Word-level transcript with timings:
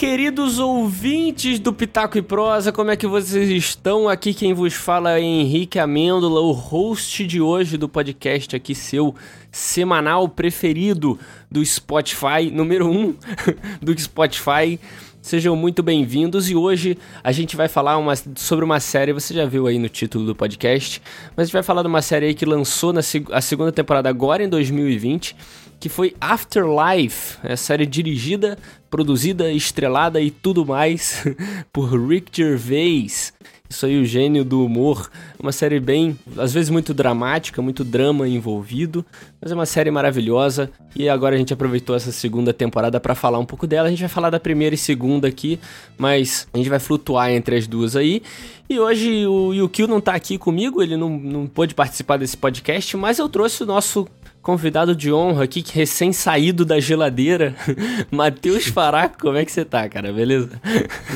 queridos 0.00 0.58
ouvintes 0.58 1.60
do 1.60 1.74
Pitaco 1.74 2.16
e 2.16 2.22
Prosa, 2.22 2.72
como 2.72 2.90
é 2.90 2.96
que 2.96 3.06
vocês 3.06 3.50
estão? 3.50 4.08
Aqui 4.08 4.32
quem 4.32 4.54
vos 4.54 4.72
fala 4.72 5.18
é 5.18 5.20
Henrique 5.20 5.78
Amêndola, 5.78 6.40
o 6.40 6.52
host 6.52 7.26
de 7.26 7.38
hoje 7.38 7.76
do 7.76 7.86
podcast 7.86 8.56
aqui, 8.56 8.74
seu 8.74 9.14
semanal 9.52 10.26
preferido 10.26 11.18
do 11.50 11.62
Spotify, 11.62 12.50
número 12.50 12.88
1 12.88 12.98
um 12.98 13.14
do 13.82 14.00
Spotify. 14.00 14.80
Sejam 15.20 15.54
muito 15.54 15.82
bem-vindos 15.82 16.48
e 16.48 16.56
hoje 16.56 16.96
a 17.22 17.30
gente 17.30 17.54
vai 17.54 17.68
falar 17.68 17.98
uma, 17.98 18.14
sobre 18.36 18.64
uma 18.64 18.80
série, 18.80 19.12
você 19.12 19.34
já 19.34 19.44
viu 19.44 19.66
aí 19.66 19.78
no 19.78 19.90
título 19.90 20.24
do 20.24 20.34
podcast, 20.34 21.02
mas 21.36 21.42
a 21.42 21.44
gente 21.44 21.52
vai 21.52 21.62
falar 21.62 21.82
de 21.82 21.88
uma 21.88 22.00
série 22.00 22.32
que 22.32 22.46
lançou 22.46 22.90
na 22.90 23.00
a 23.32 23.40
segunda 23.42 23.70
temporada 23.70 24.08
agora 24.08 24.42
em 24.42 24.48
2020 24.48 25.36
que 25.80 25.88
foi 25.88 26.14
Afterlife, 26.20 27.38
é 27.42 27.54
a 27.54 27.56
série 27.56 27.86
dirigida, 27.86 28.58
produzida, 28.90 29.50
estrelada 29.50 30.20
e 30.20 30.30
tudo 30.30 30.66
mais 30.66 31.24
por 31.72 31.98
Rick 32.06 32.30
Gervais. 32.36 33.32
Isso 33.70 33.86
aí, 33.86 34.02
o 34.02 34.04
gênio 34.04 34.44
do 34.44 34.64
humor. 34.64 35.08
Uma 35.38 35.52
série 35.52 35.78
bem, 35.78 36.18
às 36.36 36.52
vezes 36.52 36.70
muito 36.70 36.92
dramática, 36.92 37.62
muito 37.62 37.84
drama 37.84 38.28
envolvido, 38.28 39.06
mas 39.40 39.52
é 39.52 39.54
uma 39.54 39.64
série 39.64 39.92
maravilhosa. 39.92 40.68
E 40.96 41.08
agora 41.08 41.36
a 41.36 41.38
gente 41.38 41.52
aproveitou 41.52 41.94
essa 41.94 42.10
segunda 42.10 42.52
temporada 42.52 42.98
para 42.98 43.14
falar 43.14 43.38
um 43.38 43.46
pouco 43.46 43.68
dela. 43.68 43.86
A 43.86 43.90
gente 43.90 44.00
vai 44.00 44.08
falar 44.08 44.28
da 44.28 44.40
primeira 44.40 44.74
e 44.74 44.78
segunda 44.78 45.28
aqui, 45.28 45.58
mas 45.96 46.48
a 46.52 46.58
gente 46.58 46.68
vai 46.68 46.80
flutuar 46.80 47.30
entre 47.30 47.56
as 47.56 47.68
duas 47.68 47.94
aí. 47.94 48.22
E 48.68 48.76
hoje 48.78 49.24
o 49.24 49.54
Yukio 49.54 49.86
não 49.86 50.00
tá 50.00 50.14
aqui 50.14 50.36
comigo, 50.36 50.82
ele 50.82 50.96
não, 50.96 51.08
não 51.08 51.46
pôde 51.46 51.72
participar 51.72 52.16
desse 52.16 52.36
podcast, 52.36 52.96
mas 52.96 53.20
eu 53.20 53.28
trouxe 53.28 53.62
o 53.62 53.66
nosso 53.66 54.06
convidado 54.42 54.94
de 54.94 55.12
honra 55.12 55.44
aqui, 55.44 55.64
recém-saído 55.72 56.64
da 56.64 56.80
geladeira, 56.80 57.54
Matheus 58.10 58.66
Faraco. 58.66 59.18
Como 59.20 59.36
é 59.36 59.44
que 59.44 59.52
você 59.52 59.64
tá, 59.64 59.88
cara? 59.88 60.12
Beleza? 60.12 60.50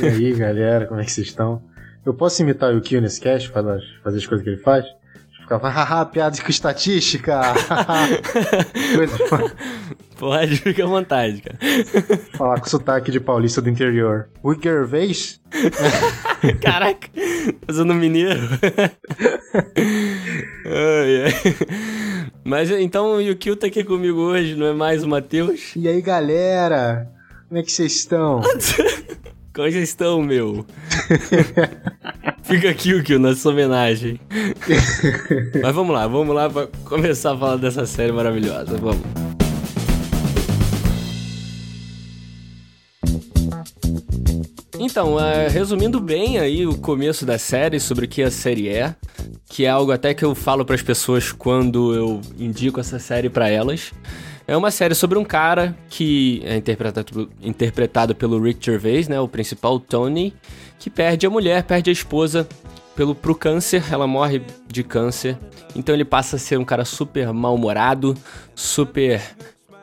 E 0.03 0.07
aí, 0.07 0.33
galera, 0.35 0.87
como 0.87 1.01
é 1.01 1.05
que 1.05 1.13
vocês 1.13 1.29
estão? 1.29 1.63
Eu 2.05 2.13
posso 2.15 2.43
imitar 2.43 2.71
o 2.71 2.75
Yukio 2.77 3.01
nesse 3.01 3.21
cast, 3.21 3.49
fazer 3.49 3.81
as 4.05 4.27
coisas 4.27 4.43
que 4.43 4.51
ele 4.51 4.61
faz? 4.61 4.85
Ficava, 5.41 5.69
haha, 5.69 6.07
piada 6.07 6.41
com 6.41 6.51
estatística. 6.51 7.39
Pode, 10.19 10.57
fica 10.57 10.85
à 10.85 10.87
vontade, 10.87 11.43
cara. 11.43 11.59
Falar 12.33 12.61
com 12.61 12.67
sotaque 12.67 13.11
de 13.11 13.21
paulista 13.21 13.61
do 13.61 13.69
interior. 13.69 14.29
O 14.43 14.55
Gervais? 14.55 15.39
Caraca, 16.63 17.09
fazendo 17.67 17.93
mineiro. 17.95 18.41
ai, 20.65 21.25
ai. 21.25 21.33
Mas 22.45 22.71
então 22.71 23.15
o 23.15 23.21
Yukio 23.23 23.57
tá 23.57 23.69
aqui 23.69 23.83
comigo 23.83 24.21
hoje, 24.21 24.55
não 24.55 24.67
é 24.67 24.75
mais 24.75 25.03
o 25.03 25.09
Matheus? 25.09 25.73
E 25.75 25.89
aí, 25.89 26.03
galera? 26.03 27.11
Como 27.49 27.59
é 27.59 27.63
que 27.63 27.73
vocês 27.73 27.97
estão? 27.97 28.43
Como 29.55 29.71
vocês 29.71 29.89
estão, 29.89 30.23
meu? 30.23 30.67
Fica 32.43 32.69
aqui 32.69 32.93
o 32.93 33.03
que 33.03 33.17
na 33.17 33.35
sua 33.35 33.53
homenagem. 33.53 34.21
Mas 35.63 35.75
vamos 35.75 35.95
lá, 35.95 36.07
vamos 36.07 36.35
lá 36.35 36.51
pra 36.51 36.67
começar 36.85 37.33
a 37.33 37.39
falar 37.39 37.57
dessa 37.57 37.87
série 37.87 38.13
maravilhosa. 38.13 38.77
Vamos. 38.77 39.01
Então, 44.79 45.15
uh, 45.15 45.49
resumindo 45.51 45.99
bem 45.99 46.39
aí 46.39 46.67
o 46.67 46.77
começo 46.77 47.25
da 47.25 47.39
série, 47.39 47.81
sobre 47.81 48.05
o 48.05 48.09
que 48.09 48.23
a 48.23 48.31
série 48.31 48.69
é, 48.69 48.95
que 49.55 49.67
é 49.67 49.69
algo 49.69 49.93
até 49.93 50.13
que 50.13 50.25
eu 50.25 50.35
falo 50.35 50.65
para 50.65 50.75
as 50.75 50.83
pessoas 50.83 51.31
quando 51.31 51.95
eu 51.95 52.21
indico 52.37 52.81
essa 52.81 52.99
série 52.99 53.31
para 53.31 53.49
elas. 53.49 53.93
É 54.49 54.57
uma 54.57 54.73
série 54.73 54.97
sobre 54.97 55.17
um 55.17 55.25
cara 55.25 55.77
que 55.89 56.43
é 56.45 56.57
interpretado, 56.57 57.31
interpretado 57.41 58.17
pelo 58.17 58.43
Rick 58.43 58.67
Gervais, 58.67 59.07
né, 59.07 59.21
o 59.21 59.29
principal 59.29 59.79
Tony, 59.79 60.35
que 60.77 60.91
perde 60.91 61.25
a 61.25 61.31
mulher, 61.31 61.63
perde 61.63 61.89
a 61.89 61.93
esposa 61.93 62.49
pelo 62.97 63.15
pro 63.15 63.33
câncer, 63.33 63.85
ela 63.93 64.09
morre 64.09 64.43
de 64.67 64.83
câncer. 64.83 65.39
Então 65.77 65.95
ele 65.95 66.05
passa 66.05 66.35
a 66.35 66.39
ser 66.39 66.59
um 66.59 66.65
cara 66.65 66.85
super 66.85 67.33
mal-humorado, 67.33 68.17
super 68.57 69.23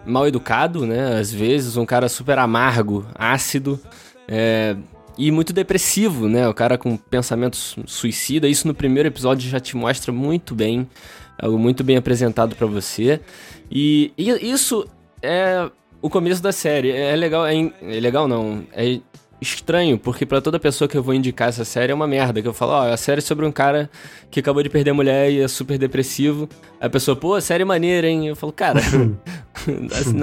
mal 0.05 0.27
educado, 0.27 0.85
né? 0.85 1.17
Às 1.17 1.31
vezes, 1.31 1.77
um 1.77 1.85
cara 1.85 2.09
super 2.09 2.37
amargo, 2.39 3.05
ácido. 3.15 3.79
É, 4.27 4.75
e 5.21 5.29
muito 5.29 5.53
depressivo, 5.53 6.27
né? 6.27 6.47
O 6.47 6.53
cara 6.53 6.79
com 6.79 6.97
pensamentos 6.97 7.75
suicida. 7.85 8.47
Isso 8.47 8.67
no 8.67 8.73
primeiro 8.73 9.07
episódio 9.07 9.47
já 9.47 9.59
te 9.59 9.77
mostra 9.77 10.11
muito 10.11 10.55
bem, 10.55 10.89
algo 11.37 11.59
muito 11.59 11.83
bem 11.83 11.95
apresentado 11.95 12.55
para 12.55 12.65
você. 12.65 13.21
E, 13.69 14.11
e, 14.17 14.31
isso 14.51 14.83
é 15.21 15.69
o 16.01 16.09
começo 16.09 16.41
da 16.41 16.51
série. 16.51 16.89
É 16.89 17.15
legal, 17.15 17.45
é, 17.45 17.53
é 17.55 17.99
legal 17.99 18.27
não, 18.27 18.63
é 18.73 18.99
estranho, 19.39 19.99
porque 19.99 20.25
para 20.25 20.41
toda 20.41 20.59
pessoa 20.59 20.87
que 20.87 20.97
eu 20.97 21.03
vou 21.03 21.13
indicar 21.13 21.49
essa 21.49 21.65
série 21.65 21.91
é 21.91 21.95
uma 21.95 22.07
merda. 22.07 22.41
Que 22.41 22.47
eu 22.47 22.53
falo, 22.53 22.71
ó, 22.71 22.81
oh, 22.81 22.91
a 22.91 22.97
série 22.97 23.19
é 23.19 23.21
sobre 23.21 23.45
um 23.45 23.51
cara 23.51 23.91
que 24.31 24.39
acabou 24.39 24.63
de 24.63 24.69
perder 24.69 24.89
a 24.89 24.93
mulher 24.95 25.31
e 25.31 25.39
é 25.39 25.47
super 25.47 25.77
depressivo. 25.77 26.49
A 26.79 26.89
pessoa, 26.89 27.15
pô, 27.15 27.39
série 27.39 27.61
é 27.61 27.65
maneira, 27.65 28.07
hein? 28.07 28.27
Eu 28.27 28.35
falo, 28.35 28.51
cara, 28.51 28.81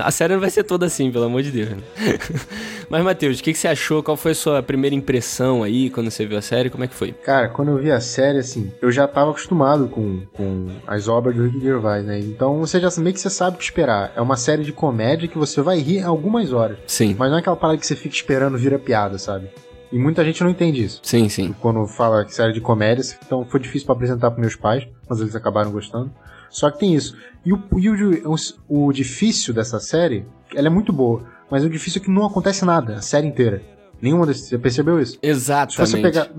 a, 0.00 0.06
a, 0.09 0.10
série 0.10 0.34
não 0.34 0.41
vai 0.41 0.50
ser 0.50 0.65
toda 0.65 0.87
assim, 0.87 1.10
pelo 1.10 1.25
amor 1.25 1.43
de 1.43 1.50
Deus. 1.50 1.71
Mas, 2.88 3.04
Matheus, 3.04 3.41
o 3.41 3.43
que, 3.43 3.53
que, 3.53 3.59
você 3.59 3.69
achou? 3.69 4.03
Qual 4.03 4.16
foi 4.16 4.32
a 4.32 4.34
sua 4.34 4.62
primeira 4.62 4.94
impressão 4.94 5.62
aí 5.62 5.91
quando 5.91 6.10
você 6.10 6.26
viu 6.26 6.38
a 6.38 6.43
série? 6.43 6.71
Como 6.71 6.84
é 6.84 6.87
que 6.87 6.94
foi? 6.94 7.12
Cara, 7.12 7.49
quando 7.49 7.72
eu 7.72 7.78
vi 7.78 7.91
a 7.91 8.00
série, 8.00 8.38
assim, 8.38 8.72
eu 8.81 8.91
já 8.91 9.06
tava 9.06 9.31
acostumado 9.31 9.88
com, 9.88 10.22
com 10.32 10.69
as 10.87 11.09
obras 11.09 11.34
do 11.34 11.44
Rick 11.44 11.60
Gervais, 11.60 12.04
né? 12.04 12.19
Então 12.19 12.59
você 12.59 12.81
já 12.81 12.88
meio 12.99 13.15
que 13.15 13.21
você 13.21 13.31
sabe 13.31 13.56
o 13.56 13.59
que 13.59 13.65
esperar. 13.65 14.12
É 14.16 14.21
uma 14.21 14.37
série 14.37 14.65
de 14.65 14.72
comédia 14.72 15.28
que 15.28 15.38
você 15.38 15.60
vai 15.60 15.78
rir 15.78 16.03
algumas 16.03 16.53
horas. 16.53 16.78
Sim. 16.87 17.15
Mas 17.19 17.31
não 17.31 17.37
é 17.37 17.41
aquela 17.41 17.56
parada 17.56 17.78
que 17.78 17.87
você 17.87 17.97
fica 17.97 18.15
esperando 18.15 18.59
vira 18.59 18.78
piada, 18.78 19.19
sabe? 19.19 19.49
E 19.91 19.99
muita 19.99 20.22
gente 20.25 20.43
não 20.43 20.50
entende 20.50 20.84
isso. 20.84 21.00
Sim, 21.03 21.28
sim. 21.28 21.55
Quando 21.60 21.87
fala 21.87 22.25
que 22.25 22.34
série 22.34 22.53
de 22.53 22.60
comédia, 22.60 23.03
então 23.25 23.44
foi 23.44 23.59
difícil 23.59 23.87
para 23.87 23.94
apresentar 23.94 24.31
para 24.31 24.41
meus 24.41 24.55
pais, 24.55 24.87
mas 25.09 25.20
eles 25.20 25.34
acabaram 25.34 25.70
gostando. 25.70 26.12
Só 26.50 26.70
que 26.70 26.78
tem 26.81 26.94
isso. 26.94 27.16
E 27.44 27.53
o, 27.53 27.62
e 27.78 27.88
o, 27.91 28.34
o, 28.69 28.92
difícil 28.92 29.54
dessa 29.54 29.78
série, 29.81 30.26
ela 30.54 30.66
é 30.66 30.70
muito 30.70 30.92
boa, 30.92 31.25
mas 31.50 31.64
o 31.64 31.70
difícil 31.70 32.00
é 32.00 32.04
que 32.04 32.10
não 32.10 32.26
acontece 32.26 32.64
nada, 32.64 32.94
a 32.94 33.03
série 33.03 33.26
inteira. 33.26 33.62
Nenhuma 34.00 34.26
desses. 34.26 34.48
Você 34.48 34.58
percebeu 34.58 35.00
isso? 35.00 35.19
Exatamente. 35.22 35.75
Se 35.75 35.97
você 35.97 36.00
pegar. 36.00 36.31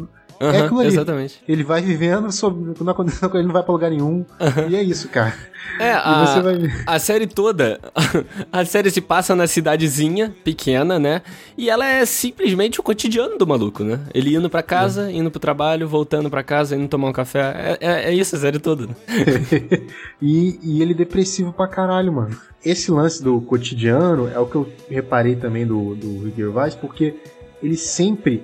Uhum, 0.41 0.49
é 0.49 0.61
aquilo 0.61 0.79
ali. 0.79 0.87
Exatamente. 0.87 1.41
Ele 1.47 1.63
vai 1.63 1.81
vivendo, 1.81 2.31
sobre, 2.31 2.73
não 2.81 2.91
acontece 2.91 3.23
ele 3.33 3.43
não 3.43 3.53
vai 3.53 3.63
pra 3.63 3.73
lugar 3.73 3.89
nenhum. 3.89 4.25
Uhum. 4.39 4.69
E 4.69 4.75
é 4.75 4.81
isso, 4.81 5.09
cara. 5.09 5.33
É, 5.79 5.91
a, 5.91 6.41
vai... 6.41 6.57
a 6.87 6.99
série 6.99 7.27
toda, 7.27 7.79
a 8.51 8.65
série 8.65 8.89
se 8.89 9.01
passa 9.01 9.35
na 9.35 9.47
cidadezinha, 9.47 10.33
pequena, 10.43 10.97
né? 10.97 11.21
E 11.57 11.69
ela 11.69 11.85
é 11.85 12.05
simplesmente 12.05 12.79
o 12.79 12.83
cotidiano 12.83 13.37
do 13.37 13.45
maluco, 13.45 13.83
né? 13.83 13.99
Ele 14.13 14.35
indo 14.35 14.49
pra 14.49 14.63
casa, 14.63 15.09
é. 15.09 15.13
indo 15.13 15.29
pro 15.29 15.39
trabalho, 15.39 15.87
voltando 15.87 16.29
pra 16.29 16.41
casa, 16.41 16.75
indo 16.75 16.87
tomar 16.87 17.09
um 17.09 17.13
café. 17.13 17.77
É, 17.81 17.87
é, 17.87 18.03
é 18.09 18.13
isso 18.13 18.35
a 18.35 18.39
série 18.39 18.59
toda. 18.59 18.87
Né? 18.87 18.95
e, 20.21 20.59
e 20.63 20.81
ele 20.81 20.93
depressivo 20.93 21.51
pra 21.51 21.67
caralho, 21.67 22.13
mano. 22.13 22.37
Esse 22.63 22.91
lance 22.91 23.23
do 23.23 23.39
cotidiano 23.41 24.29
é 24.29 24.39
o 24.39 24.45
que 24.45 24.55
eu 24.55 24.69
reparei 24.89 25.35
também 25.35 25.65
do, 25.65 25.95
do 25.95 26.25
Rick 26.25 26.37
Gervais, 26.37 26.75
porque 26.75 27.15
ele 27.61 27.75
sempre 27.75 28.43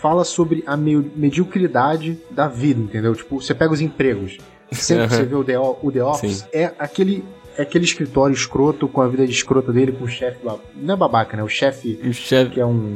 fala 0.00 0.24
sobre 0.24 0.62
a 0.66 0.76
mediocridade 0.76 2.18
da 2.30 2.48
vida, 2.48 2.80
entendeu? 2.80 3.14
Tipo, 3.14 3.40
você 3.40 3.54
pega 3.54 3.72
os 3.72 3.80
empregos. 3.80 4.38
Sempre 4.70 5.08
que 5.08 5.14
você 5.14 5.24
vê 5.24 5.34
o 5.34 5.44
The, 5.44 5.58
o 5.58 5.92
The 5.92 6.02
Office, 6.02 6.38
Sim. 6.38 6.46
é 6.52 6.72
aquele 6.78 7.24
é 7.56 7.62
aquele 7.62 7.84
escritório 7.84 8.32
escroto 8.32 8.88
com 8.88 9.02
a 9.02 9.08
vida 9.08 9.26
de 9.26 9.32
escrota 9.32 9.72
dele, 9.72 9.92
com 9.92 10.04
o 10.04 10.08
chefe. 10.08 10.38
Não 10.74 10.94
é 10.94 10.96
babaca, 10.96 11.36
né? 11.36 11.42
O 11.42 11.48
chefe. 11.48 12.00
O 12.02 12.12
chefe. 12.12 12.52
Que 12.52 12.60
é 12.60 12.66
um. 12.66 12.92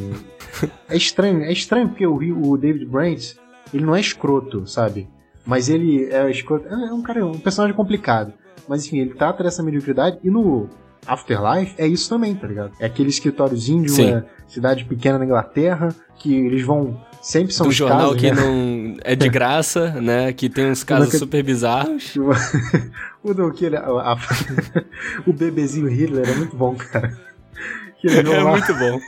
É 0.89 0.97
estranho, 0.97 1.43
é 1.43 1.53
estranho 1.53 1.89
porque 1.89 2.07
o, 2.07 2.17
o 2.17 2.57
David 2.57 2.87
Brent, 2.87 3.35
ele 3.75 3.85
não 3.85 3.95
é 3.95 4.01
escroto, 4.01 4.67
sabe? 4.67 5.07
Mas 5.45 5.69
ele 5.69 6.07
é 6.07 6.31
escroto. 6.31 6.67
É 6.67 6.93
um 6.93 7.03
cara, 7.03 7.27
um 7.27 7.39
personagem 7.39 7.77
complicado. 7.77 8.33
Mas 8.67 8.87
enfim, 8.87 9.01
ele 9.01 9.13
trata 9.13 9.45
dessa 9.45 9.63
mediocridade 9.63 10.19
e 10.25 10.31
no 10.31 10.67
Afterlife 11.07 11.75
é 11.79 11.87
isso 11.87 12.09
também, 12.09 12.35
tá 12.35 12.47
ligado? 12.47 12.73
É 12.81 12.87
aquele 12.87 13.09
escritóriozinho 13.09 13.85
de 13.85 13.93
uma 13.93 14.21
Sim. 14.21 14.27
cidade 14.47 14.85
pequena 14.85 15.19
na 15.19 15.25
Inglaterra 15.25 15.95
que 16.19 16.35
eles 16.35 16.63
vão 16.63 17.01
sempre 17.21 17.53
são 17.53 17.67
do 17.67 17.71
os 17.71 17.77
jornal 17.77 18.15
casos, 18.15 18.21
que 18.21 18.31
né? 18.31 18.41
não 18.41 18.97
é 19.05 19.17
de 19.17 19.29
graça, 19.29 19.91
né? 20.01 20.33
Que 20.33 20.49
tem 20.49 20.71
uns 20.71 20.85
casos 20.85 21.11
que... 21.11 21.19
super 21.19 21.43
bizarros. 21.43 22.15
o 23.23 23.35
do 23.35 23.53
que 23.53 23.67
ele, 23.67 23.77
a, 23.77 23.83
a, 23.83 24.19
o 25.27 25.33
bebezinho 25.33 25.89
Hitler 25.89 26.29
é 26.29 26.35
muito 26.35 26.57
bom, 26.57 26.75
cara. 26.75 27.26
É 28.09 28.43
lá. 28.43 28.51
muito 28.51 28.75
bom. 28.75 29.01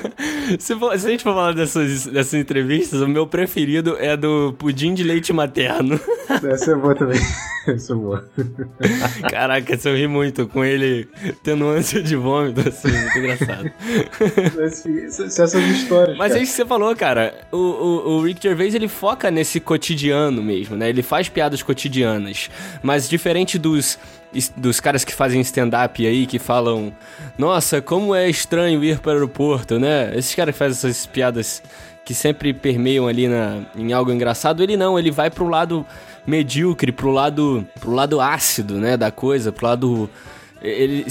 se, 0.58 0.74
for, 0.76 0.98
se, 0.98 1.06
a 1.06 1.10
gente 1.10 1.22
for 1.22 1.34
falar 1.34 1.52
dessas, 1.52 2.06
dessas 2.06 2.34
entrevistas, 2.34 3.00
o 3.00 3.08
meu 3.08 3.26
preferido 3.26 3.96
é 3.98 4.16
do 4.16 4.54
pudim 4.58 4.94
de 4.94 5.02
leite 5.02 5.32
materno. 5.32 6.00
Essa 6.50 6.72
é 6.72 6.74
boa 6.74 6.94
também. 6.94 7.20
Essa 7.66 7.92
é 7.92 7.96
boa. 7.96 8.28
Caraca, 9.30 9.78
eu 9.84 9.94
ri 9.94 10.06
muito 10.06 10.46
com 10.46 10.64
ele 10.64 11.06
tendo 11.42 11.68
ânsia 11.68 12.02
de 12.02 12.16
vômito, 12.16 12.66
assim, 12.66 12.90
muito 12.90 13.18
engraçado. 13.18 13.70
Essas 15.18 15.54
histórias. 15.54 16.16
Mas 16.16 16.28
cara. 16.28 16.40
é 16.40 16.42
isso 16.42 16.52
que 16.52 16.56
você 16.56 16.66
falou, 16.66 16.96
cara. 16.96 17.34
O, 17.52 17.56
o, 17.56 18.10
o 18.16 18.22
Rick 18.22 18.42
Gervais, 18.42 18.74
ele 18.74 18.88
foca 18.88 19.30
nesse 19.30 19.60
cotidiano 19.60 20.42
mesmo, 20.42 20.76
né? 20.76 20.88
Ele 20.88 21.02
faz 21.02 21.28
piadas 21.28 21.62
cotidianas. 21.62 22.50
Mas 22.82 23.08
diferente 23.08 23.58
dos 23.58 23.98
dos 24.56 24.80
caras 24.80 25.04
que 25.04 25.14
fazem 25.14 25.40
stand-up 25.40 26.06
aí, 26.06 26.26
que 26.26 26.38
falam, 26.38 26.92
nossa, 27.36 27.80
como 27.80 28.14
é 28.14 28.28
estranho 28.28 28.82
ir 28.84 28.98
para 28.98 29.10
o 29.10 29.14
aeroporto, 29.14 29.78
né? 29.78 30.12
Esses 30.14 30.34
caras 30.34 30.54
que 30.54 30.58
fazem 30.58 30.90
essas 30.90 31.06
piadas 31.06 31.62
que 32.04 32.14
sempre 32.14 32.54
permeiam 32.54 33.06
ali 33.06 33.28
na, 33.28 33.60
em 33.76 33.92
algo 33.92 34.10
engraçado, 34.10 34.62
ele 34.62 34.76
não, 34.76 34.98
ele 34.98 35.10
vai 35.10 35.30
pro 35.30 35.46
lado 35.46 35.84
medíocre, 36.26 36.90
pro 36.90 37.10
lado, 37.10 37.66
pro 37.78 37.92
lado 37.92 38.20
ácido, 38.20 38.76
né, 38.76 38.96
da 38.96 39.10
coisa, 39.10 39.52
pro 39.52 39.66
lado 39.66 40.10
ele, 40.60 41.06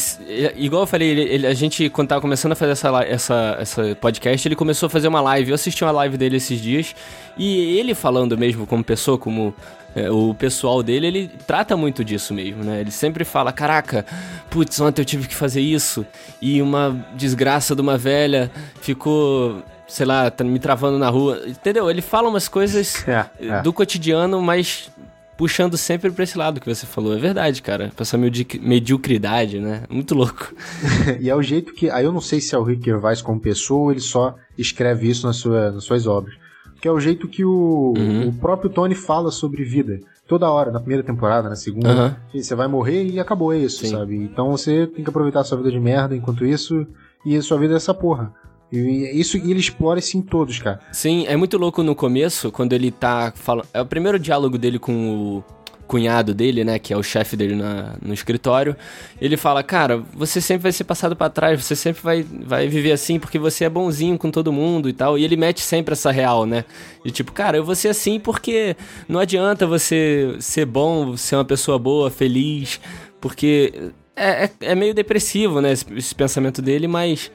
igual 0.57 0.83
eu 0.83 0.87
falei, 0.87 1.09
ele, 1.09 1.21
ele, 1.21 1.47
a 1.47 1.53
gente, 1.53 1.89
quando 1.89 2.09
tava 2.09 2.19
começando 2.19 2.51
a 2.51 2.55
fazer 2.55 2.73
essa, 2.73 3.03
essa, 3.03 3.57
essa 3.59 3.95
podcast, 3.95 4.45
ele 4.45 4.55
começou 4.55 4.87
a 4.87 4.89
fazer 4.89 5.07
uma 5.07 5.21
live. 5.21 5.51
Eu 5.51 5.55
assisti 5.55 5.83
uma 5.85 5.91
live 5.91 6.17
dele 6.17 6.35
esses 6.35 6.59
dias. 6.59 6.93
E 7.37 7.77
ele 7.77 7.95
falando 7.95 8.37
mesmo 8.37 8.67
como 8.67 8.83
pessoa, 8.83 9.17
como 9.17 9.55
é, 9.97 10.11
o 10.11 10.31
pessoal 10.35 10.83
dele, 10.83 11.07
ele 11.07 11.31
trata 11.47 11.75
muito 11.75 12.05
disso 12.05 12.31
mesmo, 12.31 12.63
né? 12.63 12.81
Ele 12.81 12.91
sempre 12.91 13.25
fala: 13.25 13.51
Caraca, 13.51 14.05
putz, 14.47 14.79
ontem 14.79 15.01
eu 15.01 15.05
tive 15.05 15.27
que 15.27 15.33
fazer 15.33 15.61
isso. 15.61 16.05
E 16.39 16.61
uma 16.61 16.95
desgraça 17.15 17.75
de 17.75 17.81
uma 17.81 17.97
velha 17.97 18.51
ficou 18.79 19.63
sei 19.87 20.05
lá, 20.05 20.29
tá 20.29 20.43
me 20.43 20.59
travando 20.59 20.99
na 20.99 21.09
rua. 21.09 21.41
Entendeu? 21.47 21.89
Ele 21.89 22.01
fala 22.01 22.29
umas 22.29 22.47
coisas 22.47 23.07
é, 23.07 23.25
é. 23.39 23.61
do 23.63 23.73
cotidiano, 23.73 24.39
mas 24.39 24.91
puxando 25.35 25.77
sempre 25.77 26.11
pra 26.11 26.23
esse 26.23 26.37
lado 26.37 26.59
que 26.59 26.67
você 26.67 26.85
falou. 26.85 27.15
É 27.15 27.17
verdade, 27.17 27.61
cara. 27.61 27.91
Pra 27.95 28.03
essa 28.03 28.17
mediocridade, 28.17 29.59
né? 29.59 29.83
Muito 29.89 30.13
louco. 30.13 30.53
e 31.19 31.27
é 31.29 31.35
o 31.35 31.41
jeito 31.41 31.73
que. 31.73 31.89
Aí 31.89 32.05
eu 32.05 32.11
não 32.11 32.21
sei 32.21 32.39
se 32.39 32.53
é 32.53 32.57
o 32.57 32.63
Rick 32.63 32.85
Gervais 32.85 33.21
como 33.21 33.39
pessoa 33.39 33.85
ou 33.85 33.91
ele 33.91 34.01
só 34.01 34.35
escreve 34.57 35.09
isso 35.09 35.25
nas, 35.25 35.37
sua, 35.37 35.71
nas 35.71 35.83
suas 35.83 36.05
obras. 36.05 36.35
Que 36.81 36.87
é 36.87 36.91
o 36.91 36.99
jeito 36.99 37.27
que 37.27 37.43
o, 37.43 37.93
uhum. 37.97 38.29
o 38.29 38.33
próprio 38.33 38.69
Tony 38.69 38.95
fala 38.95 39.31
sobre 39.31 39.63
vida. 39.63 39.99
Toda 40.27 40.49
hora, 40.49 40.71
na 40.71 40.79
primeira 40.79 41.03
temporada, 41.03 41.49
na 41.49 41.55
segunda. 41.55 42.17
Uhum. 42.33 42.41
Você 42.41 42.53
vai 42.53 42.67
morrer 42.67 43.05
e 43.05 43.19
acabou 43.19 43.53
isso, 43.53 43.85
Sim. 43.85 43.91
sabe? 43.91 44.15
Então 44.15 44.51
você 44.51 44.85
tem 44.87 45.03
que 45.03 45.09
aproveitar 45.09 45.39
a 45.39 45.43
sua 45.43 45.57
vida 45.57 45.71
de 45.71 45.79
merda 45.79 46.15
enquanto 46.15 46.45
isso. 46.45 46.85
E 47.25 47.35
a 47.35 47.41
sua 47.41 47.57
vida 47.57 47.73
é 47.73 47.77
essa 47.77 47.93
porra. 47.93 48.33
E 48.71 49.19
isso 49.19 49.37
ele 49.37 49.59
explora 49.59 49.99
isso 49.99 50.17
em 50.17 50.21
todos, 50.21 50.59
cara. 50.59 50.79
Sim, 50.91 51.25
é 51.27 51.35
muito 51.35 51.57
louco 51.57 51.81
no 51.81 51.95
começo, 51.95 52.51
quando 52.51 52.73
ele 52.73 52.91
tá 52.91 53.31
falando. 53.33 53.67
É 53.73 53.81
o 53.81 53.85
primeiro 53.85 54.19
diálogo 54.19 54.57
dele 54.57 54.77
com 54.77 55.37
o 55.37 55.43
cunhado 55.87 56.33
dele, 56.33 56.63
né, 56.63 56.77
que 56.77 56.93
é 56.93 56.97
o 56.97 57.01
chefe 57.01 57.35
dele 57.35 57.55
na, 57.55 57.95
no 58.01 58.13
escritório, 58.13 58.75
ele 59.19 59.37
fala, 59.37 59.63
cara, 59.63 60.03
você 60.13 60.39
sempre 60.39 60.63
vai 60.63 60.71
ser 60.71 60.83
passado 60.83 61.15
para 61.15 61.29
trás, 61.29 61.63
você 61.63 61.75
sempre 61.75 62.03
vai, 62.03 62.23
vai 62.23 62.67
viver 62.67 62.91
assim 62.91 63.17
porque 63.19 63.39
você 63.39 63.65
é 63.65 63.69
bonzinho 63.69 64.17
com 64.17 64.29
todo 64.29 64.51
mundo 64.51 64.89
e 64.89 64.93
tal, 64.93 65.17
e 65.17 65.23
ele 65.23 65.35
mete 65.35 65.61
sempre 65.61 65.93
essa 65.93 66.11
real, 66.11 66.45
né, 66.45 66.65
de 67.03 67.11
tipo, 67.11 67.31
cara, 67.31 67.57
eu 67.57 67.63
vou 67.63 67.73
ser 67.73 67.87
assim 67.87 68.19
porque 68.19 68.75
não 69.07 69.19
adianta 69.19 69.65
você 69.65 70.35
ser 70.39 70.65
bom, 70.65 71.15
ser 71.17 71.35
uma 71.37 71.45
pessoa 71.45 71.79
boa, 71.79 72.11
feliz, 72.11 72.79
porque 73.19 73.91
é, 74.15 74.45
é, 74.45 74.51
é 74.61 74.75
meio 74.75 74.93
depressivo, 74.93 75.61
né, 75.61 75.71
esse, 75.71 75.85
esse 75.93 76.13
pensamento 76.13 76.61
dele, 76.61 76.87
mas 76.87 77.31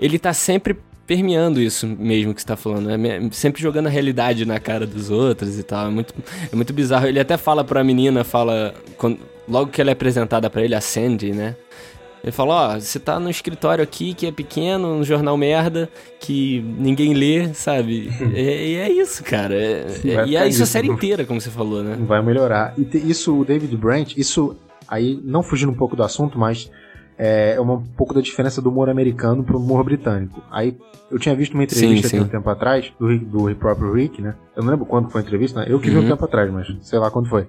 ele 0.00 0.18
tá 0.18 0.32
sempre 0.32 0.76
permeando 1.06 1.60
isso 1.60 1.86
mesmo 1.86 2.34
que 2.34 2.40
você 2.40 2.46
tá 2.46 2.56
falando, 2.56 2.86
né? 2.86 3.28
Sempre 3.32 3.60
jogando 3.60 3.86
a 3.86 3.90
realidade 3.90 4.44
na 4.44 4.58
cara 4.58 4.86
dos 4.86 5.10
outros 5.10 5.58
e 5.58 5.62
tal. 5.62 5.86
É 5.86 5.90
muito, 5.90 6.14
é 6.52 6.56
muito 6.56 6.72
bizarro. 6.72 7.06
Ele 7.06 7.20
até 7.20 7.36
fala 7.36 7.64
pra 7.64 7.84
menina, 7.84 8.24
fala. 8.24 8.74
Quando, 8.96 9.18
logo 9.48 9.70
que 9.70 9.80
ela 9.80 9.90
é 9.90 9.92
apresentada 9.92 10.48
para 10.48 10.62
ele, 10.62 10.74
a 10.74 10.80
Sandy, 10.80 11.32
né? 11.32 11.56
Ele 12.22 12.32
fala, 12.32 12.54
ó, 12.54 12.76
oh, 12.76 12.80
você 12.80 12.98
tá 12.98 13.20
no 13.20 13.28
escritório 13.28 13.84
aqui 13.84 14.14
que 14.14 14.26
é 14.26 14.32
pequeno, 14.32 14.88
um 14.88 15.04
jornal 15.04 15.36
merda, 15.36 15.90
que 16.18 16.64
ninguém 16.78 17.12
lê, 17.12 17.52
sabe? 17.52 18.10
E, 18.34 18.72
e 18.72 18.74
é 18.76 18.90
isso, 18.90 19.22
cara. 19.22 19.54
É, 19.54 19.86
é, 20.06 20.26
e 20.26 20.34
é 20.34 20.48
isso 20.48 20.62
a 20.62 20.66
série 20.66 20.88
inteira, 20.88 21.26
como 21.26 21.38
você 21.38 21.50
falou, 21.50 21.82
né? 21.82 21.98
Vai 22.00 22.22
melhorar. 22.22 22.72
E 22.78 22.84
te, 22.84 22.96
isso, 22.96 23.38
o 23.38 23.44
David 23.44 23.76
Brent, 23.76 24.16
isso 24.16 24.56
aí, 24.88 25.20
não 25.22 25.42
fugindo 25.42 25.70
um 25.70 25.76
pouco 25.76 25.94
do 25.94 26.02
assunto, 26.02 26.38
mas 26.38 26.70
é 27.16 27.60
uma, 27.60 27.74
um 27.74 27.82
pouco 27.82 28.14
da 28.14 28.20
diferença 28.20 28.60
do 28.60 28.70
humor 28.70 28.88
americano 28.88 29.44
pro 29.44 29.58
humor 29.58 29.84
britânico. 29.84 30.42
Aí 30.50 30.76
eu 31.10 31.18
tinha 31.18 31.34
visto 31.34 31.54
uma 31.54 31.64
entrevista 31.64 32.08
sim, 32.08 32.18
sim. 32.18 32.24
um 32.24 32.28
tempo 32.28 32.48
atrás, 32.50 32.92
do, 32.98 33.18
do 33.18 33.56
próprio 33.56 33.92
Rick, 33.92 34.20
né? 34.20 34.34
Eu 34.56 34.62
não 34.62 34.70
lembro 34.70 34.86
quando 34.86 35.10
foi 35.10 35.20
a 35.20 35.24
entrevista, 35.24 35.60
né? 35.60 35.66
Eu 35.68 35.78
que 35.78 35.90
vi 35.90 35.96
uhum. 35.96 36.04
um 36.04 36.08
tempo 36.08 36.24
atrás, 36.24 36.50
mas 36.50 36.66
sei 36.82 36.98
lá 36.98 37.10
quando 37.10 37.28
foi. 37.28 37.48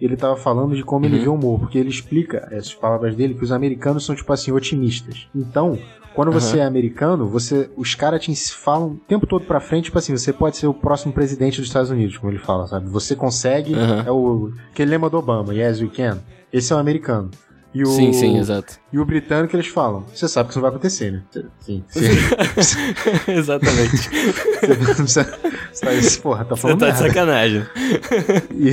Ele 0.00 0.16
tava 0.16 0.36
falando 0.36 0.74
de 0.74 0.82
como 0.82 1.06
uhum. 1.06 1.12
ele 1.12 1.22
vê 1.22 1.28
o 1.28 1.34
humor, 1.34 1.58
porque 1.58 1.78
ele 1.78 1.88
explica 1.88 2.48
essas 2.50 2.74
palavras 2.74 3.14
dele 3.14 3.34
que 3.34 3.44
os 3.44 3.52
americanos 3.52 4.04
são, 4.04 4.14
tipo 4.14 4.30
assim, 4.32 4.52
otimistas. 4.52 5.26
Então, 5.34 5.78
quando 6.14 6.32
você 6.32 6.56
uhum. 6.56 6.62
é 6.62 6.66
americano, 6.66 7.26
você, 7.26 7.70
os 7.76 7.94
caras 7.94 8.22
te 8.22 8.34
falam 8.52 8.88
o 8.88 8.96
tempo 8.96 9.26
todo 9.26 9.46
pra 9.46 9.60
frente, 9.60 9.84
tipo 9.84 9.98
assim, 9.98 10.16
você 10.16 10.32
pode 10.32 10.56
ser 10.56 10.66
o 10.66 10.74
próximo 10.74 11.12
presidente 11.12 11.60
dos 11.60 11.68
Estados 11.68 11.90
Unidos, 11.90 12.18
como 12.18 12.32
ele 12.32 12.38
fala, 12.38 12.66
sabe? 12.66 12.88
Você 12.88 13.14
consegue, 13.14 13.74
é 14.06 14.10
o. 14.10 14.50
Aquele 14.70 14.90
lema 14.90 15.08
do 15.08 15.18
Obama, 15.18 15.54
yes, 15.54 15.78
you 15.78 15.90
can. 15.90 16.18
Esse 16.52 16.72
é 16.72 16.76
o 16.76 16.78
americano. 16.78 17.30
E 17.76 17.82
o, 17.82 17.86
sim, 17.88 18.10
sim, 18.10 18.38
exato. 18.38 18.78
E 18.90 18.98
o 18.98 19.04
britânico 19.04 19.54
eles 19.54 19.66
falam, 19.66 20.06
você 20.06 20.26
sabe 20.26 20.46
que 20.46 20.52
isso 20.52 20.58
não 20.58 20.62
vai 20.62 20.70
acontecer, 20.70 21.12
né? 21.12 21.22
Sim. 21.60 21.84
sim. 21.88 22.00
Exatamente. 23.30 24.08
você, 24.96 25.22
você 25.70 26.16
tá, 26.16 26.22
porra, 26.22 26.44
tá 26.46 26.56
falando 26.56 26.80
Você 26.80 26.86
tá 26.86 26.92
de 26.92 26.98
sacanagem. 26.98 27.66
E, 28.50 28.70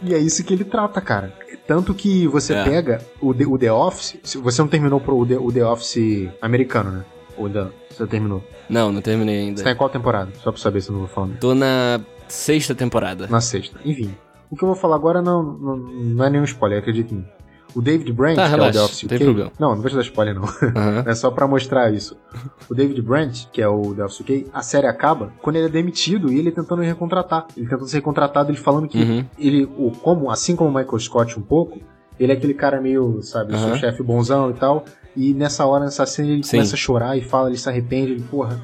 e, 0.08 0.14
é 0.14 0.18
isso 0.18 0.42
que 0.44 0.54
ele 0.54 0.64
trata, 0.64 0.98
cara. 1.02 1.30
Tanto 1.66 1.92
que 1.92 2.26
você 2.26 2.54
é. 2.54 2.64
pega 2.64 3.02
o 3.20 3.34
The, 3.34 3.44
o 3.44 3.58
The 3.58 3.70
Office, 3.70 4.16
você 4.42 4.62
não 4.62 4.68
terminou 4.68 4.98
pro, 4.98 5.18
o, 5.18 5.26
The, 5.26 5.36
o 5.36 5.52
The 5.52 5.66
Office 5.66 6.30
americano, 6.40 6.90
né? 6.90 7.04
Ou 7.36 7.50
da, 7.50 7.68
você 7.90 8.06
terminou? 8.06 8.42
Não, 8.66 8.90
não 8.90 9.02
terminei 9.02 9.40
ainda. 9.40 9.58
Você 9.58 9.64
tá 9.64 9.72
em 9.72 9.76
qual 9.76 9.90
temporada? 9.90 10.32
Só 10.42 10.50
pra 10.50 10.58
saber 10.58 10.80
se 10.80 10.88
eu 10.88 10.94
não 10.94 11.00
vou 11.00 11.08
falar. 11.08 11.28
Tô 11.38 11.54
na 11.54 12.00
sexta 12.28 12.74
temporada. 12.74 13.26
Na 13.26 13.42
sexta. 13.42 13.78
Enfim. 13.84 14.14
O 14.50 14.56
que 14.56 14.64
eu 14.64 14.68
vou 14.68 14.76
falar 14.76 14.96
agora 14.96 15.20
não, 15.20 15.42
não, 15.42 15.76
não 15.76 16.24
é 16.24 16.30
nenhum 16.30 16.44
spoiler, 16.44 16.78
acredite 16.78 17.12
em 17.12 17.18
mim. 17.18 17.26
O 17.74 17.80
David 17.80 18.12
Brent, 18.12 18.36
tá, 18.36 18.44
que 18.44 18.50
relaxa, 18.50 18.66
é 18.66 18.70
o 18.70 18.72
The 18.72 18.84
Office 18.84 19.02
UK. 19.04 19.18
Problema. 19.18 19.52
Não, 19.58 19.74
não 19.74 19.82
vou 19.82 19.90
te 19.90 19.96
dar 19.96 20.02
spoiler, 20.02 20.34
não. 20.34 20.42
Uhum. 20.42 21.02
é 21.06 21.14
só 21.14 21.30
pra 21.30 21.46
mostrar 21.46 21.92
isso. 21.92 22.16
O 22.68 22.74
David 22.74 23.00
Brent, 23.02 23.46
que 23.52 23.62
é 23.62 23.68
o 23.68 23.94
The 23.94 24.04
Office 24.04 24.20
UK, 24.20 24.46
a 24.52 24.62
série 24.62 24.86
acaba 24.86 25.32
quando 25.40 25.56
ele 25.56 25.66
é 25.66 25.68
demitido 25.70 26.32
e 26.32 26.38
ele 26.38 26.50
tentando 26.50 26.82
recontratar. 26.82 27.46
Ele 27.56 27.66
tentando 27.66 27.88
ser 27.88 27.98
recontratado, 27.98 28.50
ele 28.50 28.58
falando 28.58 28.88
que 28.88 28.98
uhum. 28.98 29.24
ele, 29.38 29.64
o, 29.76 29.90
como, 29.90 30.30
assim 30.30 30.54
como 30.54 30.70
o 30.70 30.74
Michael 30.74 30.98
Scott 30.98 31.38
um 31.38 31.42
pouco, 31.42 31.80
ele 32.18 32.32
é 32.32 32.36
aquele 32.36 32.54
cara 32.54 32.80
meio, 32.80 33.20
sabe, 33.22 33.54
uhum. 33.54 33.60
seu 33.60 33.76
chefe 33.76 34.02
bonzão 34.02 34.50
e 34.50 34.54
tal. 34.54 34.84
E 35.16 35.34
nessa 35.34 35.66
hora, 35.66 35.84
nessa 35.84 36.06
cena, 36.06 36.28
ele 36.30 36.42
Sim. 36.42 36.56
começa 36.56 36.74
a 36.74 36.78
chorar 36.78 37.16
e 37.16 37.22
fala, 37.22 37.48
ele 37.48 37.58
se 37.58 37.68
arrepende, 37.68 38.12
ele, 38.12 38.22
porra, 38.22 38.58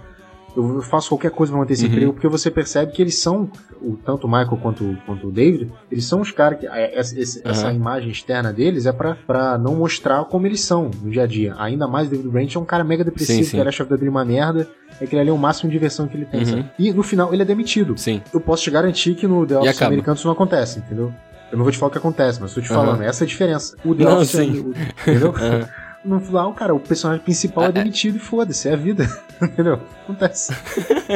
eu 0.63 0.83
faço 0.83 1.09
qualquer 1.11 1.31
coisa 1.31 1.53
pra 1.53 1.61
manter 1.61 1.75
esse 1.75 1.85
uhum. 1.85 1.93
emprego, 1.93 2.13
porque 2.13 2.29
você 2.29 2.51
percebe 2.51 2.93
que 2.93 3.01
eles 3.01 3.17
são, 3.19 3.51
o, 3.81 3.97
tanto 3.97 4.27
o 4.27 4.31
Michael 4.31 4.59
quanto, 4.61 4.99
quanto 5.07 5.29
o 5.29 5.31
David, 5.31 5.73
eles 5.91 6.05
são 6.05 6.21
os 6.21 6.31
caras 6.31 6.59
que. 6.59 6.67
Essa, 6.67 7.21
essa, 7.21 7.39
uhum. 7.39 7.51
essa 7.51 7.73
imagem 7.73 8.11
externa 8.11 8.53
deles 8.53 8.87
é 8.87 8.93
pra, 8.93 9.15
pra 9.15 9.57
não 9.57 9.77
mostrar 9.77 10.25
como 10.25 10.47
eles 10.47 10.61
são 10.61 10.91
no 11.03 11.11
dia 11.11 11.23
a 11.23 11.27
dia. 11.27 11.55
Ainda 11.59 11.87
mais 11.87 12.09
o 12.09 12.11
David 12.11 12.29
Branch 12.29 12.57
é 12.57 12.59
um 12.59 12.65
cara 12.65 12.83
mega 12.83 13.05
depressivo, 13.05 13.39
sim, 13.39 13.45
sim. 13.45 13.57
que 13.57 13.69
acha 13.69 13.83
a 13.83 13.87
vida 13.87 13.97
dele 13.97 14.11
uma 14.11 14.25
merda. 14.25 14.69
É 15.01 15.07
que 15.07 15.15
ele 15.15 15.21
ali 15.21 15.31
é 15.31 15.33
o 15.33 15.39
máximo 15.39 15.71
de 15.71 15.77
diversão 15.77 16.09
que 16.09 16.17
ele 16.17 16.27
tem. 16.27 16.43
Uhum. 16.43 16.65
E 16.79 16.93
no 16.93 17.03
final 17.05 17.33
ele 17.33 17.43
é 17.43 17.45
demitido. 17.45 17.97
Sim. 17.97 18.21
Eu 18.35 18.41
posso 18.41 18.65
te 18.65 18.71
garantir 18.71 19.15
que 19.15 19.29
no 19.29 19.47
The 19.47 19.59
Office 19.59 19.83
americano 19.83 20.17
isso 20.17 20.27
não 20.27 20.33
acontece, 20.33 20.81
entendeu? 20.81 21.13
Eu 21.53 21.57
não 21.57 21.65
vou 21.65 21.73
te 21.73 21.79
falar 21.79 21.89
o 21.89 21.93
que 21.93 21.99
acontece, 21.99 22.41
mas 22.41 22.51
estou 22.51 22.63
te 22.63 22.69
falando, 22.69 23.03
essa 23.03 23.23
é 23.23 23.25
a 23.25 23.29
diferença. 23.29 23.77
O 23.85 23.95
The 23.95 24.05
não, 24.05 24.17
Office, 24.17 24.31
sim. 24.31 24.59
É, 24.59 24.61
o, 24.61 25.11
entendeu? 25.11 25.35
no 26.09 26.21
final, 26.21 26.53
cara, 26.55 26.75
o 26.75 26.81
personagem 26.81 27.23
principal 27.23 27.65
é, 27.65 27.69
é 27.69 27.73
demitido 27.73 28.17
e 28.17 28.21
foda-se, 28.21 28.69
é 28.69 28.73
a 28.73 28.77
vida. 28.77 29.09
Entendeu? 29.41 29.81
Acontece. 30.05 30.53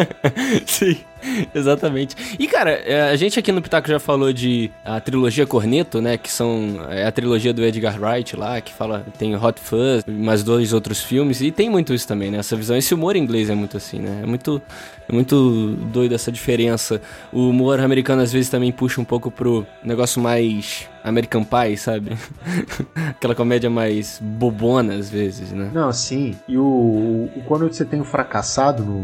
Sim, 0.67 0.99
exatamente. 1.55 2.17
E, 2.39 2.47
cara, 2.47 2.71
é, 2.71 3.11
a 3.11 3.17
gente 3.17 3.39
aqui 3.39 3.53
no 3.53 3.63
Pitaco 3.63 3.89
já 3.89 3.99
falou 3.99 4.33
de 4.33 4.71
a 4.85 5.01
trilogia 5.01 5.47
Corneto, 5.47 6.01
né? 6.01 6.17
Que 6.19 6.31
são 6.31 6.87
é 6.91 7.07
a 7.07 7.13
trilogia 7.13 7.53
do 7.53 7.65
Edgar 7.65 8.01
Wright 8.01 8.37
lá, 8.37 8.61
que 8.61 8.73
fala, 8.73 9.05
tem 9.19 9.35
Hot 9.35 9.61
Fuzz, 9.61 10.05
mais 10.07 10.43
dois 10.43 10.73
outros 10.73 11.01
filmes, 11.01 11.41
e 11.41 11.51
tem 11.51 11.71
muito 11.71 11.95
isso 11.95 12.07
também, 12.07 12.31
né? 12.31 12.39
Essa 12.39 12.57
visão. 12.57 12.77
Esse 12.77 12.95
humor 12.95 13.17
inglês 13.17 13.51
é 13.51 13.55
muito 13.55 13.77
assim, 13.77 13.99
né? 13.99 14.21
É 14.23 14.27
muito, 14.27 14.61
é 15.09 15.13
muito 15.13 15.77
doido 15.93 16.15
essa 16.15 16.31
diferença. 16.33 17.01
O 17.33 17.49
humor 17.49 17.81
americano 17.81 18.23
às 18.23 18.33
vezes 18.33 18.51
também 18.51 18.73
puxa 18.73 19.01
um 19.01 19.05
pouco 19.05 19.31
pro 19.31 19.67
negócio 19.85 20.21
mais 20.21 20.89
American 21.05 21.45
Pie, 21.45 21.77
sabe? 21.77 22.17
Aquela 23.11 23.35
comédia 23.35 23.69
mais 23.69 24.19
bobona 24.21 24.95
às 24.95 25.11
vezes, 25.11 25.53
né? 25.53 25.71
Não, 25.73 25.93
sim. 25.93 26.37
E 26.47 26.57
o, 26.57 27.29
o 27.35 27.43
quando 27.47 27.73
você 27.73 27.85
tem 27.85 28.01
o 28.01 28.05
fracassado 28.05 28.85
no, 28.85 29.03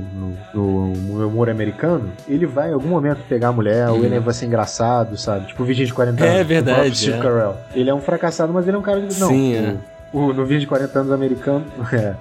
no, 0.54 0.92
no, 0.92 1.28
humor 1.28 1.50
americano, 1.50 2.07
ele 2.28 2.46
vai 2.46 2.70
em 2.70 2.72
algum 2.72 2.88
momento 2.88 3.20
pegar 3.28 3.48
a 3.48 3.52
mulher, 3.52 3.88
hum. 3.88 3.98
ou 3.98 4.04
ele 4.04 4.18
vai 4.20 4.34
ser 4.34 4.46
engraçado, 4.46 5.16
sabe? 5.16 5.46
Tipo 5.46 5.62
o 5.62 5.66
Virgem 5.66 5.86
de 5.86 5.94
40 5.94 6.24
anos. 6.24 6.36
É 6.36 6.44
verdade. 6.44 6.96
Steve 6.96 7.18
é. 7.18 7.20
Carell. 7.20 7.56
Ele 7.74 7.90
é 7.90 7.94
um 7.94 8.00
fracassado, 8.00 8.52
mas 8.52 8.66
ele 8.66 8.76
é 8.76 8.78
um 8.80 8.82
cara 8.82 9.00
de. 9.00 9.18
Não, 9.18 9.28
sim, 9.28 9.54
é. 9.54 9.76
o, 10.12 10.18
o, 10.18 10.32
no 10.32 10.44
Virgem 10.44 10.60
de 10.60 10.66
40 10.66 10.98
anos 10.98 11.12
americano. 11.12 11.64
É, 11.92 12.14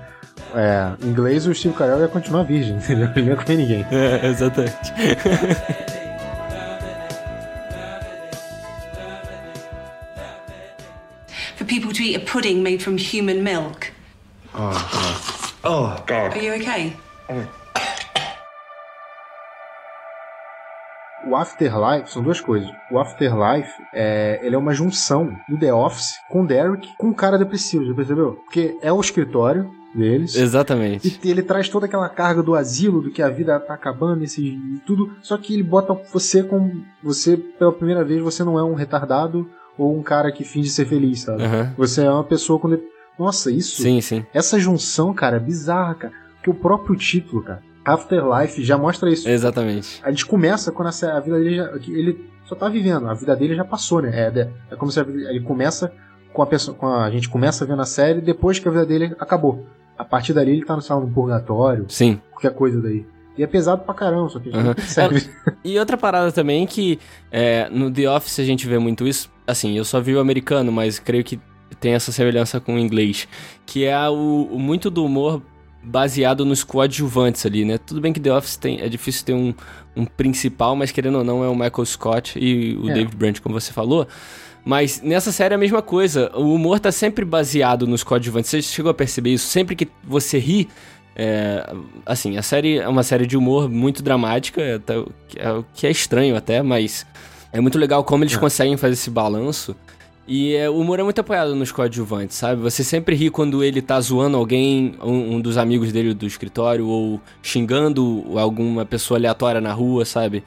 é, 0.55 1.05
em 1.05 1.09
inglês, 1.09 1.45
o 1.45 1.53
Steve 1.53 1.73
Carell 1.73 1.99
ia 1.99 2.07
continuar 2.07 2.43
virgem, 2.43 2.77
entendeu? 2.77 3.09
Ele 3.15 3.25
não 3.25 3.31
ia 3.31 3.35
comer 3.35 3.57
ninguém. 3.57 3.85
É, 3.91 4.27
exatamente. 4.27 4.93
for 11.57 11.65
people 11.65 11.91
to 11.91 12.03
eat 12.03 12.15
a 12.15 12.19
pudding 12.19 12.61
made 12.61 12.83
from 12.83 12.97
human 12.97 13.43
milk. 13.43 13.91
Oh, 14.53 14.71
God. 14.91 15.61
Oh, 15.63 16.03
God. 16.05 16.37
Are 16.37 16.41
you 16.41 16.53
okay? 16.53 16.95
O 21.27 21.35
Afterlife 21.35 22.11
são 22.11 22.23
duas 22.23 22.39
coisas. 22.39 22.69
O 22.91 22.97
Afterlife 22.97 23.71
é, 23.93 24.39
ele 24.41 24.55
é 24.55 24.57
uma 24.57 24.73
junção 24.73 25.35
do 25.49 25.57
The 25.57 25.73
Office 25.73 26.15
com 26.29 26.43
o 26.43 26.47
Derek 26.47 26.89
com 26.97 27.09
o 27.09 27.13
cara 27.13 27.37
depressivo, 27.37 27.85
já 27.85 27.93
percebeu? 27.93 28.39
Porque 28.45 28.77
é 28.81 28.91
o 28.91 28.99
escritório 29.01 29.69
deles. 29.93 30.35
Exatamente. 30.35 31.19
E 31.23 31.29
ele 31.29 31.41
traz 31.41 31.67
toda 31.67 31.85
aquela 31.85 32.07
carga 32.07 32.43
do 32.43 32.55
asilo, 32.55 33.01
do 33.01 33.11
que 33.11 33.21
a 33.21 33.29
vida 33.29 33.59
tá 33.59 33.73
acabando, 33.73 34.23
esse, 34.23 34.41
e 34.41 34.81
tudo. 34.85 35.11
Só 35.21 35.37
que 35.37 35.53
ele 35.53 35.63
bota 35.63 35.93
você 36.11 36.43
com. 36.43 36.81
Você, 37.03 37.35
pela 37.35 37.73
primeira 37.73 38.03
vez, 38.03 38.21
você 38.21 38.43
não 38.43 38.57
é 38.57 38.63
um 38.63 38.75
retardado 38.75 39.49
ou 39.77 39.97
um 39.97 40.03
cara 40.03 40.31
que 40.31 40.43
finge 40.43 40.69
ser 40.69 40.85
feliz, 40.85 41.21
sabe? 41.21 41.43
Aham. 41.43 41.73
Você 41.77 42.03
é 42.03 42.09
uma 42.09 42.23
pessoa 42.23 42.59
com. 42.59 42.77
Nossa, 43.17 43.51
isso. 43.51 43.81
Sim, 43.81 43.99
sim. 43.99 44.25
Essa 44.33 44.59
junção, 44.59 45.13
cara, 45.13 45.37
é 45.37 45.39
bizarra, 45.39 45.95
cara. 45.95 46.13
Porque 46.35 46.49
o 46.49 46.53
próprio 46.53 46.95
título, 46.95 47.41
cara, 47.41 47.61
Afterlife, 47.93 48.63
já 48.63 48.77
mostra 48.77 49.09
isso. 49.09 49.27
Exatamente. 49.29 49.99
A 50.03 50.09
gente 50.11 50.25
começa 50.25 50.71
quando 50.71 50.89
a, 50.89 51.19
vida 51.19 51.39
dele 51.39 51.55
já. 51.55 51.71
Ele 51.87 52.29
só 52.45 52.55
tá 52.55 52.67
vivendo, 52.69 53.07
a 53.09 53.13
vida 53.13 53.35
dele 53.35 53.55
já 53.55 53.63
passou, 53.65 54.01
né? 54.01 54.11
É, 54.13 54.39
é- 54.39 54.49
é 54.71 54.75
como 54.75 54.91
se 54.91 55.01
vida- 55.03 55.29
ele 55.29 55.41
começa 55.41 55.91
com 56.33 56.41
a 56.41 56.45
pessoa. 56.45 56.75
Com 56.75 56.87
a, 56.87 57.05
a 57.05 57.11
gente 57.11 57.29
começa 57.29 57.65
vendo 57.65 57.81
a 57.81 57.85
série 57.85 58.21
depois 58.21 58.59
que 58.59 58.67
a 58.67 58.71
vida 58.71 58.85
dele 58.85 59.15
acabou. 59.19 59.65
A 59.97 60.05
partir 60.05 60.33
dali 60.33 60.51
ele 60.51 60.65
tá 60.65 60.75
no 60.75 60.81
salão 60.81 61.05
do 61.05 61.11
purgatório, 61.11 61.85
Sim. 61.89 62.21
qualquer 62.31 62.53
coisa 62.53 62.79
daí. 62.81 63.05
E 63.37 63.43
é 63.43 63.47
pesado 63.47 63.83
pra 63.83 63.93
caramba, 63.93 64.29
só 64.29 64.39
que 64.39 64.49
a 64.49 64.51
gente 64.51 64.75
percebe. 64.75 65.29
E 65.63 65.77
outra 65.79 65.95
parada 65.97 66.31
também 66.31 66.65
que 66.65 66.99
é, 67.31 67.67
no 67.69 67.91
The 67.91 68.09
Office 68.09 68.39
a 68.39 68.43
gente 68.43 68.67
vê 68.67 68.77
muito 68.79 69.07
isso. 69.07 69.29
Assim, 69.45 69.77
eu 69.77 69.85
só 69.85 69.99
vi 70.01 70.15
o 70.15 70.19
americano, 70.19 70.71
mas 70.71 70.97
creio 70.99 71.23
que 71.23 71.39
tem 71.79 71.93
essa 71.93 72.11
semelhança 72.11 72.59
com 72.59 72.75
o 72.75 72.79
inglês. 72.79 73.27
Que 73.65 73.85
é 73.85 74.09
o, 74.09 74.49
o 74.51 74.59
muito 74.59 74.89
do 74.89 75.03
humor 75.05 75.41
baseado 75.87 76.45
nos 76.45 76.63
coadjuvantes 76.63 77.45
ali, 77.45 77.63
né? 77.65 77.77
Tudo 77.77 78.01
bem 78.01 78.11
que 78.13 78.19
The 78.19 78.33
Office 78.33 78.55
tem, 78.57 78.81
é 78.81 78.89
difícil 78.89 79.25
ter 79.25 79.33
um, 79.33 79.53
um 79.95 80.05
principal, 80.05 80.75
mas 80.75 80.91
querendo 80.91 81.17
ou 81.19 81.23
não 81.23 81.43
é 81.43 81.47
o 81.47 81.55
Michael 81.55 81.85
Scott 81.85 82.37
e 82.39 82.75
o 82.77 82.89
É. 82.89 82.93
David 82.93 83.15
Brent, 83.15 83.39
como 83.39 83.59
você 83.59 83.71
falou. 83.71 84.07
Mas 84.65 85.01
nessa 85.01 85.31
série 85.31 85.53
é 85.53 85.55
a 85.55 85.57
mesma 85.57 85.81
coisa. 85.81 86.29
O 86.35 86.53
humor 86.53 86.79
tá 86.79 86.91
sempre 86.91 87.23
baseado 87.23 87.87
nos 87.87 88.03
coadjuvantes. 88.03 88.49
Você 88.51 88.61
chegou 88.61 88.89
a 88.91 88.93
perceber 88.93 89.29
isso? 89.33 89.47
Sempre 89.47 89.75
que 89.77 89.87
você 90.03 90.37
ri, 90.37 90.67
é, 91.15 91.65
assim, 92.05 92.37
a 92.37 92.41
série 92.41 92.77
é 92.77 92.87
uma 92.87 93.01
série 93.03 93.25
de 93.25 93.37
humor 93.37 93.69
muito 93.69 94.03
dramática, 94.03 94.61
é, 94.61 94.75
até 94.75 94.97
o 94.97 95.09
que- 95.29 95.39
é 95.39 95.63
que 95.73 95.87
é 95.87 95.91
estranho 95.91 96.35
até, 96.35 96.61
mas 96.61 97.05
é 97.53 97.61
muito 97.61 97.77
legal 97.79 98.03
como 98.03 98.23
eles 98.25 98.35
É. 98.35 98.39
conseguem 98.39 98.75
fazer 98.75 98.93
esse 98.93 99.09
balanço. 99.09 99.73
E 100.27 100.53
é, 100.55 100.69
o 100.69 100.77
humor 100.77 100.99
é 100.99 101.03
muito 101.03 101.19
apoiado 101.19 101.55
nos 101.55 101.71
coadjuvantes, 101.71 102.35
sabe? 102.35 102.61
Você 102.61 102.83
sempre 102.83 103.15
ri 103.15 103.29
quando 103.29 103.63
ele 103.63 103.81
tá 103.81 103.99
zoando 104.01 104.35
alguém, 104.35 104.95
um, 105.01 105.35
um 105.35 105.41
dos 105.41 105.57
amigos 105.57 105.93
dele 105.93 106.13
do 106.13 106.27
escritório, 106.27 106.85
ou 106.85 107.21
xingando 107.41 108.25
alguma 108.37 108.85
pessoa 108.85 109.17
aleatória 109.17 109.61
na 109.61 109.71
rua, 109.71 110.03
sabe? 110.03 110.43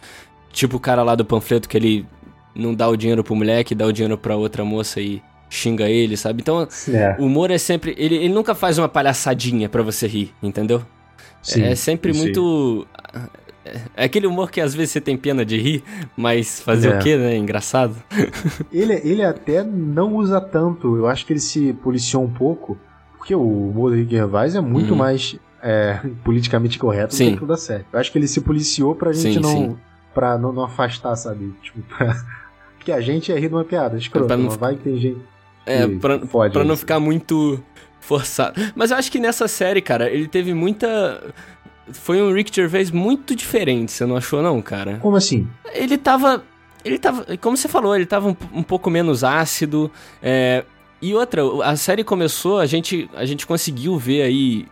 Tipo 0.53 0.77
o 0.77 0.81
cara 0.81 1.03
lá 1.03 1.15
do 1.15 1.25
panfleto 1.25 1.69
que 1.69 1.77
ele 1.79 2.07
não 2.55 2.75
dá 2.75 2.89
o 2.89 2.97
dinheiro 2.97 3.25
pro 3.25 3.35
moleque, 3.35 3.75
dá 3.75 3.87
o 3.87 3.93
dinheiro 3.93 4.19
pra 4.19 4.37
outra 4.37 4.65
moça 4.65 5.01
e 5.01 5.23
xinga 5.49 5.89
ele, 5.89 6.17
sabe? 6.17 6.43
Então, 6.43 6.69
É, 6.89 7.17
o 7.19 7.25
humor 7.25 7.51
é 7.51 7.59
sempre. 7.59 7.95
Ele, 7.97 8.17
ele 8.17 8.29
nunca 8.29 8.55
faz 8.55 8.77
uma 8.79 8.89
palhaçadinha 8.89 9.69
pra 9.69 9.83
você 9.83 10.07
rir, 10.07 10.35
entendeu? 10.43 10.83
sim, 11.43 11.63
é 11.63 11.75
sempre 11.75 12.13
sim. 12.13 12.21
muito. 12.21 12.87
É 13.97 14.05
aquele 14.05 14.27
humor 14.27 14.51
que 14.51 14.61
às 14.61 14.75
vezes 14.75 14.93
você 14.93 15.01
tem 15.01 15.17
pena 15.17 15.45
de 15.45 15.57
rir, 15.59 15.83
mas 16.17 16.61
fazer 16.61 16.93
É. 16.93 16.97
o 16.97 16.99
quê, 16.99 17.17
né? 17.17 17.37
Engraçado. 17.37 17.97
Ele, 18.73 18.95
ele 19.05 19.23
até 19.25 19.63
não 19.65 20.15
usa 20.17 20.41
tanto, 20.41 20.97
eu 20.97 21.07
acho 21.07 21.25
que 21.27 21.33
ele 21.33 21.41
se 21.41 21.73
policiou 21.75 22.23
um 22.25 22.31
pouco, 22.31 22.79
porque 23.17 23.35
o 23.35 23.69
humor 23.71 23.91
do 23.91 23.97
Rick 23.97 24.11
Gervais 24.13 24.55
é 24.55 24.61
muito 24.61 24.91
Uhum. 24.93 24.97
mais 24.99 25.37
é, 25.63 26.01
politicamente 26.25 26.79
correto 26.79 27.15
Sim. 27.15 27.33
do 27.33 27.37
que 27.39 27.45
o 27.45 27.47
da 27.47 27.57
série. 27.57 27.85
Eu 27.93 27.99
acho 28.01 28.11
que 28.11 28.19
ele 28.19 28.27
se 28.29 28.41
policiou 28.41 28.95
pra 28.95 29.13
gente 29.13 29.35
Sim, 29.35 29.41
não. 29.41 29.51
sim. 29.51 29.77
pra 30.15 30.39
não, 30.39 30.53
não 30.53 30.65
afastar, 30.65 31.15
sabe? 31.17 31.53
Tipo, 31.63 31.81
pra... 31.83 32.17
Porque 32.79 32.93
a 32.93 33.01
gente 33.01 33.31
é 33.31 33.39
rir 33.39 33.49
de 33.49 33.55
uma 33.55 33.65
piada, 33.65 33.99
escroto, 33.99 34.27
Pra 34.27 34.37
não 34.39 34.49
vai 34.51 34.75
que 34.75 34.83
tem 34.85 34.97
gente. 34.99 35.21
É, 35.67 35.87
que 35.87 35.97
pra, 35.97 36.19
pra 36.51 36.65
não 36.65 36.75
ficar 36.77 36.99
muito 36.99 37.63
forçado. 38.01 38.59
Mas 38.75 38.91
eu 38.91 38.97
acho 38.97 39.13
que 39.13 39.21
nessa 39.21 39.47
série, 39.47 39.83
cara, 39.83 40.09
ele 40.11 40.27
teve 40.27 40.55
muita. 40.55 41.23
Foi 41.93 42.21
um 42.21 42.33
Rick 42.33 42.55
Gervais 42.55 42.91
muito 42.91 43.35
diferente, 43.35 43.93
você 43.93 44.07
não 44.07 44.17
achou, 44.17 44.43
não, 44.43 44.61
cara? 44.63 44.99
Como 45.01 45.17
assim? 45.17 45.47
Ele 45.73 45.97
tava. 45.99 46.45
Ele 46.85 46.99
tava. 46.99 47.27
Como 47.39 47.57
você 47.57 47.69
falou, 47.69 47.95
ele 47.95 48.07
tava 48.07 48.29
um, 48.29 48.37
um 48.53 48.63
pouco 48.63 48.91
menos 48.91 49.23
ácido. 49.25 49.91
é, 50.23 50.65
e 51.03 51.15
outra, 51.15 51.43
a 51.65 51.77
série 51.77 52.05
começou, 52.05 52.59
a 52.59 52.67
gente, 52.67 53.09
a 53.15 53.25
gente 53.25 53.47
conseguiu 53.47 53.97
ver 53.97 54.21
aí, 54.21 54.67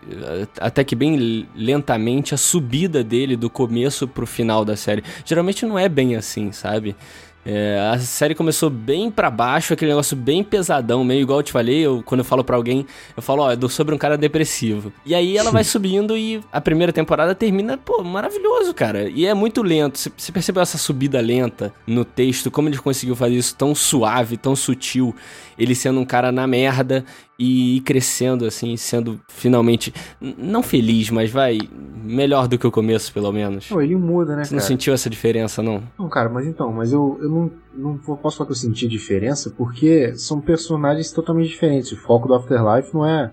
até 0.61 0.85
que 0.85 0.95
bem 0.95 1.49
lentamente, 1.57 2.35
a 2.35 2.37
subida 2.37 3.03
dele 3.03 3.35
do 3.35 3.49
começo 3.49 4.07
pro 4.07 4.27
final 4.27 4.63
da 4.63 4.77
série. 4.77 5.03
Geralmente 5.25 5.65
não 5.65 5.79
é 5.79 5.89
bem 5.89 6.17
assim, 6.17 6.53
sabe? 6.53 6.95
É, 7.51 7.79
a 7.95 7.99
série 7.99 8.35
começou 8.35 8.69
bem 8.69 9.11
pra 9.11 9.31
baixo, 9.31 9.73
aquele 9.73 9.91
negócio 9.91 10.15
bem 10.15 10.45
pesadão, 10.45 11.03
meio 11.03 11.23
igual 11.23 11.39
eu 11.39 11.43
te 11.43 11.51
falei, 11.51 11.79
eu, 11.79 12.03
quando 12.05 12.19
eu 12.19 12.25
falo 12.25 12.45
pra 12.45 12.55
alguém, 12.57 12.85
eu 13.17 13.23
falo, 13.23 13.43
ó, 13.43 13.57
do- 13.57 13.71
sobre 13.71 13.95
um 13.95 13.99
cara 13.99 14.19
depressivo. 14.19 14.93
E 15.07 15.15
aí 15.15 15.35
ela 15.39 15.51
vai 15.51 15.65
subindo 15.65 16.15
e 16.15 16.43
a 16.53 16.61
primeira 16.61 16.93
temporada 16.93 17.35
termina, 17.35 17.79
pô, 17.79 18.05
maravilhoso, 18.05 18.75
cara. 18.75 19.09
E 19.09 19.25
é 19.25 19.33
muito 19.33 19.63
lento. 19.63 19.99
Você 20.15 20.31
percebeu 20.31 20.63
essa 20.63 20.77
subida 20.77 21.23
lenta 21.23 21.73
no 21.87 22.05
texto, 22.05 22.51
como 22.51 22.69
ele 22.69 22.77
conseguiu 22.77 23.17
fazer 23.17 23.37
isso 23.37 23.57
tão 23.57 23.75
suave, 23.75 24.37
tão 24.37 24.55
sutil, 24.55 25.17
ele 25.59 25.75
sendo 25.75 25.99
um 26.01 26.05
cara 26.05 26.31
na 26.31 26.47
merda 26.47 27.03
e 27.39 27.77
ir 27.77 27.81
crescendo, 27.83 28.45
assim, 28.45 28.77
sendo 28.77 29.21
finalmente, 29.29 29.95
não 30.21 30.63
feliz, 30.63 31.09
mas 31.09 31.31
vai, 31.31 31.59
melhor 32.03 32.49
do 32.49 32.59
que 32.59 32.67
o 32.67 32.71
começo, 32.71 33.13
pelo 33.13 33.31
menos. 33.31 33.71
Não, 33.71 33.81
ele 33.81 33.95
muda, 33.95 34.35
né, 34.35 34.45
Você 34.45 34.55
não 34.55 34.59
cara? 34.59 34.69
sentiu 34.69 34.93
essa 34.93 35.09
diferença, 35.09 35.63
não? 35.63 35.83
Não, 35.97 36.09
cara, 36.09 36.29
mas 36.29 36.47
então, 36.47 36.73
mas 36.73 36.93
eu, 36.93 37.17
eu 37.23 37.31
não, 37.31 37.51
não 37.75 37.97
posso 38.17 38.39
falar 38.39 38.47
que 38.49 38.53
eu 38.53 38.57
senti 38.57 38.89
diferença 38.89 39.51
porque 39.57 40.15
são 40.17 40.41
personagens 40.41 41.13
totalmente 41.13 41.49
diferentes. 41.49 41.93
O 41.93 41.97
foco 41.97 42.27
do 42.27 42.35
Afterlife 42.35 42.93
não 42.93 43.07
é 43.07 43.33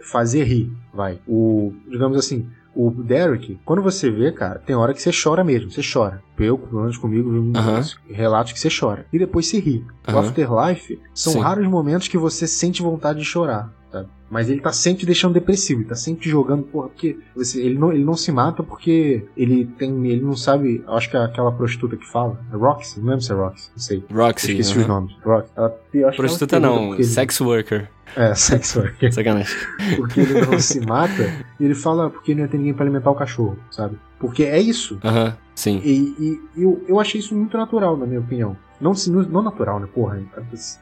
fazer 0.00 0.44
rir, 0.44 0.70
vai. 0.92 1.18
O, 1.26 1.72
digamos 1.90 2.16
assim, 2.16 2.48
o 2.74 2.90
Derek, 2.90 3.58
quando 3.64 3.82
você 3.82 4.10
vê, 4.10 4.32
cara, 4.32 4.58
tem 4.58 4.74
hora 4.76 4.92
que 4.94 5.00
você 5.02 5.10
chora 5.12 5.42
mesmo, 5.44 5.70
você 5.70 5.80
chora. 5.82 6.22
Eu, 6.38 6.58
pelo 6.58 6.80
menos 6.82 6.96
comigo, 6.96 7.30
vi 7.30 7.38
muitos 7.38 7.98
relatos 8.08 8.52
que 8.52 8.58
você 8.58 8.68
chora. 8.68 9.06
E 9.12 9.18
depois 9.18 9.46
você 9.46 9.58
ri. 9.60 9.84
O 10.06 10.10
Aham. 10.10 10.20
Afterlife 10.20 11.00
são 11.14 11.34
Sim. 11.34 11.40
raros 11.40 11.66
momentos 11.68 12.08
que 12.08 12.18
você 12.18 12.46
sente 12.46 12.82
vontade 12.82 13.18
de 13.20 13.24
chorar. 13.24 13.72
sabe? 13.92 14.08
Mas 14.30 14.50
ele 14.50 14.60
tá 14.60 14.72
sempre 14.72 15.06
deixando 15.06 15.34
depressivo, 15.34 15.82
ele 15.82 15.88
tá 15.88 15.94
sempre 15.94 16.28
jogando, 16.28 16.64
porra, 16.64 16.88
porque 16.88 17.16
ele, 17.54 17.78
não, 17.78 17.92
ele 17.92 18.02
não 18.04 18.16
se 18.16 18.32
mata 18.32 18.64
porque 18.64 19.24
ele 19.36 19.66
tem. 19.78 20.06
ele 20.08 20.22
não 20.22 20.34
sabe. 20.34 20.82
Acho 20.88 21.08
que 21.08 21.16
é 21.16 21.20
aquela 21.20 21.52
prostituta 21.52 21.96
que 21.96 22.06
fala. 22.10 22.40
É 22.52 22.56
Roxy? 22.56 22.98
Não 22.98 23.06
lembro 23.10 23.20
se 23.20 23.30
é 23.30 23.34
Roxy, 23.36 23.70
não 23.70 23.78
sei. 23.78 24.04
Eu 24.10 24.16
Roxy. 24.16 24.50
esqueci 24.50 24.72
aham. 24.72 24.80
os 24.80 24.86
nomes. 24.88 25.16
Roxy. 25.24 25.52
Ela, 25.54 25.78
que 25.92 26.16
Prostituta 26.16 26.58
não, 26.58 26.86
porque 26.88 27.02
ele- 27.02 27.08
sex 27.08 27.40
worker. 27.40 27.88
É, 28.16 28.32
sex 28.36 28.76
worker. 28.76 29.12
Sacanagem. 29.12 29.56
Porque 29.96 30.20
ele 30.20 30.40
não 30.46 30.58
se 30.58 30.80
mata, 30.80 31.30
e 31.58 31.64
ele 31.64 31.74
fala 31.74 32.10
porque 32.10 32.34
não 32.34 32.42
ia 32.42 32.48
ter 32.48 32.58
ninguém 32.58 32.74
pra 32.74 32.84
alimentar 32.84 33.10
o 33.10 33.14
cachorro, 33.14 33.58
sabe? 33.70 33.96
Porque 34.18 34.44
é 34.44 34.60
isso. 34.60 34.98
Aham, 35.04 35.36
sim. 35.54 35.80
E, 35.84 36.40
e 36.56 36.62
eu, 36.62 36.84
eu 36.88 37.00
achei 37.00 37.20
isso 37.20 37.34
muito 37.34 37.56
natural, 37.56 37.96
na 37.96 38.06
minha 38.06 38.20
opinião. 38.20 38.56
Não, 38.80 38.92
não 39.30 39.42
natural, 39.42 39.80
né? 39.80 39.88
Porra, 39.92 40.20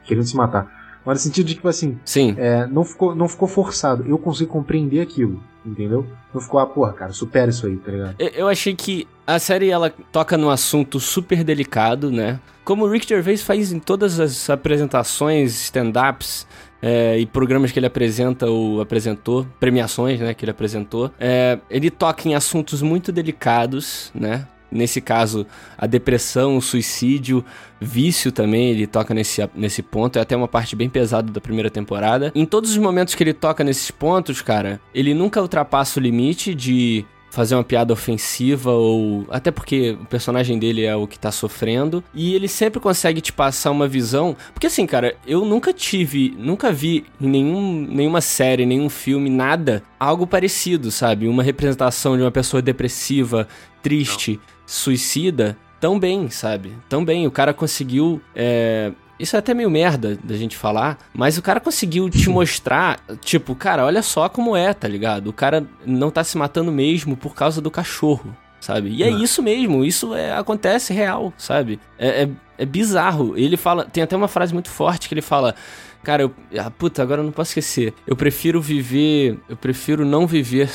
querendo 0.05 0.25
se 0.25 0.35
matar. 0.35 0.83
Mas 1.05 1.17
no 1.19 1.23
sentido 1.23 1.47
de, 1.47 1.55
tipo 1.55 1.67
assim, 1.67 1.97
Sim. 2.05 2.33
é, 2.37 2.65
não, 2.65 2.85
ficou, 2.85 3.13
não 3.13 3.27
ficou 3.27 3.47
forçado. 3.47 4.05
Eu 4.07 4.17
consigo 4.17 4.49
compreender 4.51 5.01
aquilo, 5.01 5.43
entendeu? 5.65 6.07
Não 6.33 6.39
ficou, 6.39 6.61
ah, 6.61 6.65
porra, 6.65 6.93
cara, 6.93 7.11
supera 7.11 7.49
isso 7.49 7.65
aí, 7.67 7.75
tá 7.75 7.91
ligado? 7.91 8.15
Eu- 8.17 8.29
Eu 8.29 8.47
achei 8.47 8.73
que 8.73 9.05
a 9.27 9.37
série 9.37 9.69
ela 9.69 9.91
toca 10.13 10.37
num 10.37 10.49
assunto 10.49 10.99
super 11.01 11.43
delicado, 11.43 12.09
né? 12.09 12.39
Como 12.63 12.85
o 12.85 12.89
Rick 12.89 13.07
Gervais 13.07 13.41
faz 13.43 13.73
em 13.73 13.79
todas 13.79 14.17
as 14.19 14.49
apresentações, 14.49 15.51
stand-ups 15.63 16.47
é, 16.83 17.17
e 17.17 17.25
programas 17.25 17.71
que 17.71 17.79
ele 17.79 17.85
apresenta 17.85 18.47
ou 18.47 18.81
apresentou, 18.81 19.47
premiações, 19.57 20.19
né, 20.19 20.33
que 20.33 20.43
ele 20.43 20.51
apresentou, 20.51 21.09
é, 21.17 21.57
ele 21.69 21.89
toca 21.89 22.27
em 22.27 22.35
assuntos 22.35 22.81
muito 22.81 23.09
delicados, 23.09 24.11
né? 24.13 24.45
Nesse 24.69 24.99
caso, 24.99 25.45
a 25.77 25.85
depressão, 25.85 26.57
o 26.57 26.61
suicídio, 26.61 27.45
vício 27.79 28.31
também, 28.31 28.71
ele 28.71 28.87
toca 28.87 29.13
nesse, 29.13 29.47
nesse 29.53 29.83
ponto. 29.83 30.17
É 30.17 30.21
até 30.23 30.35
uma 30.35 30.47
parte 30.47 30.75
bem 30.75 30.89
pesada 30.89 31.31
da 31.31 31.39
primeira 31.39 31.69
temporada. 31.69 32.31
Em 32.33 32.43
todos 32.43 32.71
os 32.71 32.77
momentos 32.77 33.13
que 33.13 33.23
ele 33.23 33.33
toca 33.33 33.63
nesses 33.63 33.91
pontos, 33.91 34.41
cara, 34.41 34.81
ele 34.91 35.13
nunca 35.13 35.39
ultrapassa 35.39 35.99
o 35.99 36.01
limite 36.01 36.55
de 36.55 37.05
fazer 37.33 37.55
uma 37.55 37.63
piada 37.63 37.91
ofensiva 37.91 38.69
ou 38.69 39.25
até 39.27 39.49
porque 39.49 39.97
o 39.99 40.05
personagem 40.05 40.59
dele 40.59 40.85
é 40.85 40.95
o 40.95 41.07
que 41.07 41.17
tá 41.17 41.31
sofrendo 41.31 42.03
e 42.13 42.35
ele 42.35 42.47
sempre 42.47 42.79
consegue 42.79 43.21
te 43.21 43.33
passar 43.33 43.71
uma 43.71 43.87
visão, 43.87 44.37
porque 44.53 44.67
assim, 44.67 44.85
cara, 44.85 45.15
eu 45.25 45.43
nunca 45.43 45.73
tive, 45.73 46.35
nunca 46.37 46.71
vi 46.71 47.05
em 47.19 47.27
nenhum, 47.27 47.87
nenhuma 47.89 48.21
série, 48.21 48.67
nenhum 48.67 48.87
filme, 48.87 49.31
nada 49.31 49.81
algo 49.99 50.27
parecido, 50.27 50.91
sabe? 50.91 51.27
Uma 51.27 51.41
representação 51.41 52.15
de 52.15 52.21
uma 52.21 52.31
pessoa 52.31 52.61
depressiva, 52.61 53.47
triste, 53.81 54.39
suicida 54.63 55.57
tão 55.79 55.99
bem, 55.99 56.29
sabe? 56.29 56.71
Tão 56.87 57.03
bem. 57.03 57.25
O 57.25 57.31
cara 57.31 57.51
conseguiu 57.51 58.21
é, 58.35 58.93
isso 59.19 59.35
é 59.35 59.39
até 59.39 59.53
meio 59.53 59.69
merda 59.69 60.17
da 60.23 60.35
gente 60.35 60.57
falar, 60.57 60.97
mas 61.13 61.37
o 61.37 61.41
cara 61.41 61.59
conseguiu 61.59 62.09
te 62.09 62.27
mostrar, 62.29 62.99
tipo, 63.21 63.55
cara, 63.55 63.85
olha 63.85 64.01
só 64.01 64.27
como 64.29 64.55
é, 64.55 64.73
tá 64.73 64.87
ligado? 64.87 65.27
O 65.27 65.33
cara 65.33 65.65
não 65.85 66.09
tá 66.09 66.23
se 66.23 66.37
matando 66.37 66.71
mesmo 66.71 67.15
por 67.15 67.33
causa 67.35 67.61
do 67.61 67.71
cachorro, 67.71 68.35
sabe? 68.59 68.89
E 68.89 69.03
é 69.03 69.09
Não. 69.11 69.21
isso 69.21 69.41
mesmo, 69.43 69.85
isso 69.85 70.13
é, 70.13 70.35
acontece 70.35 70.93
real, 70.93 71.33
sabe? 71.37 71.79
É, 71.97 72.23
é, 72.23 72.29
é 72.57 72.65
bizarro. 72.65 73.37
Ele 73.37 73.57
fala, 73.57 73.85
tem 73.85 74.03
até 74.03 74.15
uma 74.15 74.27
frase 74.27 74.53
muito 74.53 74.69
forte 74.69 75.07
que 75.07 75.13
ele 75.13 75.21
fala. 75.21 75.55
Cara, 76.03 76.23
eu. 76.23 76.31
Ah, 76.57 76.69
puta, 76.69 77.01
agora 77.01 77.21
eu 77.21 77.25
não 77.25 77.31
posso 77.31 77.51
esquecer. 77.51 77.93
Eu 78.05 78.15
prefiro 78.15 78.61
viver. 78.61 79.39
Eu 79.47 79.55
prefiro 79.55 80.05
não 80.05 80.27
viver. 80.27 80.69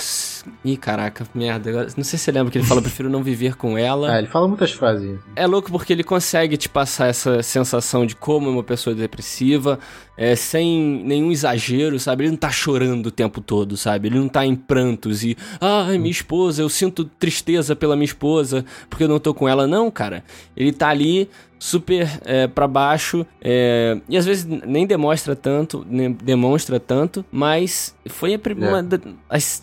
Ih, 0.64 0.76
caraca, 0.76 1.26
merda. 1.34 1.68
Agora, 1.68 1.88
não 1.96 2.04
sei 2.04 2.18
se 2.18 2.24
você 2.24 2.32
lembra 2.32 2.50
que 2.50 2.58
ele 2.58 2.66
fala, 2.66 2.78
eu 2.78 2.82
prefiro 2.82 3.10
não 3.10 3.22
viver 3.22 3.54
com 3.56 3.76
ela. 3.76 4.08
Ah, 4.18 4.18
ele 4.18 4.26
fala 4.28 4.48
muitas 4.48 4.72
frases. 4.72 5.18
É 5.36 5.46
louco 5.46 5.70
porque 5.70 5.92
ele 5.92 6.02
consegue 6.02 6.56
te 6.56 6.68
passar 6.68 7.08
essa 7.08 7.42
sensação 7.42 8.06
de 8.06 8.16
como 8.16 8.48
é 8.48 8.50
uma 8.50 8.62
pessoa 8.64 8.96
depressiva, 8.96 9.78
é, 10.16 10.34
sem 10.34 11.02
nenhum 11.04 11.30
exagero, 11.30 12.00
sabe? 12.00 12.24
Ele 12.24 12.30
não 12.30 12.38
tá 12.38 12.50
chorando 12.50 13.06
o 13.06 13.10
tempo 13.10 13.40
todo, 13.40 13.76
sabe? 13.76 14.08
Ele 14.08 14.18
não 14.18 14.28
tá 14.28 14.46
em 14.46 14.56
prantos 14.56 15.22
e, 15.22 15.36
ai, 15.60 15.98
minha 15.98 16.10
esposa, 16.10 16.62
eu 16.62 16.68
sinto 16.70 17.04
tristeza 17.04 17.76
pela 17.76 17.94
minha 17.94 18.06
esposa 18.06 18.64
porque 18.88 19.04
eu 19.04 19.08
não 19.08 19.18
tô 19.20 19.34
com 19.34 19.46
ela. 19.46 19.66
Não, 19.66 19.90
cara. 19.90 20.24
Ele 20.56 20.72
tá 20.72 20.88
ali 20.88 21.28
super 21.58 22.08
é, 22.24 22.46
para 22.46 22.66
baixo 22.68 23.26
é, 23.40 24.00
e 24.08 24.16
às 24.16 24.24
vezes 24.24 24.44
nem 24.44 24.86
demonstra 24.86 25.34
tanto, 25.34 25.84
nem 25.88 26.12
demonstra 26.12 26.78
tanto, 26.78 27.24
mas 27.32 27.94
foi 28.08 28.32
É. 28.34 28.68
uma, 28.68 28.82
da- 28.82 29.00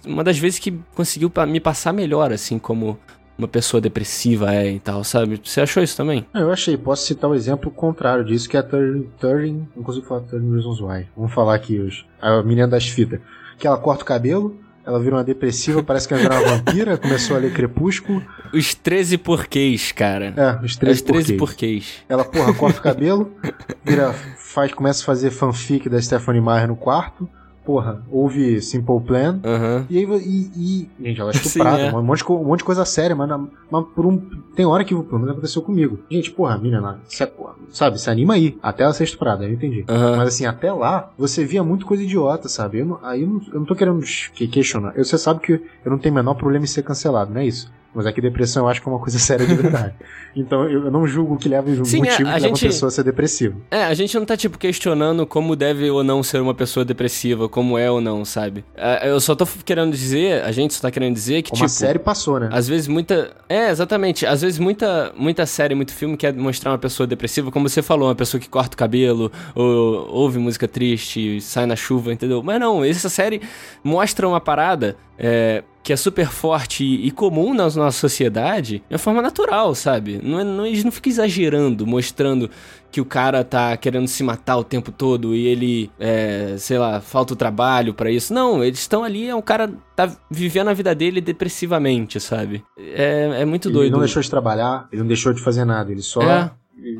uma 0.05 0.23
das 0.23 0.37
vezes 0.37 0.59
que 0.59 0.73
conseguiu 0.93 1.31
me 1.47 1.59
passar 1.59 1.93
melhor, 1.93 2.31
assim, 2.33 2.59
como 2.59 2.97
uma 3.37 3.47
pessoa 3.47 3.81
depressiva 3.81 4.53
é 4.53 4.71
e 4.71 4.79
tal, 4.79 5.03
sabe? 5.03 5.39
Você 5.43 5.59
achou 5.59 5.83
isso 5.83 5.97
também? 5.97 6.25
Ah, 6.33 6.39
Eu 6.39 6.51
achei, 6.51 6.77
posso 6.77 7.05
citar 7.05 7.29
o 7.29 7.35
exemplo 7.35 7.69
contrário 7.69 8.23
disso, 8.23 8.47
que 8.47 8.55
é 8.55 8.61
a 8.61 8.63
30, 8.63 9.09
30 9.19 9.67
não 9.75 9.83
consigo 9.83 10.05
falar 10.05 10.21
30 10.21 10.53
Reasons 10.53 10.79
Why. 10.79 11.07
Vamos 11.17 11.33
falar 11.33 11.55
aqui 11.55 11.79
hoje. 11.79 12.05
A 12.21 12.41
menina 12.43 12.67
das 12.67 12.87
fitas. 12.87 13.19
Que 13.57 13.67
ela 13.67 13.77
corta 13.77 14.03
o 14.03 14.05
cabelo, 14.05 14.57
ela 14.85 14.99
vira 14.99 15.15
uma 15.15 15.23
depressiva, 15.23 15.81
parece 15.81 16.07
que 16.07 16.13
ela 16.13 16.23
virou 16.23 16.37
uma 16.39 16.57
vampira, 16.57 16.97
começou 16.97 17.35
a 17.35 17.39
ler 17.39 17.51
Crepúsculo. 17.53 18.21
Os 18.53 18.73
13 18.75 19.17
porquês, 19.17 19.91
cara. 19.91 20.33
É, 20.37 20.63
os 20.63 20.71
Os 20.71 20.75
13 20.77 21.03
13 21.03 21.33
porquês. 21.37 21.39
porquês. 21.39 22.03
Ela, 22.07 22.23
porra, 22.23 22.53
corta 22.53 22.79
o 22.79 22.81
cabelo, 22.83 23.35
vira, 23.83 24.13
faz, 24.37 24.71
começa 24.73 25.01
a 25.01 25.05
fazer 25.05 25.31
fanfic 25.31 25.89
da 25.89 26.01
Stephanie 26.01 26.41
Meyer 26.41 26.67
no 26.67 26.75
quarto. 26.75 27.27
Porra, 27.65 28.01
ouve 28.11 28.61
Simple 28.61 28.99
Plan. 29.01 29.39
Aham. 29.43 29.85
E 29.89 29.97
aí, 29.97 30.05
e, 30.05 30.51
e- 30.55 30.89
gente, 31.03 31.19
ela 31.19 31.31
é 31.31 31.33
Sim, 31.37 31.47
estuprada, 31.47 31.81
é. 31.81 31.93
um, 31.93 32.03
monte 32.03 32.23
de, 32.23 32.31
um 32.31 32.43
monte 32.43 32.59
de 32.59 32.63
coisa 32.65 32.85
séria, 32.85 33.15
mas, 33.15 33.27
na- 33.27 33.43
mas 33.71 33.85
por 33.95 34.05
um, 34.05 34.17
tem 34.55 34.65
hora 34.65 34.83
que 34.83 34.93
pelo 34.93 35.13
menos 35.19 35.31
aconteceu 35.31 35.61
comigo. 35.61 35.99
Gente, 36.09 36.29
porra, 36.31 36.53
a 36.55 36.57
mina 36.57 36.79
lá, 36.79 36.99
se, 37.07 37.27
sabe, 37.71 37.99
se 37.99 38.09
anima 38.09 38.35
aí, 38.35 38.57
até 38.61 38.83
ela 38.83 38.93
ser 38.93 39.03
estuprada, 39.05 39.45
eu 39.45 39.53
entendi. 39.53 39.83
Aham. 39.89 40.17
Mas 40.17 40.27
assim, 40.29 40.45
até 40.45 40.71
lá, 40.71 41.11
você 41.17 41.43
via 41.43 41.63
muito 41.63 41.85
coisa 41.85 42.03
idiota, 42.03 42.47
sabe? 42.47 42.79
Eu 42.79 42.85
não, 42.85 42.99
aí 43.01 43.21
eu 43.23 43.27
não, 43.27 43.41
eu 43.51 43.59
não 43.61 43.65
tô 43.65 43.75
querendo 43.75 43.99
que- 44.33 44.47
questionar. 44.47 44.93
Eu, 44.95 45.03
você 45.03 45.17
sabe 45.17 45.39
que 45.39 45.53
eu 45.53 45.91
não 45.91 45.97
tenho 45.97 46.13
o 46.13 46.15
menor 46.15 46.35
problema 46.35 46.65
em 46.65 46.67
ser 46.67 46.83
cancelado, 46.83 47.33
não 47.33 47.41
é 47.41 47.45
isso? 47.47 47.71
Mas 47.95 48.05
aqui 48.05 48.19
depressão 48.21 48.63
eu 48.65 48.69
acho 48.69 48.81
que 48.81 48.87
é 48.87 48.91
uma 48.91 48.99
coisa 48.99 49.17
séria 49.19 49.47
de 49.47 49.55
verdade. 49.55 49.93
então 50.35 50.69
eu, 50.69 50.85
eu 50.85 50.91
não 50.91 51.07
julgo 51.07 51.35
o 51.35 51.37
que 51.37 51.47
leva 51.47 51.69
Sim, 51.85 51.99
motivo 51.99 52.05
é, 52.05 52.15
que 52.15 52.21
a 52.23 52.25
leva 52.25 52.39
gente- 52.39 52.65
uma 52.65 52.69
pessoa 52.71 52.87
a 52.89 52.91
ser 52.91 53.03
depressiva. 53.03 53.55
É, 53.71 53.83
a 53.85 53.93
gente 53.93 54.15
não 54.17 54.25
tá, 54.25 54.35
tipo, 54.35 54.57
questionando 54.57 55.25
como 55.25 55.55
deve 55.55 55.89
ou 55.89 56.03
não 56.03 56.21
ser 56.21 56.41
uma 56.41 56.53
pessoa 56.53 56.83
depressiva, 56.85 57.47
como 57.47 57.77
é 57.77 57.89
ou 57.89 58.01
não, 58.01 58.25
sabe? 58.25 58.65
É, 58.75 59.09
Eu 59.09 59.19
só 59.19 59.33
tô 59.35 59.47
querendo 59.63 59.91
dizer, 59.91 60.43
a 60.43 60.51
gente 60.51 60.73
só 60.73 60.81
tá 60.81 60.91
querendo 60.91 61.13
dizer 61.13 61.41
que, 61.41 61.51
Como 61.51 61.59
tipo... 61.61 61.69
série 61.69 61.99
passou, 61.99 62.39
né? 62.39 62.49
Às 62.51 62.67
vezes 62.67 62.87
muita. 62.87 63.31
É, 63.47 63.69
exatamente. 63.69 64.25
Às 64.25 64.41
vezes 64.41 64.59
muita, 64.59 65.13
muita 65.17 65.45
série, 65.45 65.73
muito 65.73 65.93
filme 65.93 66.17
quer 66.17 66.33
mostrar 66.33 66.71
uma 66.71 66.77
pessoa 66.77 67.07
depressiva, 67.07 67.51
como 67.51 67.69
você 67.69 67.81
falou, 67.81 68.09
uma 68.09 68.15
pessoa 68.15 68.41
que 68.41 68.49
corta 68.49 68.75
o 68.75 68.77
cabelo, 68.77 69.31
ou 69.53 70.07
ouve 70.11 70.37
música 70.37 70.67
triste, 70.67 71.39
sai 71.41 71.65
na 71.65 71.75
chuva, 71.75 72.11
entendeu? 72.11 72.43
Mas 72.43 72.59
não, 72.59 72.83
essa 72.83 73.09
série 73.09 73.41
mostra 73.83 74.27
uma 74.27 74.41
parada 74.41 74.95
é, 75.17 75.63
que 75.85 75.93
é 75.93 75.95
super 75.95 76.27
forte 76.29 76.83
e, 76.83 77.11
comum 77.11 77.53
na 77.53 77.65
nossa 77.65 77.91
sociedade 77.91 78.79
de 78.89 78.93
uma 78.93 78.97
forma 78.97 79.21
natural, 79.21 79.75
sabe? 79.75 80.19
Não, 80.23 80.39
é- 80.39 80.43
não, 80.43 80.65
eles 80.65 80.83
não 80.83 80.91
ficam 80.91 81.11
exagerando, 81.11 81.85
mostrando 81.85 82.49
que 82.91 82.99
o 82.99 83.05
cara 83.05 83.43
tá 83.43 83.77
querendo 83.77 84.07
se 84.07 84.23
matar 84.23 84.57
o 84.57 84.63
tempo 84.63 84.91
todo 84.91 85.35
e 85.35 85.45
ele, 85.45 85.91
é, 85.99 86.55
sei 86.57 86.79
lá, 86.79 86.99
falta 87.01 87.33
o 87.33 87.35
trabalho 87.35 87.93
pra 87.93 88.09
isso. 88.09 88.33
Não, 88.33 88.63
eles 88.63 88.79
estão 88.79 89.03
ali, 89.03 89.27
é 89.29 89.35
um 89.35 89.43
cara 89.43 89.71
tá 89.95 90.11
vivendo 90.31 90.69
a 90.69 90.73
vida 90.73 90.95
dele 90.95 91.21
depressivamente, 91.21 92.19
sabe? 92.19 92.63
É, 92.77 93.41
é 93.41 93.45
muito 93.45 93.67
Ele 93.67 93.73
doido. 93.75 93.91
não 93.93 93.99
deixou 93.99 94.23
de 94.23 94.29
trabalhar, 94.29 94.87
ele 94.91 95.01
não 95.01 95.07
deixou 95.07 95.33
de 95.33 95.41
fazer 95.43 95.65
nada, 95.65 95.91
ele 95.91 96.01
só, 96.01 96.21
É. 96.23 96.49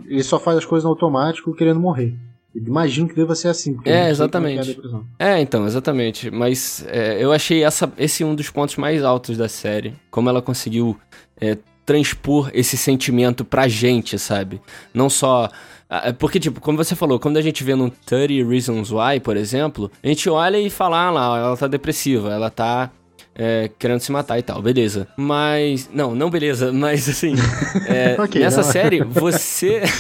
ele 0.08 0.22
só 0.24 0.40
faz 0.40 0.60
as 0.60 0.66
coisas 0.66 0.84
no 0.84 0.92
automático 0.92 1.56
querendo 1.56 1.80
morrer. 1.80 2.14
Imagino 2.56 3.08
que 3.10 3.16
deva 3.16 3.36
ser 3.36 3.50
assim. 3.50 3.78
É, 3.84 4.10
exatamente. 4.10 4.80
é. 5.20 5.34
É, 5.34 5.42
então, 5.42 5.66
exatamente. 5.66 6.32
Mas 6.32 6.86
é, 6.88 7.22
eu 7.22 7.34
achei 7.34 7.64
essa, 7.64 7.92
esse 7.98 8.24
um 8.24 8.34
dos 8.34 8.50
pontos 8.50 8.78
mais 8.78 9.04
altos 9.04 9.38
da 9.38 9.50
série. 9.50 9.94
Como 10.10 10.30
ela 10.30 10.42
conseguiu 10.42 10.98
é, 11.40 11.58
transpor 11.86 12.50
esse 12.54 12.78
sentimento 12.78 13.44
pra 13.44 13.68
gente, 13.68 14.18
sabe? 14.18 14.62
Não 14.94 15.10
só. 15.10 15.50
ah, 15.90 16.14
Porque, 16.14 16.40
tipo, 16.40 16.60
como 16.62 16.78
você 16.78 16.96
falou, 16.96 17.20
quando 17.20 17.38
a 17.38 17.42
gente 17.42 17.64
vê 17.64 17.76
no 17.76 17.90
30 17.90 18.50
Reasons 18.50 18.92
Why, 18.92 19.20
por 19.20 19.38
exemplo, 19.38 19.92
a 20.02 20.08
gente 20.08 20.30
olha 20.30 20.58
e 20.58 20.70
fala, 20.70 21.08
ah 21.08 21.12
lá, 21.12 21.38
ela 21.40 21.58
tá 21.58 21.68
depressiva, 21.68 22.32
ela 22.32 22.50
tá. 22.50 22.90
É, 23.38 23.70
querendo 23.78 24.00
se 24.00 24.12
matar 24.12 24.40
e 24.40 24.42
tal, 24.42 24.62
beleza. 24.62 25.08
Mas. 25.18 25.90
Não, 25.94 26.16
não 26.16 26.30
beleza, 26.30 26.72
mas 26.72 27.08
assim. 27.10 27.36
é, 27.88 28.16
Ok, 28.20 28.42
nessa 28.42 28.62
não. 28.62 28.72
série, 28.72 29.04
você. 29.06 29.82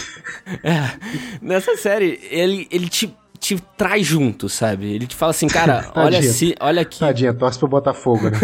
É, 0.63 0.91
nessa 1.41 1.75
série, 1.75 2.19
ele, 2.29 2.67
ele 2.69 2.87
te, 2.87 3.11
te 3.39 3.57
traz 3.77 4.05
junto, 4.05 4.47
sabe? 4.47 4.91
Ele 4.93 5.07
te 5.07 5.15
fala 5.15 5.31
assim, 5.31 5.47
cara, 5.47 5.91
olha, 5.95 6.21
se, 6.21 6.55
olha 6.59 6.81
aqui. 6.83 6.99
Tadinha, 6.99 7.33
torce 7.33 7.57
pro 7.57 7.67
Botafogo, 7.67 8.29
né? 8.29 8.37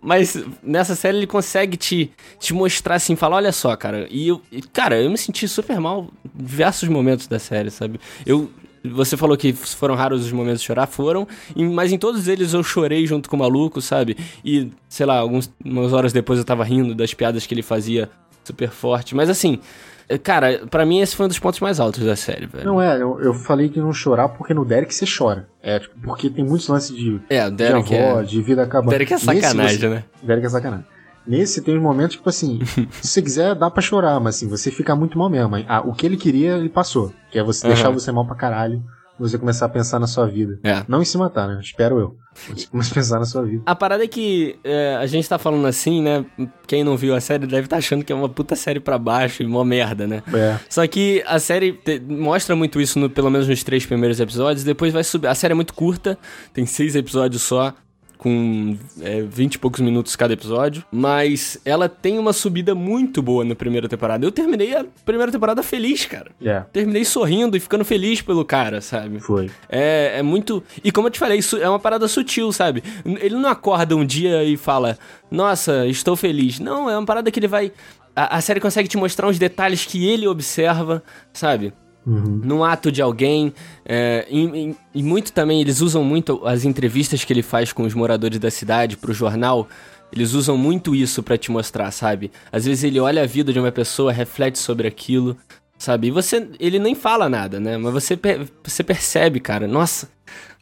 Mas 0.00 0.36
nessa 0.62 0.94
série 0.94 1.16
ele 1.18 1.26
consegue 1.26 1.76
te, 1.76 2.10
te 2.38 2.52
mostrar 2.52 2.96
assim, 2.96 3.16
falar, 3.16 3.36
olha 3.36 3.52
só, 3.52 3.74
cara. 3.76 4.06
E 4.10 4.28
eu, 4.28 4.42
cara, 4.72 5.00
eu 5.00 5.10
me 5.10 5.18
senti 5.18 5.48
super 5.48 5.80
mal 5.80 6.08
em 6.38 6.44
diversos 6.44 6.88
momentos 6.88 7.26
da 7.26 7.38
série, 7.38 7.70
sabe? 7.70 8.00
Eu. 8.24 8.50
Você 8.94 9.16
falou 9.16 9.36
que 9.36 9.52
foram 9.52 9.94
raros 9.94 10.24
os 10.24 10.32
momentos 10.32 10.60
de 10.60 10.66
chorar, 10.66 10.86
foram, 10.86 11.26
mas 11.56 11.92
em 11.92 11.98
todos 11.98 12.28
eles 12.28 12.52
eu 12.52 12.62
chorei 12.62 13.06
junto 13.06 13.28
com 13.28 13.36
o 13.36 13.38
maluco, 13.38 13.80
sabe? 13.80 14.16
E, 14.44 14.70
sei 14.88 15.06
lá, 15.06 15.18
algumas 15.18 15.50
umas 15.64 15.92
horas 15.92 16.12
depois 16.12 16.38
eu 16.38 16.44
tava 16.44 16.64
rindo 16.64 16.94
das 16.94 17.12
piadas 17.14 17.46
que 17.46 17.54
ele 17.54 17.62
fazia 17.62 18.08
super 18.44 18.68
forte. 18.70 19.14
Mas 19.14 19.28
assim, 19.28 19.58
cara, 20.22 20.62
pra 20.70 20.86
mim 20.86 21.00
esse 21.00 21.16
foi 21.16 21.26
um 21.26 21.28
dos 21.28 21.38
pontos 21.38 21.58
mais 21.60 21.80
altos 21.80 22.04
da 22.04 22.14
série, 22.16 22.46
velho. 22.46 22.64
Não 22.64 22.80
é, 22.80 23.00
eu, 23.00 23.18
eu 23.20 23.34
falei 23.34 23.68
de 23.68 23.78
não 23.80 23.92
chorar 23.92 24.28
porque 24.28 24.54
no 24.54 24.64
Derek 24.64 24.94
você 24.94 25.04
chora. 25.06 25.48
É, 25.62 25.80
tipo, 25.80 25.94
porque 26.02 26.30
tem 26.30 26.44
muitos 26.44 26.68
lances 26.68 26.96
de, 26.96 27.20
É, 27.28 27.46
o 27.46 27.50
de 27.50 27.56
Derek 27.56 27.94
avó, 27.96 28.20
é. 28.20 28.22
de 28.24 28.40
vida 28.42 28.62
acabando. 28.62 28.90
Derek 28.90 29.12
é 29.14 29.18
sacanagem, 29.18 29.78
você- 29.78 29.88
né? 29.88 30.04
Derek 30.22 30.46
é 30.46 30.48
sacanagem. 30.48 30.86
Nesse 31.26 31.60
tem 31.62 31.76
uns 31.76 31.82
momentos, 31.82 32.16
tipo 32.16 32.28
assim, 32.28 32.60
se 33.02 33.08
você 33.08 33.22
quiser, 33.22 33.54
dá 33.54 33.70
pra 33.70 33.82
chorar, 33.82 34.20
mas 34.20 34.36
assim, 34.36 34.48
você 34.48 34.70
fica 34.70 34.94
muito 34.94 35.18
mal 35.18 35.28
mesmo. 35.28 35.54
Ah, 35.68 35.80
o 35.80 35.92
que 35.92 36.06
ele 36.06 36.16
queria, 36.16 36.56
ele 36.56 36.68
passou. 36.68 37.12
Que 37.30 37.38
é 37.38 37.42
você 37.42 37.66
Aham. 37.66 37.74
deixar 37.74 37.90
você 37.90 38.12
mal 38.12 38.26
pra 38.26 38.36
caralho, 38.36 38.82
você 39.18 39.38
começar 39.38 39.64
a 39.66 39.68
pensar 39.70 39.98
na 39.98 40.06
sua 40.06 40.26
vida. 40.26 40.58
É. 40.62 40.84
Não 40.86 41.00
em 41.00 41.04
se 41.04 41.16
matar, 41.16 41.48
né? 41.48 41.58
Espero 41.62 41.98
eu. 41.98 42.16
Você 42.54 42.66
começa 42.66 42.90
a 42.90 42.94
pensar 42.94 43.18
na 43.18 43.24
sua 43.24 43.42
vida. 43.44 43.62
A 43.64 43.74
parada 43.74 44.04
é 44.04 44.06
que 44.06 44.58
é, 44.62 44.94
a 45.00 45.06
gente 45.06 45.26
tá 45.26 45.38
falando 45.38 45.66
assim, 45.66 46.02
né? 46.02 46.22
Quem 46.66 46.84
não 46.84 46.94
viu 46.98 47.14
a 47.14 47.20
série 47.20 47.46
deve 47.46 47.66
estar 47.66 47.78
achando 47.78 48.04
que 48.04 48.12
é 48.12 48.14
uma 48.14 48.28
puta 48.28 48.54
série 48.54 48.78
pra 48.78 48.98
baixo 48.98 49.42
e 49.42 49.46
mó 49.46 49.64
merda, 49.64 50.06
né? 50.06 50.22
É. 50.34 50.58
Só 50.68 50.86
que 50.86 51.24
a 51.26 51.38
série 51.38 51.72
te- 51.72 51.98
mostra 51.98 52.54
muito 52.54 52.78
isso, 52.78 52.98
no- 52.98 53.08
pelo 53.08 53.30
menos 53.30 53.48
nos 53.48 53.64
três 53.64 53.86
primeiros 53.86 54.20
episódios. 54.20 54.64
Depois 54.64 54.92
vai 54.92 55.02
subir. 55.02 55.28
A 55.28 55.34
série 55.34 55.52
é 55.52 55.54
muito 55.54 55.72
curta, 55.72 56.18
tem 56.52 56.66
seis 56.66 56.94
episódios 56.94 57.40
só, 57.40 57.72
com 58.18 58.76
é, 59.00 59.22
20 59.22 59.54
e 59.54 59.58
poucos 59.58 59.80
minutos 59.80 60.16
cada 60.16 60.32
episódio. 60.32 60.84
Mas 60.90 61.58
ela 61.64 61.88
tem 61.88 62.18
uma 62.18 62.32
subida 62.32 62.74
muito 62.74 63.22
boa 63.22 63.44
na 63.44 63.54
primeira 63.54 63.88
temporada. 63.88 64.24
Eu 64.24 64.32
terminei 64.32 64.74
a 64.74 64.84
primeira 65.04 65.30
temporada 65.30 65.62
feliz, 65.62 66.04
cara. 66.06 66.30
É, 66.42 66.60
Terminei 66.72 67.04
sorrindo 67.04 67.56
e 67.56 67.60
ficando 67.60 67.84
feliz 67.84 68.20
pelo 68.20 68.44
cara, 68.44 68.80
sabe? 68.80 69.20
foi. 69.20 69.50
É, 69.68 70.18
é 70.18 70.22
muito. 70.22 70.62
E 70.82 70.90
como 70.90 71.08
eu 71.08 71.10
te 71.10 71.18
falei, 71.18 71.38
isso 71.38 71.56
é 71.56 71.68
uma 71.68 71.78
parada 71.78 72.08
sutil, 72.08 72.52
sabe? 72.52 72.82
Ele 73.04 73.34
não 73.34 73.48
acorda 73.48 73.96
um 73.96 74.04
dia 74.04 74.44
e 74.44 74.56
fala, 74.56 74.98
nossa, 75.30 75.86
estou 75.86 76.16
feliz. 76.16 76.58
Não, 76.58 76.88
é 76.88 76.96
uma 76.96 77.06
parada 77.06 77.30
que 77.30 77.38
ele 77.38 77.48
vai. 77.48 77.72
A, 78.14 78.36
a 78.36 78.40
série 78.40 78.60
consegue 78.60 78.88
te 78.88 78.96
mostrar 78.96 79.28
uns 79.28 79.38
detalhes 79.38 79.84
que 79.84 80.06
ele 80.06 80.26
observa, 80.26 81.02
sabe? 81.32 81.72
Uhum. 82.06 82.40
No 82.44 82.62
ato 82.64 82.92
de 82.92 83.02
alguém. 83.02 83.52
é, 83.84 84.26
e, 84.30 84.44
e- 84.70 84.76
e 84.94 85.02
muito 85.02 85.32
também, 85.32 85.60
eles 85.60 85.80
usam 85.80 86.04
muito 86.04 86.46
as 86.46 86.64
entrevistas 86.64 87.24
que 87.24 87.32
ele 87.32 87.42
faz 87.42 87.72
com 87.72 87.82
os 87.82 87.94
moradores 87.94 88.38
da 88.38 88.50
cidade 88.50 88.96
pro 88.96 89.12
jornal. 89.12 89.66
Eles 90.12 90.32
usam 90.34 90.56
muito 90.56 90.94
isso 90.94 91.20
pra 91.22 91.36
te 91.36 91.50
mostrar, 91.50 91.90
sabe? 91.90 92.30
Às 92.52 92.64
vezes 92.64 92.84
ele 92.84 93.00
olha 93.00 93.22
a 93.22 93.26
vida 93.26 93.52
de 93.52 93.58
uma 93.58 93.72
pessoa, 93.72 94.12
reflete 94.12 94.56
sobre 94.58 94.86
aquilo, 94.86 95.36
sabe? 95.76 96.06
E 96.06 96.10
você, 96.12 96.48
ele 96.60 96.78
nem 96.78 96.94
fala 96.94 97.28
nada, 97.28 97.58
né? 97.58 97.76
Mas 97.76 97.92
você, 97.92 98.16
per- 98.16 98.46
você 98.62 98.84
percebe, 98.84 99.40
cara. 99.40 99.66
Nossa, 99.66 100.08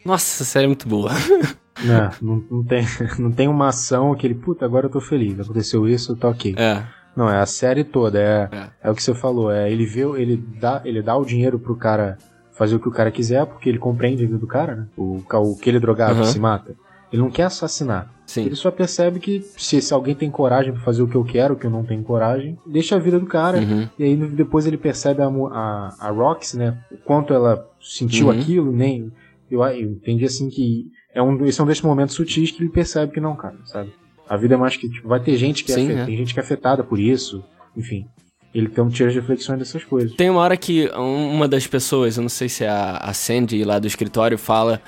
nossa, 0.03 0.25
essa 0.37 0.45
série 0.45 0.65
é 0.65 0.69
muito 0.69 0.89
boa. 0.89 1.11
É, 1.77 2.09
não, 2.23 2.41
não, 2.49 2.63
tem, 2.63 2.87
não 3.19 3.33
tem 3.33 3.49
uma 3.49 3.67
ação 3.69 4.15
que 4.15 4.25
ele, 4.25 4.37
puta, 4.37 4.65
agora 4.65 4.87
eu 4.87 4.91
tô 4.91 5.01
feliz, 5.01 5.41
aconteceu 5.41 5.89
isso, 5.89 6.15
tá 6.15 6.29
ok. 6.29 6.55
é. 6.57 6.85
Não, 7.17 7.29
é 7.29 7.39
a 7.39 7.47
série 7.47 7.85
toda, 7.85 8.19
é, 8.19 8.49
é. 8.51 8.71
é 8.83 8.91
o 8.91 8.95
que 8.95 9.03
você 9.03 9.15
falou, 9.15 9.51
é 9.51 9.71
ele 9.71 9.87
vê, 9.87 10.03
ele 10.21 10.37
dá, 10.37 10.83
ele 10.85 11.01
dá 11.03 11.17
o 11.17 11.25
dinheiro 11.25 11.59
pro 11.59 11.77
cara 11.77 12.19
fazer 12.55 12.77
o 12.77 12.81
que 12.81 12.89
o 12.89 12.93
cara 12.93 13.11
quiser, 13.11 13.45
porque 13.47 13.69
ele 13.69 13.79
compreende 13.79 14.25
a 14.25 14.27
vida 14.27 14.39
do 14.39 14.47
cara, 14.47 14.77
né? 14.77 14.87
O, 14.97 15.23
o 15.29 15.57
que 15.57 15.69
ele 15.69 15.81
drogado 15.81 16.21
uhum. 16.21 16.25
se 16.25 16.39
mata. 16.39 16.75
Ele 17.13 17.23
não 17.23 17.31
quer 17.31 17.45
assassinar. 17.45 18.13
Sim. 18.27 18.47
Ele 18.47 18.57
só 18.57 18.71
percebe 18.71 19.21
que 19.21 19.41
se, 19.57 19.81
se 19.81 19.93
alguém 19.93 20.15
tem 20.15 20.31
coragem 20.31 20.73
para 20.73 20.83
fazer 20.83 21.03
o 21.03 21.09
que 21.09 21.15
eu 21.15 21.25
quero, 21.25 21.57
que 21.57 21.67
eu 21.67 21.71
não 21.71 21.85
tenho 21.85 22.03
coragem, 22.03 22.59
deixa 22.67 22.97
a 22.97 22.99
vida 22.99 23.21
do 23.21 23.27
cara. 23.27 23.59
Uhum. 23.59 23.89
E 23.99 24.05
aí 24.05 24.17
depois 24.17 24.67
ele 24.67 24.77
percebe 24.77 25.23
a, 25.23 25.27
a, 25.27 25.95
a 26.01 26.11
Rox, 26.11 26.55
né? 26.55 26.79
O 26.91 26.97
quanto 26.97 27.35
ela 27.35 27.69
sentiu 27.81 28.27
uhum. 28.29 28.33
aquilo, 28.33 28.73
nem. 28.73 29.13
Eu, 29.51 29.63
eu 29.63 29.91
entendi 29.93 30.25
assim 30.25 30.49
que 30.49 30.91
é 31.15 31.23
um, 31.23 31.45
esse 31.45 31.61
é 31.61 31.65
um 31.65 31.67
desses 31.67 31.83
momentos 31.83 32.15
sutis 32.15 32.51
que 32.51 32.63
ele 32.63 32.71
percebe 32.71 33.13
que 33.13 33.21
não, 33.21 33.37
cara, 33.37 33.59
sabe? 33.65 33.93
A 34.29 34.37
vida 34.37 34.55
é 34.55 34.57
mais 34.57 34.77
que. 34.77 34.89
Tipo, 34.89 35.09
vai 35.09 35.21
ter 35.21 35.37
gente 35.37 35.65
que 35.65 35.73
é 35.73 35.75
Sim, 35.75 35.93
é. 35.93 36.05
tem 36.05 36.17
gente 36.17 36.33
que 36.33 36.41
é 36.41 36.43
afetada 36.43 36.83
por 36.83 36.99
isso, 36.99 37.45
enfim. 37.77 38.07
Ele 38.55 38.69
tem 38.69 38.85
um 38.85 38.89
tiro 38.89 39.11
de 39.11 39.19
reflexões 39.19 39.59
dessas 39.59 39.83
coisas. 39.83 40.15
Tem 40.15 40.31
uma 40.31 40.41
hora 40.41 40.57
que 40.57 40.89
uma 40.95 41.49
das 41.49 41.67
pessoas, 41.67 42.17
eu 42.17 42.23
não 42.23 42.29
sei 42.29 42.49
se 42.49 42.63
é 42.63 42.69
a 42.69 43.13
Sandy 43.13 43.65
lá 43.65 43.81
do 43.81 43.87
escritório, 43.87 44.39
fala 44.39 44.81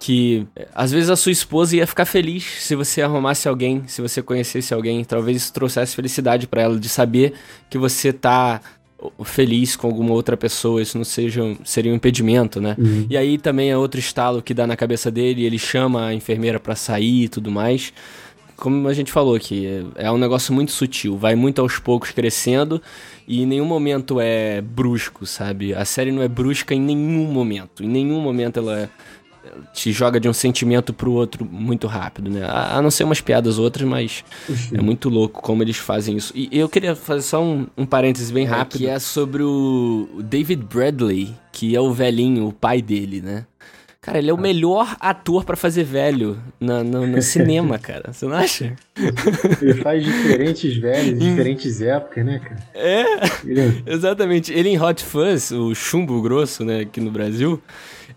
que 0.00 0.44
às 0.74 0.90
vezes 0.90 1.08
a 1.08 1.14
sua 1.14 1.30
esposa 1.30 1.76
ia 1.76 1.86
ficar 1.86 2.04
feliz 2.04 2.42
se 2.42 2.74
você 2.74 3.00
arrumasse 3.00 3.46
alguém, 3.46 3.84
se 3.86 4.02
você 4.02 4.20
conhecesse 4.20 4.74
alguém, 4.74 5.04
talvez 5.04 5.36
isso 5.36 5.52
trouxesse 5.52 5.94
felicidade 5.94 6.48
para 6.48 6.62
ela 6.62 6.76
de 6.76 6.88
saber 6.88 7.34
que 7.70 7.78
você 7.78 8.12
tá 8.12 8.60
feliz 9.24 9.76
com 9.76 9.86
alguma 9.86 10.12
outra 10.12 10.36
pessoa, 10.36 10.82
isso 10.82 10.98
não 10.98 11.04
seja 11.04 11.42
seria 11.64 11.92
um 11.92 11.94
impedimento, 11.94 12.60
né? 12.60 12.74
Uhum. 12.76 13.06
E 13.08 13.16
aí 13.16 13.38
também 13.38 13.70
é 13.70 13.76
outro 13.76 14.00
estalo 14.00 14.42
que 14.42 14.52
dá 14.52 14.66
na 14.66 14.76
cabeça 14.76 15.08
dele, 15.08 15.44
ele 15.44 15.58
chama 15.58 16.06
a 16.06 16.14
enfermeira 16.14 16.58
para 16.58 16.74
sair 16.74 17.24
e 17.24 17.28
tudo 17.28 17.50
mais. 17.50 17.92
Como 18.62 18.86
a 18.86 18.94
gente 18.94 19.10
falou 19.10 19.34
aqui, 19.34 19.66
é 19.96 20.08
um 20.08 20.16
negócio 20.16 20.54
muito 20.54 20.70
sutil, 20.70 21.18
vai 21.18 21.34
muito 21.34 21.60
aos 21.60 21.80
poucos 21.80 22.12
crescendo 22.12 22.80
e 23.26 23.42
em 23.42 23.46
nenhum 23.46 23.64
momento 23.64 24.20
é 24.20 24.60
brusco, 24.60 25.26
sabe? 25.26 25.74
A 25.74 25.84
série 25.84 26.12
não 26.12 26.22
é 26.22 26.28
brusca 26.28 26.72
em 26.72 26.80
nenhum 26.80 27.24
momento. 27.24 27.82
Em 27.82 27.88
nenhum 27.88 28.20
momento 28.20 28.60
ela 28.60 28.88
te 29.72 29.90
joga 29.90 30.20
de 30.20 30.28
um 30.28 30.32
sentimento 30.32 30.92
pro 30.92 31.10
outro 31.10 31.44
muito 31.44 31.86
rápido, 31.88 32.30
né? 32.30 32.46
A, 32.48 32.80
não 32.80 32.88
ser 32.88 33.02
umas 33.02 33.20
piadas 33.20 33.58
outras, 33.58 33.88
mas 33.88 34.24
é 34.72 34.80
muito 34.80 35.08
louco 35.08 35.42
como 35.42 35.62
eles 35.64 35.76
fazem 35.76 36.16
isso. 36.16 36.32
E 36.32 36.48
eu 36.52 36.68
queria 36.68 36.94
fazer 36.94 37.22
só 37.22 37.42
um, 37.42 37.66
um 37.76 37.84
parênteses 37.84 38.30
bem 38.30 38.44
é 38.44 38.48
rápido, 38.48 38.78
que 38.78 38.86
é 38.86 39.00
sobre 39.00 39.42
o 39.42 40.08
David 40.22 40.62
Bradley, 40.64 41.34
que 41.50 41.74
é 41.74 41.80
o 41.80 41.92
velhinho, 41.92 42.46
o 42.46 42.52
pai 42.52 42.80
dele, 42.80 43.20
né? 43.20 43.44
Cara, 44.04 44.18
ele 44.18 44.30
é 44.30 44.34
o 44.34 44.36
melhor 44.36 44.96
ator 44.98 45.44
para 45.44 45.56
fazer 45.56 45.84
velho 45.84 46.36
no, 46.58 46.82
no, 46.82 47.06
no 47.06 47.22
cinema, 47.22 47.78
cara. 47.78 48.12
Você 48.12 48.26
não 48.26 48.34
acha? 48.34 48.74
Ele 49.62 49.74
faz 49.74 50.04
diferentes 50.04 50.76
velhos, 50.76 51.16
diferentes 51.20 51.80
épocas, 51.80 52.26
né, 52.26 52.40
cara? 52.40 52.56
É, 52.74 53.04
ele... 53.44 53.60
É 53.86 53.92
exatamente. 53.92 54.52
Ele 54.52 54.70
em 54.70 54.80
Hot 54.80 55.04
Fuzz, 55.04 55.52
o 55.52 55.72
chumbo 55.72 56.20
grosso, 56.20 56.64
né, 56.64 56.80
aqui 56.80 57.00
no 57.00 57.12
Brasil, 57.12 57.62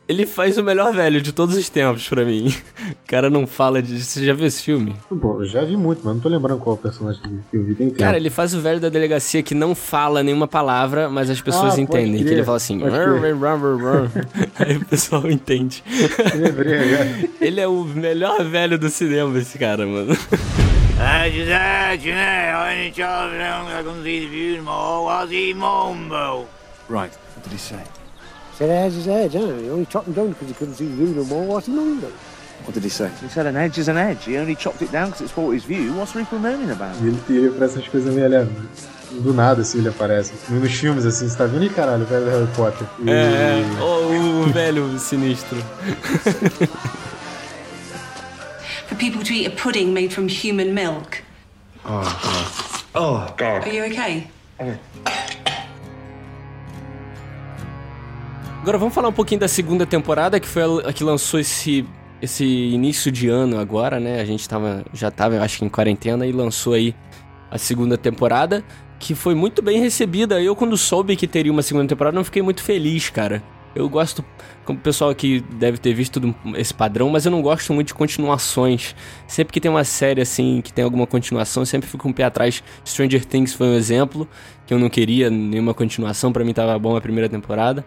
ele 0.07 0.25
faz 0.25 0.57
o 0.57 0.63
melhor 0.63 0.93
velho 0.93 1.21
de 1.21 1.31
todos 1.31 1.55
os 1.55 1.69
tempos 1.69 2.07
para 2.07 2.23
mim. 2.25 2.53
O 3.05 3.07
cara 3.07 3.29
não 3.29 3.45
fala 3.45 3.81
de. 3.83 4.03
Você 4.03 4.25
já 4.25 4.33
viu 4.33 4.47
esse 4.47 4.63
filme? 4.63 4.95
Bom, 5.11 5.39
eu 5.39 5.45
já 5.45 5.63
vi 5.63 5.77
muito, 5.77 6.01
mas 6.03 6.15
não 6.15 6.21
tô 6.21 6.27
lembrando 6.27 6.59
qual 6.59 6.75
personagem 6.75 7.21
que 7.49 7.55
eu 7.55 7.63
vi. 7.63 7.75
Tem 7.75 7.89
cara, 7.91 8.17
ele 8.17 8.31
faz 8.31 8.53
o 8.55 8.59
velho 8.59 8.79
da 8.79 8.89
delegacia 8.89 9.43
que 9.43 9.53
não 9.53 9.75
fala 9.75 10.23
nenhuma 10.23 10.47
palavra, 10.47 11.07
mas 11.07 11.29
as 11.29 11.39
pessoas 11.39 11.77
ah, 11.77 11.81
entendem. 11.81 12.23
Que 12.23 12.31
ele 12.31 12.43
fala 12.43 12.57
assim. 12.57 12.79
Aí 14.59 14.77
o 14.77 14.85
pessoal 14.85 15.29
entende. 15.29 15.83
ele 17.39 17.61
é 17.61 17.67
o 17.67 17.83
melhor 17.83 18.43
velho 18.43 18.77
do 18.79 18.89
cinema, 18.89 19.37
esse 19.37 19.57
cara, 19.57 19.85
mano. 19.85 20.17
Ah, 20.99 21.27
right, 26.89 27.13
what 27.35 27.43
did 27.43 27.53
he 27.53 27.57
say? 27.57 28.04
Said 28.55 28.69
edge 28.69 28.93
is 28.93 29.07
edge, 29.07 29.33
huh? 29.33 29.53
He 29.57 29.69
only 29.69 29.85
chopped 29.85 30.07
him 30.07 30.13
down 30.13 30.29
because 30.29 30.47
he 30.47 30.53
couldn't 30.53 30.75
see 30.75 30.87
the 30.87 30.95
view 30.95 31.07
no 31.07 31.25
more. 31.25 31.43
What's 31.45 31.67
he 31.67 31.73
known 31.73 31.99
though? 31.99 32.13
What 32.63 32.73
did 32.73 32.83
he 32.83 32.89
say? 32.89 33.11
He 33.21 33.27
said 33.27 33.45
an 33.47 33.57
edge 33.57 33.77
is 33.77 33.89
an 33.89 33.97
edge. 33.97 34.23
He 34.23 34.37
only 34.37 34.55
chopped 34.55 34.81
it 34.81 34.91
down 34.93 35.07
because 35.07 35.21
it's 35.21 35.31
for 35.31 35.53
his 35.53 35.65
view. 35.65 35.93
What's 35.93 36.15
Rico 36.15 36.37
moaning 36.37 36.71
about? 36.71 36.95
E 37.03 37.07
ele, 37.07 37.19
ele 37.29 37.51
pra 37.51 37.65
essas 37.65 37.85
coisas 37.87 38.13
meio 38.13 38.25
ele 38.25 38.49
do 39.11 39.33
nada 39.33 39.61
assim 39.61 39.79
ele 39.79 39.89
aparece. 39.89 40.31
Nos 40.49 40.71
filmes 40.73 41.05
assim, 41.05 41.27
você 41.27 41.37
tá 41.37 41.45
vendo? 41.45 41.65
Ih, 41.65 41.69
caralho, 41.69 42.03
o 42.03 42.05
velho 42.05 42.29
Harry 42.29 42.47
Potter. 42.55 42.87
E... 42.99 43.09
É, 43.09 43.61
oh, 43.81 44.45
o 44.45 44.53
velho 44.53 44.97
sinistro. 44.99 45.57
For 48.87 48.95
people 48.95 49.21
to 49.23 49.33
eat 49.33 49.47
a 49.47 49.51
pudding 49.51 49.93
made 49.93 50.13
from 50.13 50.29
human 50.29 50.73
milk. 50.73 51.21
Oh, 51.83 52.03
God. 52.23 52.47
Oh, 52.95 53.33
God. 53.35 53.67
Are 53.67 53.73
you 53.73 53.83
okay? 53.85 54.27
Oh. 54.59 54.77
Agora 58.65 58.79
vamos 58.79 58.95
falar 58.95 59.09
um 59.09 59.13
pouquinho 59.13 59.39
da 59.39 59.47
segunda 59.47 59.85
temporada, 59.85 60.39
que 60.39 60.47
foi 60.47 60.63
a 60.83 60.91
que 60.91 61.03
lançou 61.03 61.39
esse, 61.39 61.85
esse 62.19 62.43
início 62.43 63.11
de 63.11 63.29
ano 63.29 63.59
agora, 63.59 63.99
né? 63.99 64.19
A 64.19 64.25
gente 64.25 64.49
tava, 64.49 64.83
já 64.91 65.11
tava, 65.11 65.39
acho 65.39 65.59
que 65.59 65.65
em 65.65 65.69
quarentena, 65.69 66.25
e 66.25 66.31
lançou 66.31 66.73
aí 66.73 66.95
a 67.51 67.59
segunda 67.59 67.95
temporada, 67.95 68.65
que 68.97 69.13
foi 69.13 69.35
muito 69.35 69.61
bem 69.61 69.79
recebida. 69.79 70.41
Eu, 70.41 70.55
quando 70.55 70.75
soube 70.77 71.15
que 71.15 71.27
teria 71.27 71.51
uma 71.51 71.61
segunda 71.61 71.87
temporada, 71.87 72.15
não 72.15 72.23
fiquei 72.23 72.41
muito 72.41 72.63
feliz, 72.63 73.07
cara. 73.07 73.43
Eu 73.75 73.87
gosto, 73.87 74.25
como 74.65 74.79
o 74.79 74.81
pessoal 74.81 75.11
aqui 75.11 75.41
deve 75.59 75.77
ter 75.77 75.93
visto 75.93 76.19
esse 76.55 76.73
padrão, 76.73 77.07
mas 77.11 77.23
eu 77.23 77.31
não 77.31 77.43
gosto 77.43 77.71
muito 77.71 77.89
de 77.89 77.93
continuações. 77.93 78.95
Sempre 79.27 79.53
que 79.53 79.61
tem 79.61 79.69
uma 79.69 79.83
série 79.83 80.21
assim, 80.21 80.59
que 80.63 80.73
tem 80.73 80.83
alguma 80.83 81.05
continuação, 81.05 81.61
eu 81.61 81.67
sempre 81.67 81.87
fico 81.87 82.07
um 82.07 82.13
pé 82.13 82.23
atrás. 82.23 82.63
Stranger 82.83 83.25
Things 83.25 83.53
foi 83.53 83.67
um 83.67 83.75
exemplo, 83.75 84.27
que 84.65 84.73
eu 84.73 84.79
não 84.79 84.89
queria 84.89 85.29
nenhuma 85.29 85.75
continuação, 85.75 86.33
para 86.33 86.43
mim 86.43 86.51
tava 86.51 86.79
bom 86.79 86.95
a 86.95 87.01
primeira 87.01 87.29
temporada. 87.29 87.85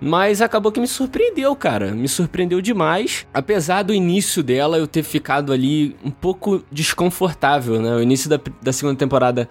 Mas 0.00 0.40
acabou 0.40 0.70
que 0.70 0.80
me 0.80 0.86
surpreendeu, 0.86 1.54
cara. 1.56 1.92
Me 1.92 2.08
surpreendeu 2.08 2.60
demais. 2.60 3.26
Apesar 3.34 3.82
do 3.82 3.92
início 3.92 4.42
dela 4.42 4.78
eu 4.78 4.86
ter 4.86 5.02
ficado 5.02 5.52
ali 5.52 5.96
um 6.04 6.10
pouco 6.10 6.62
desconfortável, 6.70 7.80
né? 7.80 7.96
O 7.96 8.02
início 8.02 8.30
da, 8.30 8.40
da 8.62 8.72
segunda 8.72 8.96
temporada 8.96 9.48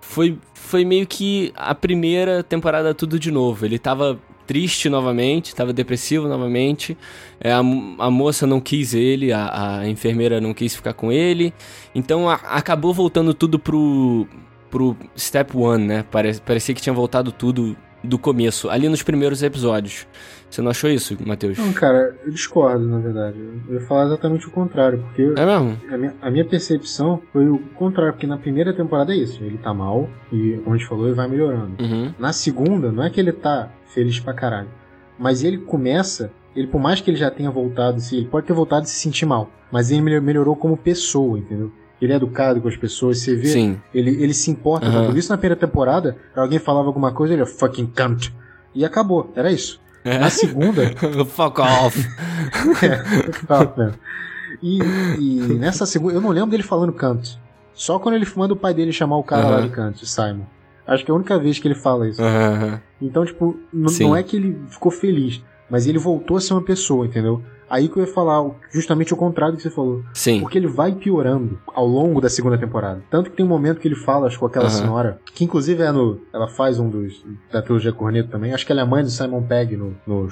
foi, 0.00 0.38
foi 0.54 0.84
meio 0.84 1.06
que 1.06 1.52
a 1.56 1.74
primeira 1.74 2.42
temporada 2.42 2.94
tudo 2.94 3.18
de 3.18 3.30
novo. 3.30 3.64
Ele 3.64 3.78
tava 3.78 4.18
triste 4.46 4.88
novamente, 4.88 5.54
tava 5.54 5.72
depressivo 5.72 6.26
novamente. 6.26 6.96
É, 7.40 7.52
a, 7.52 7.58
a, 7.58 8.10
moça 8.10 8.46
não 8.46 8.60
quis 8.60 8.94
ele, 8.94 9.32
a, 9.32 9.78
a, 9.78 9.88
enfermeira 9.88 10.40
não 10.40 10.52
quis 10.52 10.74
ficar 10.74 10.92
com 10.92 11.12
ele. 11.12 11.54
Então 11.94 12.28
a, 12.28 12.34
acabou 12.34 12.92
voltando 12.92 13.32
tudo 13.32 13.58
pro, 13.58 14.26
pro 14.68 14.96
Step 15.16 15.56
One, 15.56 15.86
né? 15.86 16.04
Pare, 16.10 16.40
parecia 16.40 16.74
que 16.74 16.82
tinha 16.82 16.92
voltado 16.92 17.30
tudo 17.30 17.76
do 18.02 18.18
começo, 18.18 18.68
ali 18.70 18.88
nos 18.88 19.02
primeiros 19.02 19.42
episódios. 19.42 20.06
Você 20.50 20.60
não 20.60 20.70
achou 20.70 20.90
isso, 20.90 21.16
Matheus? 21.24 21.58
Não, 21.58 21.72
cara, 21.72 22.16
eu 22.24 22.32
discordo, 22.32 22.84
na 22.84 22.98
verdade. 22.98 23.38
Eu 23.68 23.74
ia 23.74 23.80
falar 23.82 24.06
exatamente 24.06 24.48
o 24.48 24.50
contrário, 24.50 24.98
porque. 24.98 25.22
É 25.22 25.46
mesmo? 25.46 25.80
A 25.88 25.96
minha, 25.96 26.14
a 26.20 26.30
minha 26.30 26.44
percepção 26.44 27.22
foi 27.32 27.48
o 27.48 27.58
contrário, 27.76 28.12
porque 28.14 28.26
na 28.26 28.36
primeira 28.36 28.72
temporada 28.72 29.12
é 29.12 29.16
isso. 29.16 29.42
Ele 29.44 29.58
tá 29.58 29.72
mal, 29.72 30.08
e 30.32 30.58
como 30.64 30.74
a 30.74 30.78
gente 30.78 30.88
falou, 30.88 31.06
ele 31.06 31.14
vai 31.14 31.28
melhorando. 31.28 31.80
Uhum. 31.80 32.12
Na 32.18 32.32
segunda, 32.32 32.90
não 32.90 33.04
é 33.04 33.10
que 33.10 33.20
ele 33.20 33.32
tá 33.32 33.70
feliz 33.94 34.18
pra 34.18 34.34
caralho. 34.34 34.68
Mas 35.18 35.44
ele 35.44 35.58
começa, 35.58 36.32
ele 36.56 36.66
por 36.66 36.80
mais 36.80 37.00
que 37.00 37.10
ele 37.10 37.18
já 37.18 37.30
tenha 37.30 37.50
voltado, 37.50 37.98
ele 38.10 38.26
pode 38.26 38.46
ter 38.46 38.52
voltado 38.52 38.86
e 38.86 38.88
se 38.88 38.96
sentir 38.96 39.26
mal. 39.26 39.50
Mas 39.70 39.90
ele 39.92 40.00
melhorou 40.20 40.56
como 40.56 40.76
pessoa, 40.76 41.38
entendeu? 41.38 41.70
Ele 42.00 42.12
é 42.12 42.16
educado 42.16 42.60
com 42.60 42.68
as 42.68 42.76
pessoas, 42.76 43.18
você 43.18 43.36
vê, 43.36 43.48
Sim. 43.48 43.80
Ele, 43.92 44.22
ele 44.22 44.32
se 44.32 44.50
importa. 44.50 44.86
Uhum. 44.88 45.06
Por 45.06 45.16
isso 45.16 45.30
na 45.30 45.36
primeira 45.36 45.56
temporada, 45.56 46.16
alguém 46.34 46.58
falava 46.58 46.86
alguma 46.86 47.12
coisa, 47.12 47.34
ele 47.34 47.42
é 47.42 47.46
fucking 47.46 47.86
cunt. 47.86 48.32
E 48.74 48.84
acabou, 48.84 49.32
era 49.34 49.52
isso. 49.52 49.80
É. 50.04 50.18
Na 50.18 50.30
segunda. 50.30 50.82
fuck 51.26 51.60
off. 51.60 51.98
é, 52.82 53.32
fuck 53.32 53.52
off, 53.52 53.78
mesmo. 53.78 53.98
E, 54.62 54.78
e, 55.18 55.54
nessa 55.58 55.86
segunda, 55.86 56.14
eu 56.14 56.20
não 56.20 56.30
lembro 56.30 56.50
dele 56.50 56.62
falando 56.62 56.92
cunt. 56.92 57.36
Só 57.74 57.98
quando 57.98 58.14
ele 58.14 58.26
manda 58.36 58.54
o 58.54 58.56
pai 58.56 58.74
dele 58.74 58.92
chamar 58.92 59.16
o 59.16 59.24
cara 59.24 59.46
uhum. 59.46 59.50
lá 59.52 59.60
de 59.60 59.68
cunt, 59.68 60.04
Simon. 60.04 60.44
Acho 60.86 61.04
que 61.04 61.10
é 61.10 61.12
a 61.12 61.16
única 61.16 61.38
vez 61.38 61.58
que 61.58 61.68
ele 61.68 61.74
fala 61.74 62.08
isso. 62.08 62.20
Uhum. 62.20 62.78
Então, 63.00 63.24
tipo, 63.24 63.56
não 63.72 64.16
é 64.16 64.22
que 64.22 64.36
ele 64.36 64.60
ficou 64.68 64.90
feliz, 64.90 65.42
mas 65.70 65.86
ele 65.86 65.98
voltou 65.98 66.36
a 66.36 66.40
ser 66.40 66.52
uma 66.52 66.62
pessoa, 66.62 67.06
entendeu? 67.06 67.42
Aí 67.70 67.88
que 67.88 67.96
eu 67.96 68.04
ia 68.04 68.12
falar 68.12 68.50
justamente 68.72 69.14
o 69.14 69.16
contrário 69.16 69.56
que 69.56 69.62
você 69.62 69.70
falou. 69.70 70.02
Sim. 70.12 70.40
Porque 70.40 70.58
ele 70.58 70.66
vai 70.66 70.92
piorando 70.92 71.56
ao 71.72 71.86
longo 71.86 72.20
da 72.20 72.28
segunda 72.28 72.58
temporada. 72.58 73.00
Tanto 73.08 73.30
que 73.30 73.36
tem 73.36 73.46
um 73.46 73.48
momento 73.48 73.78
que 73.78 73.86
ele 73.86 73.94
fala 73.94 74.26
acho, 74.26 74.40
com 74.40 74.46
aquela 74.46 74.64
uhum. 74.64 74.70
senhora, 74.70 75.20
que 75.32 75.44
inclusive 75.44 75.80
é 75.80 75.92
no. 75.92 76.20
Ela 76.34 76.48
faz 76.48 76.80
um 76.80 76.90
dos. 76.90 77.24
da 77.52 77.62
trilogia 77.62 77.92
Corneto 77.92 78.28
também. 78.28 78.52
Acho 78.52 78.66
que 78.66 78.72
ela 78.72 78.80
é 78.80 78.84
mãe 78.84 79.04
do 79.04 79.10
Simon 79.10 79.42
Pegg 79.42 79.76
no, 79.76 79.94
no 80.04 80.28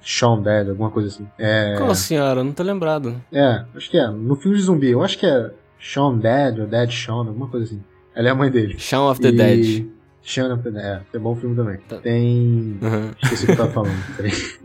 Shaun 0.00 0.42
Dead, 0.42 0.70
alguma 0.70 0.90
coisa 0.90 1.08
assim. 1.08 1.24
É... 1.38 1.76
Qual 1.78 1.94
senhora? 1.94 2.42
Não 2.42 2.52
tô 2.52 2.64
lembrado. 2.64 3.14
É, 3.32 3.64
acho 3.76 3.88
que 3.88 3.96
é. 3.96 4.08
No 4.08 4.34
filme 4.34 4.56
de 4.56 4.64
zumbi, 4.64 4.90
eu 4.90 5.04
acho 5.04 5.16
que 5.16 5.26
é 5.26 5.52
Shaun 5.78 6.18
Dead 6.18 6.58
ou 6.58 6.66
Dead 6.66 6.90
Shaun, 6.90 7.28
alguma 7.28 7.46
coisa 7.46 7.66
assim. 7.66 7.80
Ela 8.12 8.28
é 8.28 8.30
a 8.32 8.34
mãe 8.34 8.50
dele. 8.50 8.74
Shaun 8.76 9.08
of 9.08 9.20
the 9.20 9.28
e... 9.28 9.32
Dead. 9.32 9.86
Shaun 10.20 10.52
of 10.52 10.64
the 10.64 10.70
Dead, 10.70 10.84
é, 10.84 11.02
é 11.14 11.18
bom 11.18 11.36
filme 11.36 11.54
também. 11.54 11.78
Tá. 11.88 11.98
Tem. 11.98 12.78
Uhum. 12.82 13.10
Esqueci 13.22 13.44
o 13.44 13.46
que 13.46 13.52
eu 13.52 13.56
tava 13.56 13.70
falando. 13.70 13.92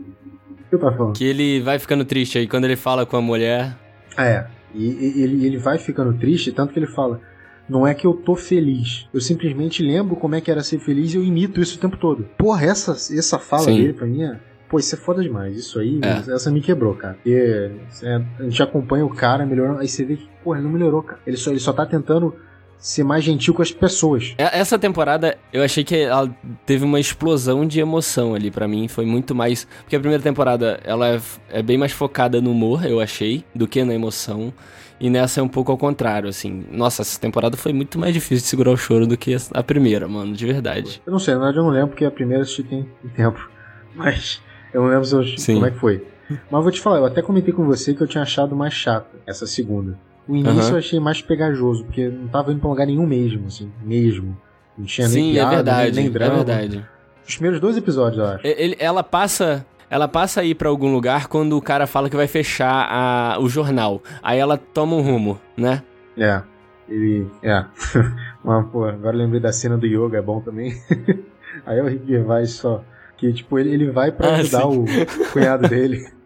Que 0.68 0.74
eu 0.74 0.78
tava 0.78 0.96
falando? 0.96 1.14
Que 1.16 1.24
ele 1.24 1.60
vai 1.60 1.78
ficando 1.78 2.04
triste 2.04 2.38
aí 2.38 2.46
quando 2.46 2.64
ele 2.64 2.76
fala 2.76 3.06
com 3.06 3.16
a 3.16 3.20
mulher. 3.20 3.76
É, 4.16 4.46
e, 4.74 4.84
e 5.18 5.22
ele, 5.22 5.46
ele 5.46 5.56
vai 5.56 5.78
ficando 5.78 6.12
triste, 6.18 6.52
tanto 6.52 6.72
que 6.72 6.78
ele 6.78 6.86
fala: 6.86 7.20
Não 7.68 7.86
é 7.86 7.94
que 7.94 8.06
eu 8.06 8.12
tô 8.12 8.34
feliz. 8.36 9.06
Eu 9.12 9.20
simplesmente 9.20 9.82
lembro 9.82 10.16
como 10.16 10.34
é 10.34 10.40
que 10.40 10.50
era 10.50 10.62
ser 10.62 10.78
feliz 10.78 11.14
e 11.14 11.16
eu 11.16 11.24
imito 11.24 11.60
isso 11.60 11.76
o 11.76 11.80
tempo 11.80 11.96
todo. 11.96 12.24
Porra, 12.36 12.64
essa, 12.66 12.92
essa 12.92 13.38
fala 13.38 13.62
Sim. 13.64 13.76
dele 13.76 13.92
pra 13.92 14.06
mim 14.06 14.22
é. 14.22 14.38
Pô, 14.68 14.78
isso 14.78 14.94
é 14.94 14.98
foda 14.98 15.22
demais. 15.22 15.56
Isso 15.56 15.78
aí, 15.80 15.98
É. 16.04 16.34
essa 16.34 16.50
me 16.50 16.60
quebrou, 16.60 16.94
cara. 16.94 17.14
Porque 17.14 17.70
é, 18.02 18.22
a 18.38 18.42
gente 18.42 18.62
acompanha 18.62 19.06
o 19.06 19.08
cara 19.08 19.46
melhorando. 19.46 19.78
Aí 19.80 19.88
você 19.88 20.04
vê 20.04 20.16
que, 20.16 20.28
porra, 20.44 20.58
ele 20.58 20.66
não 20.66 20.72
melhorou, 20.74 21.02
cara. 21.02 21.18
Ele 21.26 21.38
só, 21.38 21.50
ele 21.50 21.58
só 21.60 21.72
tá 21.72 21.86
tentando 21.86 22.34
ser 22.78 23.02
mais 23.04 23.24
gentil 23.24 23.52
com 23.52 23.60
as 23.62 23.72
pessoas. 23.72 24.34
É- 24.38 24.58
Essa 24.58 24.78
temporada, 24.78 25.36
eu 25.52 25.62
achei 25.62 25.82
que 25.84 25.96
ela 25.96 26.30
teve 26.64 26.84
uma 26.84 27.00
explosão 27.00 27.66
de 27.66 27.80
emoção 27.80 28.34
ali 28.34 28.50
pra 28.50 28.68
mim. 28.68 28.88
Foi 28.88 29.04
muito 29.04 29.34
mais. 29.34 29.66
Porque 29.82 29.96
a 29.96 30.00
primeira 30.00 30.22
temporada, 30.22 30.80
ela 30.84 31.08
é, 31.08 31.20
é 31.50 31.62
bem 31.62 31.76
mais 31.76 31.92
focada 31.92 32.40
no 32.40 32.50
humor, 32.52 32.84
eu 32.86 33.00
achei, 33.00 33.44
do 33.54 33.66
que 33.66 33.82
na 33.84 33.94
emoção. 33.94 34.52
E 35.00 35.08
nessa 35.08 35.40
é 35.40 35.42
um 35.42 35.48
pouco 35.48 35.70
ao 35.70 35.78
contrário, 35.78 36.28
assim. 36.28 36.64
Nossa, 36.72 37.02
essa 37.02 37.20
temporada 37.20 37.56
foi 37.56 37.72
muito 37.72 37.98
mais 37.98 38.12
difícil 38.12 38.38
de 38.42 38.48
segurar 38.48 38.70
o 38.72 38.76
choro 38.76 39.06
do 39.06 39.16
que 39.16 39.36
a 39.54 39.62
primeira, 39.62 40.08
mano, 40.08 40.32
de 40.34 40.44
verdade. 40.46 41.00
Eu 41.06 41.12
não 41.12 41.18
sei, 41.20 41.34
na 41.34 41.40
verdade 41.40 41.58
eu 41.58 41.64
não 41.64 41.70
lembro 41.70 41.88
porque 41.90 42.04
a 42.04 42.10
primeira 42.10 42.40
eu 42.40 42.44
assisti 42.44 42.62
tem 42.64 42.82
tem 43.02 43.10
tempo. 43.12 43.48
Mas 43.94 44.40
eu 44.72 44.82
não 44.82 44.88
lembro 44.88 45.04
se 45.04 45.14
eu, 45.52 45.54
como 45.54 45.66
é 45.66 45.70
que 45.70 45.78
foi. 45.78 46.04
Mas 46.50 46.62
vou 46.62 46.70
te 46.72 46.80
falar, 46.80 46.98
eu 46.98 47.06
até 47.06 47.22
comentei 47.22 47.54
com 47.54 47.64
você 47.64 47.94
que 47.94 48.02
eu 48.02 48.06
tinha 48.08 48.22
achado 48.22 48.54
mais 48.56 48.74
chata 48.74 49.08
essa 49.26 49.46
segunda. 49.46 49.96
O 50.28 50.36
início 50.36 50.60
Aham. 50.60 50.70
eu 50.72 50.76
achei 50.78 51.00
mais 51.00 51.22
pegajoso, 51.22 51.84
porque 51.84 52.06
não 52.08 52.28
tava 52.28 52.52
indo 52.52 52.60
pra 52.60 52.68
lugar 52.68 52.86
nenhum 52.86 53.06
mesmo, 53.06 53.46
assim, 53.46 53.72
mesmo. 53.82 54.36
Não 54.76 54.84
tinha 54.84 55.08
nem 55.08 55.24
Sim, 55.24 55.32
piada, 55.32 55.52
é 55.52 55.56
verdade. 55.56 55.92
nem, 55.96 56.04
nem 56.04 56.12
drama. 56.12 56.32
é 56.34 56.36
verdade. 56.44 56.86
Os 57.26 57.34
primeiros 57.34 57.60
dois 57.60 57.76
episódios, 57.76 58.18
eu 58.18 58.26
acho. 58.26 58.46
Ele- 58.46 58.76
ela 58.78 59.02
passa. 59.02 59.64
Ela 59.90 60.06
passa 60.06 60.42
a 60.42 60.44
ir 60.44 60.54
pra 60.54 60.68
algum 60.68 60.92
lugar 60.92 61.28
quando 61.28 61.56
o 61.56 61.62
cara 61.62 61.86
fala 61.86 62.10
que 62.10 62.16
vai 62.16 62.26
fechar 62.26 62.86
a- 62.90 63.38
o 63.40 63.48
jornal. 63.48 64.02
Aí 64.22 64.38
ela 64.38 64.58
toma 64.58 64.94
um 64.94 65.00
rumo, 65.00 65.40
né? 65.56 65.82
É. 66.16 66.42
Ele. 66.86 67.26
É. 67.42 67.64
Mas, 68.44 68.66
pô, 68.70 68.84
agora 68.84 69.16
eu 69.16 69.18
lembrei 69.20 69.40
da 69.40 69.50
cena 69.52 69.78
do 69.78 69.86
yoga, 69.86 70.18
é 70.18 70.22
bom 70.22 70.40
também. 70.40 70.78
Aí 71.66 71.78
é 71.78 71.82
o 71.82 71.86
Rick 71.88 72.06
Gervais 72.06 72.50
só. 72.50 72.84
Que, 73.16 73.32
tipo, 73.32 73.58
ele, 73.58 73.70
ele 73.72 73.90
vai 73.90 74.12
pra 74.12 74.28
Ah, 74.28 74.36
ajudar 74.36 74.60
sim. 74.62 74.84
o 74.84 75.32
cunhado 75.32 75.68
dele. 75.68 76.06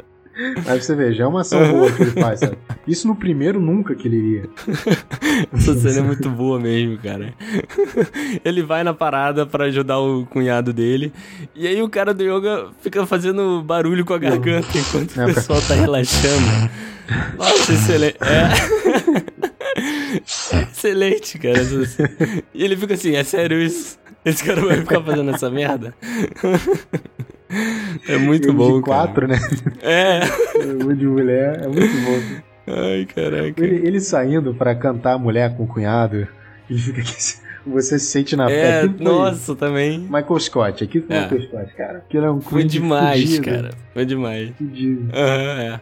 Aí 0.66 0.80
você 0.80 0.94
vê, 0.94 1.12
já 1.12 1.24
é 1.24 1.26
uma 1.26 1.42
ação 1.42 1.70
boa 1.70 1.92
que 1.92 2.02
ele 2.02 2.10
faz, 2.12 2.40
sabe? 2.40 2.56
Isso 2.86 3.06
no 3.06 3.14
primeiro 3.14 3.60
nunca 3.60 3.94
que 3.94 4.08
ele 4.08 4.16
iria. 4.16 4.50
Essa 5.52 5.74
cena 5.74 5.98
é 5.98 6.02
muito 6.02 6.28
boa 6.30 6.58
mesmo, 6.58 6.98
cara. 6.98 7.34
Ele 8.44 8.62
vai 8.62 8.82
na 8.82 8.94
parada 8.94 9.44
pra 9.44 9.66
ajudar 9.66 9.98
o 9.98 10.24
cunhado 10.26 10.72
dele. 10.72 11.12
E 11.54 11.66
aí 11.66 11.82
o 11.82 11.88
cara 11.88 12.14
do 12.14 12.22
yoga 12.22 12.68
fica 12.80 13.04
fazendo 13.06 13.62
barulho 13.62 14.04
com 14.04 14.14
a 14.14 14.18
garganta 14.18 14.66
enquanto 14.76 15.20
É, 15.20 15.26
o 15.26 15.34
pessoal 15.34 15.60
tá 15.60 15.74
relaxando. 15.74 16.70
Nossa, 17.36 17.72
excelente. 17.72 18.16
É. 18.22 18.48
excelente, 20.72 21.38
cara. 21.38 21.58
E 22.54 22.64
ele 22.64 22.76
fica 22.76 22.94
assim, 22.94 23.14
é 23.16 23.24
sério 23.24 23.60
isso? 23.60 23.98
Esse 24.24 24.44
cara 24.44 24.60
vai 24.60 24.78
ficar 24.78 25.02
fazendo 25.02 25.30
essa 25.30 25.50
merda? 25.50 25.94
É 28.08 28.16
muito 28.16 28.52
bom, 28.52 28.76
de 28.76 28.82
quatro, 28.82 29.26
né? 29.28 29.38
cara. 29.38 29.72
É. 29.82 30.20
O 30.84 30.94
de 30.94 31.06
mulher 31.06 31.60
é 31.64 31.68
muito 31.68 31.94
bom. 32.04 32.42
Ai, 32.74 33.06
caraca. 33.06 33.62
Ele, 33.64 33.86
ele 33.86 34.00
saindo 34.00 34.54
pra 34.54 34.74
cantar 34.74 35.14
a 35.14 35.18
mulher 35.18 35.56
com 35.56 35.64
o 35.64 35.66
cunhado, 35.66 36.26
ele 36.70 36.78
fica 36.78 37.00
aqui. 37.00 37.12
Você 37.64 37.96
se 37.98 38.06
sente 38.06 38.34
na 38.34 38.50
É, 38.50 38.80
foi 38.88 39.04
nossa, 39.04 39.54
também. 39.54 40.00
Michael 40.00 40.40
Scott, 40.40 40.82
aqui 40.82 41.00
foi 41.00 41.14
É. 41.14 41.20
Michael 41.22 41.42
Scott, 41.42 41.74
cara. 41.76 41.98
Aquilo 41.98 42.24
é 42.26 42.30
um 42.32 42.40
Foi 42.40 42.64
demais, 42.64 43.20
fudido, 43.20 43.44
cara. 43.44 43.70
Foi 43.94 44.04
demais. 44.04 44.50
fudido. 44.58 45.08
Aham, 45.14 45.60
é. 45.62 45.80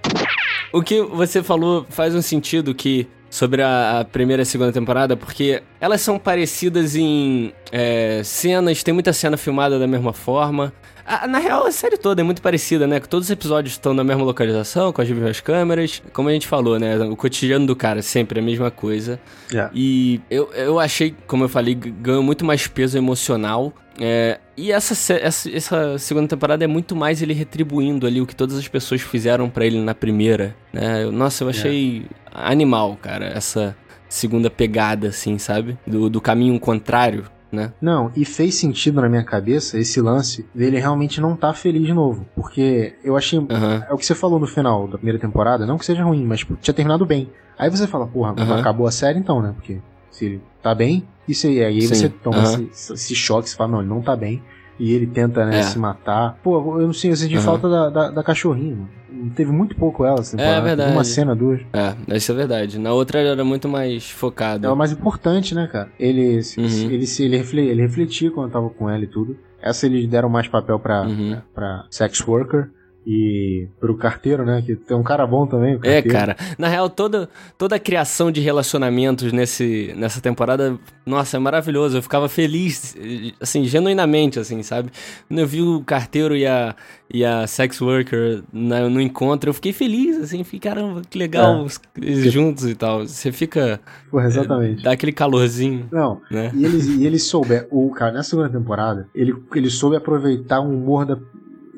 O 0.73 0.83
que 0.83 1.01
você 1.03 1.43
falou 1.43 1.87
faz 1.89 2.15
um 2.15 2.21
sentido 2.21 2.75
que 2.75 3.09
sobre 3.31 3.63
a, 3.63 4.05
primeira 4.11 4.43
e 4.43 4.45
a 4.45 4.47
segunda 4.47 4.73
temporada, 4.73 5.17
porque 5.17 5.63
elas 5.81 6.01
são 6.01 6.19
parecidas 6.19 6.97
em 6.97 7.53
é, 7.71 8.21
cenas, 8.25 8.83
tem 8.83 8.93
muita 8.93 9.13
cena 9.13 9.37
filmada 9.37 9.79
da 9.79 9.87
mesma 9.87 10.13
forma. 10.13 10.73
A- 11.07 11.27
na 11.27 11.39
real, 11.39 11.67
a 11.67 11.73
série 11.73 11.97
toda 11.97 12.21
é 12.21 12.25
muito 12.25 12.43
parecida, 12.43 12.87
né? 12.87 13.01
Todos 13.01 13.27
os 13.27 13.31
episódios 13.31 13.75
estão 13.75 13.95
na 13.95 14.05
mesma 14.05 14.23
localização, 14.25 14.93
com 14.93 15.01
as 15.01 15.09
mesmas 15.09 15.41
câmeras. 15.41 16.03
Como 16.13 16.29
a 16.29 16.33
gente 16.33 16.47
falou, 16.47 16.79
né? 16.79 16.99
O 16.99 17.17
cotidiano 17.17 17.67
do 17.67 17.75
cara 17.75 18.01
é 18.01 18.03
sempre 18.03 18.39
a 18.39 18.43
mesma 18.43 18.71
coisa. 18.71 19.19
É. 19.53 19.69
E 19.75 20.21
eu, 20.31 20.53
eu 20.53 20.79
achei, 20.79 21.15
como 21.27 21.45
eu 21.45 21.49
falei, 21.49 21.75
ganhou 21.75 22.23
muito 22.23 22.45
mais 22.45 22.67
peso 22.67 22.97
emocional. 22.99 23.73
É, 24.03 24.39
e 24.57 24.73
essa, 24.73 24.95
essa, 25.15 25.51
essa 25.55 25.99
segunda 25.99 26.29
temporada 26.29 26.65
é 26.65 26.67
muito 26.67 26.95
mais 26.97 27.21
ele 27.21 27.35
retribuindo 27.35 28.07
ali 28.07 28.21
o 28.21 28.27
que 28.27 28.35
todas 28.35 28.57
as 28.57 28.67
pessoas 28.67 29.01
fizeram 29.03 29.51
pra 29.51 29.67
ele 29.67 29.79
na 29.81 29.95
primeira. 29.95 30.55
Né? 30.73 31.05
Nossa, 31.07 31.45
eu 31.45 31.49
achei 31.49 32.07
animal, 32.45 32.97
cara, 33.01 33.27
essa 33.27 33.77
segunda 34.09 34.51
pegada, 34.51 35.09
assim, 35.09 35.39
sabe? 35.39 35.79
Do, 35.87 36.11
do 36.11 36.21
caminho 36.21 36.59
contrário, 36.59 37.25
né? 37.51 37.73
Não, 37.81 38.11
e 38.17 38.25
fez 38.25 38.57
sentido 38.57 39.01
na 39.01 39.09
minha 39.09 39.25
cabeça 39.25 39.79
esse 39.79 40.01
lance 40.01 40.47
dele 40.55 40.79
realmente 40.79 41.21
não 41.21 41.37
tá 41.37 41.53
feliz 41.55 41.85
de 41.87 41.93
novo. 41.95 42.27
Porque 42.35 42.95
eu 43.05 43.17
achei. 43.17 43.39
Aham. 43.39 43.85
É 43.89 43.93
o 43.93 43.97
que 43.97 44.07
você 44.07 44.15
falou 44.15 44.39
no 44.39 44.47
final 44.47 44.87
da 44.87 44.97
primeira 44.97 45.19
temporada, 45.19 45.67
não 45.67 45.79
que 45.79 45.85
seja 45.87 46.03
ruim, 46.05 46.25
mas 46.25 46.41
tipo, 46.41 46.57
tinha 46.57 46.75
terminado 46.75 47.07
bem. 47.07 47.31
Aí 47.59 47.69
você 47.71 47.87
fala, 47.87 48.07
porra, 48.07 48.35
Aham. 48.39 48.61
acabou 48.61 48.87
a 48.87 48.91
série 48.91 49.19
então, 49.19 49.43
né? 49.43 49.53
Porque 49.55 49.81
se 50.11 50.25
ele 50.25 50.43
tá 50.63 50.75
bem, 50.75 51.07
isso 51.29 51.47
aí. 51.47 51.63
Aí 51.63 51.83
Sim, 51.83 51.89
você 51.95 52.09
toma 52.09 52.39
aham. 52.39 52.67
esse, 52.73 52.93
esse 52.93 53.15
choque, 53.15 53.49
você 53.51 53.57
fala, 53.57 53.73
não, 53.73 53.81
ele 53.81 53.89
não 53.89 54.01
tá 54.03 54.17
bem. 54.17 54.43
E 54.81 54.93
ele 54.95 55.07
tenta, 55.07 55.45
né, 55.45 55.59
É. 55.59 55.63
se 55.63 55.79
matar. 55.79 56.39
Pô, 56.43 56.81
eu 56.81 56.87
não 56.87 56.93
sei, 56.95 57.11
eu 57.13 57.17
senti 57.17 57.37
Aham. 57.37 57.45
falta 57.45 57.69
da, 57.69 57.91
da, 57.91 58.11
da 58.11 58.23
cachorrinha, 58.23 58.75
mano. 58.77 58.89
Teve 59.37 59.53
muito 59.53 59.77
pouco 59.77 60.05
ela, 60.07 60.23
temporada. 60.23 60.55
Teve 60.55 60.67
verdade. 60.69 60.93
Uma 60.93 61.05
cena, 61.05 61.37
duas. 61.37 61.61
É, 61.75 62.17
isso 62.17 62.33
é 62.33 62.35
verdade. 62.35 62.79
Na 62.79 62.93
outra 62.95 63.21
ele 63.21 63.29
era 63.29 63.45
muito 63.45 63.69
mais 63.69 64.11
focado. 64.11 64.67
É 64.67 64.73
o 64.73 64.77
mais 64.77 64.91
importante, 64.93 65.55
né, 65.55 65.69
cara? 65.71 65.91
Ele, 66.01 66.43
se- 66.43 66.59
Uhum. 66.59 66.91
ele, 66.91 67.05
ele, 67.19 67.37
refle- 67.37 67.69
ele 67.69 67.83
refletia 67.83 68.31
quando 68.31 68.51
tava 68.51 68.71
com 68.71 68.89
ela 68.89 69.05
e 69.05 69.07
tudo. 69.07 69.37
Essa 69.61 69.85
eles 69.85 70.09
deram 70.09 70.31
mais 70.31 70.49
papel 70.49 70.79
pra, 70.81 71.03
Uhum. 71.03 71.37
pra 71.55 71.85
sex 71.91 72.27
worker 72.27 72.71
e 73.07 73.67
pro 73.81 73.97
carteiro, 73.97 74.45
né? 74.45 74.63
Que 74.65 74.77
tem 74.77 74.97
um 74.97 75.03
cara 75.03 75.27
bom 75.27 75.47
também. 75.47 75.79
É, 75.83 76.03
cara. 76.03 76.37
Na 76.59 76.69
real, 76.69 76.89
toda, 76.91 77.29
toda 77.57 77.77
a 77.77 77.79
criação 77.79 78.31
de 78.31 78.41
relacionamentos 78.41 79.33
nesse, 79.33 79.93
nessa 79.97 80.21
temporada, 80.21 80.79
nossa, 81.07 81.37
é 81.37 81.41
maravilhoso. 81.41 81.97
Eu 81.99 82.03
ficava 82.03 82.29
feliz, 82.29 82.97
assim, 83.41 83.65
genuinamente, 83.65 84.39
assim, 84.39 84.63
sabe? 84.63 84.91
Quando 85.29 85.39
eu 85.41 85.47
vi 85.47 85.63
o 85.63 85.83
carteiro 85.83 86.37
e 86.37 86.47
a, 86.47 86.75
e 87.13 87.25
a 87.25 87.47
sex 87.47 87.81
worker 87.81 88.43
na- 88.53 88.89
no 88.89 89.01
encontro, 89.01 89.49
eu 89.51 89.55
fiquei 89.55 89.73
feliz, 89.73 90.19
assim, 90.19 90.45
fiquei, 90.45 90.71
caramba, 90.71 91.03
que 91.09 91.19
legal, 91.19 91.67
É. 91.67 92.01
eles 92.07 92.31
juntos 92.33 92.65
e 92.67 92.75
tal. 92.75 93.07
Você 93.07 93.33
fica, 93.33 93.81
Porra, 94.11 94.27
exatamente. 94.27 94.83
dá 94.83 94.93
aquele 94.93 95.13
calorzinho, 95.13 95.89
Não, 95.91 96.21
né? 96.31 96.53
e 96.55 96.65
eles, 96.65 96.87
e 96.87 97.07
eles 97.07 97.25
souber, 97.25 97.67
o 97.71 97.91
cara, 97.91 98.13
na 98.13 98.23
segunda 98.23 98.49
temporada, 98.51 99.09
ele, 99.15 99.35
ele 99.55 99.71
soube 99.71 99.97
aproveitar 99.97 100.61
o 100.61 100.69
humor 100.71 101.07
da. 101.07 101.19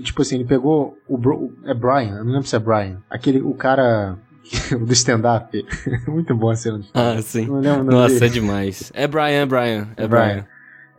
Tipo 0.03 0.23
assim, 0.23 0.37
ele 0.37 0.45
pegou 0.45 0.97
o. 1.09 1.17
Bro- 1.17 1.53
é 1.65 1.73
Brian, 1.75 2.17
eu 2.19 2.25
não 2.25 2.33
lembro 2.33 2.47
se 2.47 2.57
é 2.57 2.59
Brian. 2.59 2.99
Aquele, 3.11 3.41
o 3.41 3.55
cara 3.55 4.17
do 4.87 4.93
stand-up. 4.93 5.65
Muito 6.09 6.35
bom 6.35 6.51
a 6.51 6.57
cena. 6.57 6.81
Ah, 6.95 7.17
sim. 7.23 7.47
Não 7.47 7.61
lembro 7.61 7.85
Nossa, 7.85 8.17
é 8.17 8.21
dele. 8.21 8.31
demais. 8.33 8.91
É 8.95 9.07
Brian, 9.07 9.25
é 9.43 9.47
Brian, 9.47 9.89
é 9.97 10.05
É 10.05 10.09
Brian. 10.09 10.25
Brian. 10.27 10.47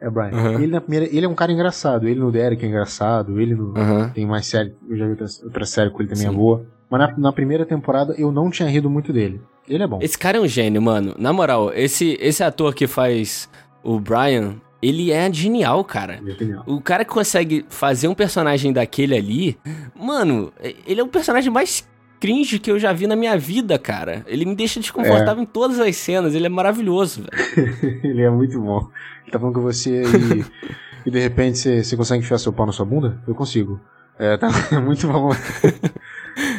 É 0.01 0.09
Brian. 0.09 0.31
Uhum. 0.33 0.53
Ele 0.55 0.67
na 0.67 0.81
primeira. 0.81 1.05
Ele 1.15 1.25
é 1.25 1.29
um 1.29 1.35
cara 1.35 1.51
engraçado. 1.51 2.07
Ele 2.07 2.19
no 2.19 2.31
Derek 2.31 2.63
é 2.65 2.67
engraçado. 2.67 3.39
Ele 3.39 3.55
no. 3.55 3.73
Aham. 3.77 4.09
Tem 4.09 4.25
mais 4.25 4.45
série. 4.47 4.75
Eu 4.89 4.97
já 4.97 5.05
vi 5.05 5.11
outra, 5.11 5.27
outra 5.43 5.65
série 5.65 5.89
com 5.89 5.99
ele 6.01 6.09
também, 6.09 6.27
Sim. 6.27 6.33
é 6.33 6.37
boa. 6.37 6.65
Mas 6.89 6.99
na, 6.99 7.17
na 7.17 7.31
primeira 7.33 7.65
temporada 7.65 8.13
eu 8.17 8.31
não 8.31 8.49
tinha 8.49 8.67
rido 8.69 8.89
muito 8.89 9.13
dele. 9.13 9.41
Ele 9.67 9.81
é 9.81 9.87
bom. 9.87 9.99
Esse 10.01 10.17
cara 10.17 10.37
é 10.37 10.41
um 10.41 10.47
gênio, 10.47 10.81
mano. 10.81 11.15
Na 11.17 11.31
moral, 11.31 11.71
esse, 11.73 12.17
esse 12.19 12.43
ator 12.43 12.75
que 12.75 12.85
faz 12.85 13.49
o 13.81 13.97
Brian, 13.97 14.55
ele 14.83 15.11
é 15.11 15.31
genial, 15.31 15.83
cara. 15.83 16.19
opinião. 16.21 16.63
O 16.67 16.81
cara 16.81 17.05
que 17.05 17.11
consegue 17.11 17.65
fazer 17.69 18.07
um 18.07 18.13
personagem 18.13 18.73
daquele 18.73 19.15
ali, 19.15 19.57
mano, 19.95 20.51
ele 20.85 20.99
é 20.99 21.03
o 21.03 21.07
personagem 21.07 21.51
mais 21.51 21.87
cringe 22.19 22.59
que 22.59 22.71
eu 22.71 22.79
já 22.79 22.93
vi 22.93 23.07
na 23.07 23.15
minha 23.15 23.37
vida, 23.37 23.77
cara. 23.79 24.23
Ele 24.27 24.45
me 24.45 24.55
deixa 24.55 24.79
desconfortável 24.79 25.43
em 25.43 25.45
todas 25.45 25.79
as 25.79 25.95
cenas, 25.95 26.35
ele 26.35 26.45
é 26.45 26.49
maravilhoso, 26.49 27.23
velho. 27.23 27.99
ele 28.03 28.21
é 28.21 28.29
muito 28.29 28.59
bom. 28.59 28.89
Ele 29.23 29.31
tá 29.31 29.39
falando 29.39 29.55
com 29.55 29.61
você 29.61 30.03
e, 30.03 30.45
e 31.07 31.11
de 31.11 31.19
repente 31.19 31.57
você, 31.57 31.83
você 31.83 31.97
consegue 31.97 32.23
enfiar 32.23 32.37
seu 32.37 32.53
pau 32.53 32.65
na 32.65 32.71
sua 32.71 32.85
bunda? 32.85 33.21
Eu 33.27 33.35
consigo. 33.35 33.79
É, 34.17 34.37
tá 34.37 34.49
muito 34.81 35.07
bom. 35.07 35.31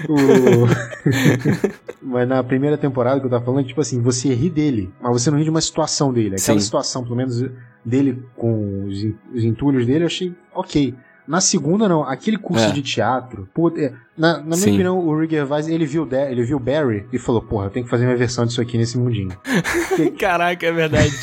O- 0.08 0.66
mas 2.02 2.28
na 2.28 2.42
primeira 2.44 2.76
temporada 2.76 3.20
que 3.20 3.26
eu 3.26 3.30
tava 3.30 3.44
falando, 3.44 3.66
tipo 3.66 3.80
assim, 3.80 4.00
você 4.00 4.32
ri 4.34 4.48
dele, 4.50 4.92
mas 5.00 5.12
você 5.22 5.30
não 5.30 5.38
ri 5.38 5.44
de 5.44 5.50
uma 5.50 5.60
situação 5.60 6.12
dele. 6.12 6.36
Aquela 6.36 6.58
Sim. 6.58 6.64
situação, 6.64 7.02
pelo 7.02 7.16
menos 7.16 7.44
dele 7.84 8.22
com 8.36 8.84
os, 8.86 9.04
os 9.34 9.44
entulhos 9.44 9.86
dele, 9.86 10.04
eu 10.04 10.06
achei 10.06 10.34
ok. 10.54 10.94
Na 11.26 11.40
segunda, 11.40 11.88
não. 11.88 12.02
Aquele 12.02 12.36
curso 12.36 12.66
É. 12.66 12.70
de 12.70 12.82
teatro. 12.82 13.48
é, 13.78 13.92
na, 14.14 14.34
na 14.38 14.42
minha 14.44 14.56
Sim. 14.58 14.74
opinião, 14.74 14.98
o 14.98 15.18
Rick 15.18 15.34
Gervais, 15.34 15.66
ele 15.68 15.86
viu, 15.86 16.04
Da- 16.04 16.30
ele 16.30 16.42
viu 16.44 16.58
Barry 16.60 17.06
e 17.10 17.18
falou: 17.18 17.40
Porra, 17.40 17.64
eu 17.66 17.70
tenho 17.70 17.84
que 17.86 17.90
fazer 17.90 18.04
minha 18.04 18.16
versão 18.16 18.44
disso 18.44 18.60
aqui 18.60 18.76
nesse 18.76 18.98
mundinho. 18.98 19.30
Caraca, 20.20 20.66
é 20.66 20.70
verdade. 20.72 21.14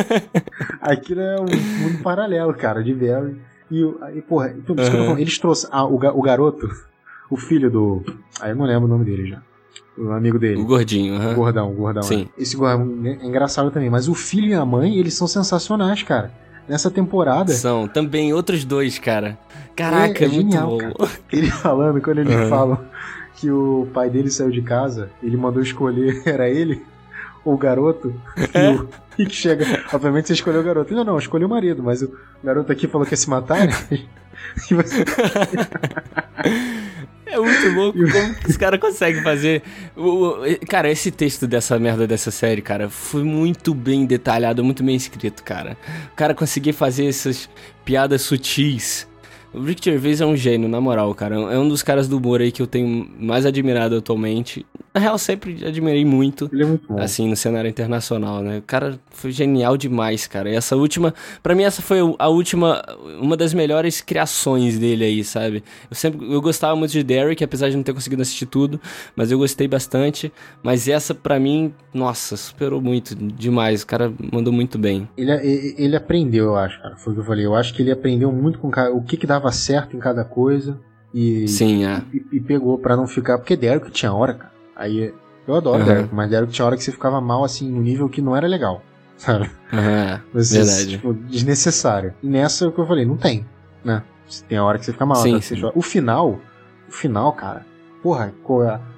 Aquilo 0.80 1.20
é 1.20 1.36
um 1.38 1.44
mundo 1.82 2.02
paralelo, 2.02 2.54
cara, 2.54 2.82
de 2.82 2.94
Barry. 2.94 3.36
E, 3.70 3.82
aí, 4.02 4.22
porra, 4.22 4.54
então, 4.56 4.74
eles 5.18 5.38
trouxeram 5.38 5.76
ah, 5.76 5.84
o, 5.86 5.96
o 5.96 6.22
garoto, 6.22 6.66
o 7.30 7.36
filho 7.36 7.70
do. 7.70 8.02
Ah, 8.40 8.48
eu 8.48 8.56
não 8.56 8.64
lembro 8.64 8.84
o 8.86 8.88
nome 8.88 9.04
dele 9.04 9.26
já. 9.28 9.42
o 9.98 10.10
amigo 10.12 10.38
dele. 10.38 10.60
O 10.60 10.64
gordinho, 10.66 11.14
aham. 11.16 11.32
O 11.32 11.34
gordão, 11.36 11.70
o 11.70 11.74
gordão. 11.74 12.02
Sim. 12.02 12.28
é. 12.38 12.42
Esse 12.42 12.56
gordão 12.56 12.88
é 13.04 13.26
engraçado 13.26 13.70
também. 13.70 13.88
Mas 13.90 14.08
o 14.08 14.14
filho 14.14 14.48
e 14.48 14.54
a 14.54 14.64
mãe, 14.64 14.98
eles 14.98 15.14
são 15.14 15.26
sensacionais, 15.26 16.02
cara. 16.02 16.32
Nessa 16.68 16.90
temporada, 16.90 17.52
São 17.52 17.86
também 17.86 18.32
outros 18.32 18.64
dois, 18.64 18.98
cara. 18.98 19.38
Caraca, 19.76 20.24
É- 20.24 20.26
é, 20.26 20.28
é 20.28 20.32
muito 20.32 20.50
genial, 20.52 20.78
bom. 20.78 21.06
ele 21.32 21.48
falando, 21.50 22.00
quando 22.00 22.18
ele 22.18 22.34
Aham. 22.34 22.48
fala 22.48 22.90
que 23.36 23.48
o 23.50 23.86
pai 23.94 24.10
dele 24.10 24.30
saiu 24.30 24.50
de 24.50 24.62
casa, 24.62 25.08
ele 25.22 25.36
mandou 25.36 25.62
escolher, 25.62 26.22
era 26.26 26.48
ele 26.50 26.82
ou 27.44 27.54
o 27.54 27.56
garoto? 27.56 28.12
E, 28.36 28.58
É. 28.58 28.70
o, 28.72 28.88
e 29.16 29.26
que 29.26 29.34
chega, 29.34 29.64
obviamente 29.92 30.26
você 30.26 30.32
escolheu 30.32 30.60
o 30.60 30.64
garoto. 30.64 30.92
Não, 30.92 31.04
não, 31.04 31.18
escolhi 31.18 31.44
o 31.44 31.48
marido, 31.48 31.82
mas 31.84 32.02
o 32.02 32.10
garoto 32.42 32.72
aqui 32.72 32.88
falou 32.88 33.06
que 33.06 33.12
ia 33.12 33.16
se 33.16 33.30
matar. 33.30 33.64
né? 33.66 33.72
E 34.70 34.74
você- 34.74 35.04
É 37.26 37.38
muito 37.38 37.68
louco 37.74 37.98
como 38.12 38.34
que 38.36 38.48
os 38.50 38.56
caras 38.56 38.78
conseguem 38.80 39.22
fazer. 39.22 39.62
O- 39.96 40.36
cara, 40.68 40.90
esse 40.90 41.10
texto 41.10 41.46
dessa 41.46 41.78
merda 41.78 42.06
dessa 42.06 42.30
série, 42.30 42.62
cara, 42.62 42.88
foi 42.88 43.24
muito 43.24 43.74
bem 43.74 44.06
detalhado, 44.06 44.62
muito 44.62 44.84
bem 44.84 44.94
escrito, 44.94 45.42
cara. 45.42 45.76
O 46.12 46.16
cara 46.16 46.34
conseguia 46.34 46.72
fazer 46.72 47.06
essas 47.06 47.48
piadas 47.84 48.22
sutis. 48.22 49.08
O 49.52 49.60
Rick 49.62 49.84
Gervais 49.84 50.20
é 50.20 50.26
um 50.26 50.36
gênio, 50.36 50.68
na 50.68 50.80
moral, 50.80 51.12
cara. 51.14 51.34
É 51.34 51.58
um 51.58 51.68
dos 51.68 51.82
caras 51.82 52.06
do 52.08 52.18
humor 52.18 52.40
aí 52.40 52.52
que 52.52 52.60
eu 52.62 52.66
tenho 52.66 53.08
mais 53.18 53.44
admirado 53.46 53.96
atualmente. 53.96 54.64
Na 54.96 55.00
real, 55.00 55.18
sempre 55.18 55.62
admirei 55.62 56.06
muito. 56.06 56.48
ele 56.50 56.62
é 56.62 56.66
muito 56.66 56.88
bom. 56.88 56.98
assim, 56.98 57.28
no 57.28 57.36
cenário 57.36 57.68
internacional, 57.68 58.40
né? 58.40 58.56
O 58.56 58.62
cara 58.62 58.98
foi 59.10 59.30
genial 59.30 59.76
demais, 59.76 60.26
cara. 60.26 60.48
E 60.48 60.54
essa 60.54 60.74
última, 60.74 61.12
Pra 61.42 61.54
mim 61.54 61.64
essa 61.64 61.82
foi 61.82 61.98
a 62.18 62.28
última, 62.28 62.82
uma 63.20 63.36
das 63.36 63.52
melhores 63.52 64.00
criações 64.00 64.78
dele 64.78 65.04
aí, 65.04 65.22
sabe? 65.22 65.62
Eu 65.90 65.94
sempre, 65.94 66.32
eu 66.32 66.40
gostava 66.40 66.74
muito 66.74 66.92
de 66.92 67.02
Derek, 67.02 67.44
apesar 67.44 67.68
de 67.68 67.76
não 67.76 67.82
ter 67.82 67.92
conseguido 67.92 68.22
assistir 68.22 68.46
tudo, 68.46 68.80
mas 69.14 69.30
eu 69.30 69.36
gostei 69.36 69.68
bastante. 69.68 70.32
Mas 70.62 70.88
essa 70.88 71.14
pra 71.14 71.38
mim, 71.38 71.74
nossa, 71.92 72.34
superou 72.34 72.80
muito, 72.80 73.14
demais. 73.14 73.82
O 73.82 73.86
cara 73.86 74.10
mandou 74.32 74.50
muito 74.50 74.78
bem. 74.78 75.06
Ele, 75.14 75.30
ele, 75.30 75.74
ele 75.76 75.96
aprendeu, 75.96 76.46
eu 76.46 76.56
acho, 76.56 76.80
cara. 76.80 76.96
Foi 76.96 77.12
o 77.12 77.16
que 77.16 77.20
eu 77.20 77.26
falei. 77.26 77.44
Eu 77.44 77.54
acho 77.54 77.74
que 77.74 77.82
ele 77.82 77.92
aprendeu 77.92 78.32
muito 78.32 78.58
com 78.58 78.68
o 78.68 79.02
que, 79.02 79.18
que 79.18 79.26
dava 79.26 79.52
certo 79.52 79.94
em 79.94 80.00
cada 80.00 80.24
coisa. 80.24 80.80
E, 81.12 81.46
Sim, 81.48 81.84
é. 81.84 82.02
e, 82.14 82.38
e 82.38 82.40
pegou 82.40 82.78
pra 82.78 82.96
não 82.96 83.06
ficar. 83.06 83.36
Porque 83.36 83.54
Derek 83.54 83.90
tinha 83.90 84.10
hora, 84.10 84.32
cara. 84.32 84.55
Aí 84.76 85.12
eu 85.48 85.54
adoro 85.54 85.78
Aham. 85.82 85.84
Derek, 85.94 86.14
mas 86.14 86.30
Derek 86.30 86.52
tinha 86.52 86.66
hora 86.66 86.76
que 86.76 86.84
você 86.84 86.92
ficava 86.92 87.20
mal 87.20 87.42
assim, 87.44 87.70
no 87.70 87.80
nível 87.80 88.08
que 88.08 88.20
não 88.20 88.36
era 88.36 88.46
legal. 88.46 88.82
Sabe? 89.16 89.50
Aham, 89.72 90.20
Você, 90.34 90.58
verdade. 90.58 90.88
Tipo, 90.90 91.14
desnecessário. 91.14 92.12
E 92.22 92.28
nessa 92.28 92.64
é 92.64 92.68
o 92.68 92.72
que 92.72 92.78
eu 92.78 92.86
falei, 92.86 93.06
não 93.06 93.16
tem, 93.16 93.46
né? 93.82 94.02
Tem 94.48 94.58
a 94.58 94.64
hora 94.64 94.78
que 94.78 94.84
você 94.84 94.92
fica 94.92 95.06
mal. 95.06 95.16
Sim, 95.16 95.40
você 95.40 95.56
sim. 95.56 95.70
O 95.74 95.80
final, 95.80 96.38
o 96.88 96.92
final, 96.92 97.32
cara, 97.32 97.64
porra, 98.02 98.32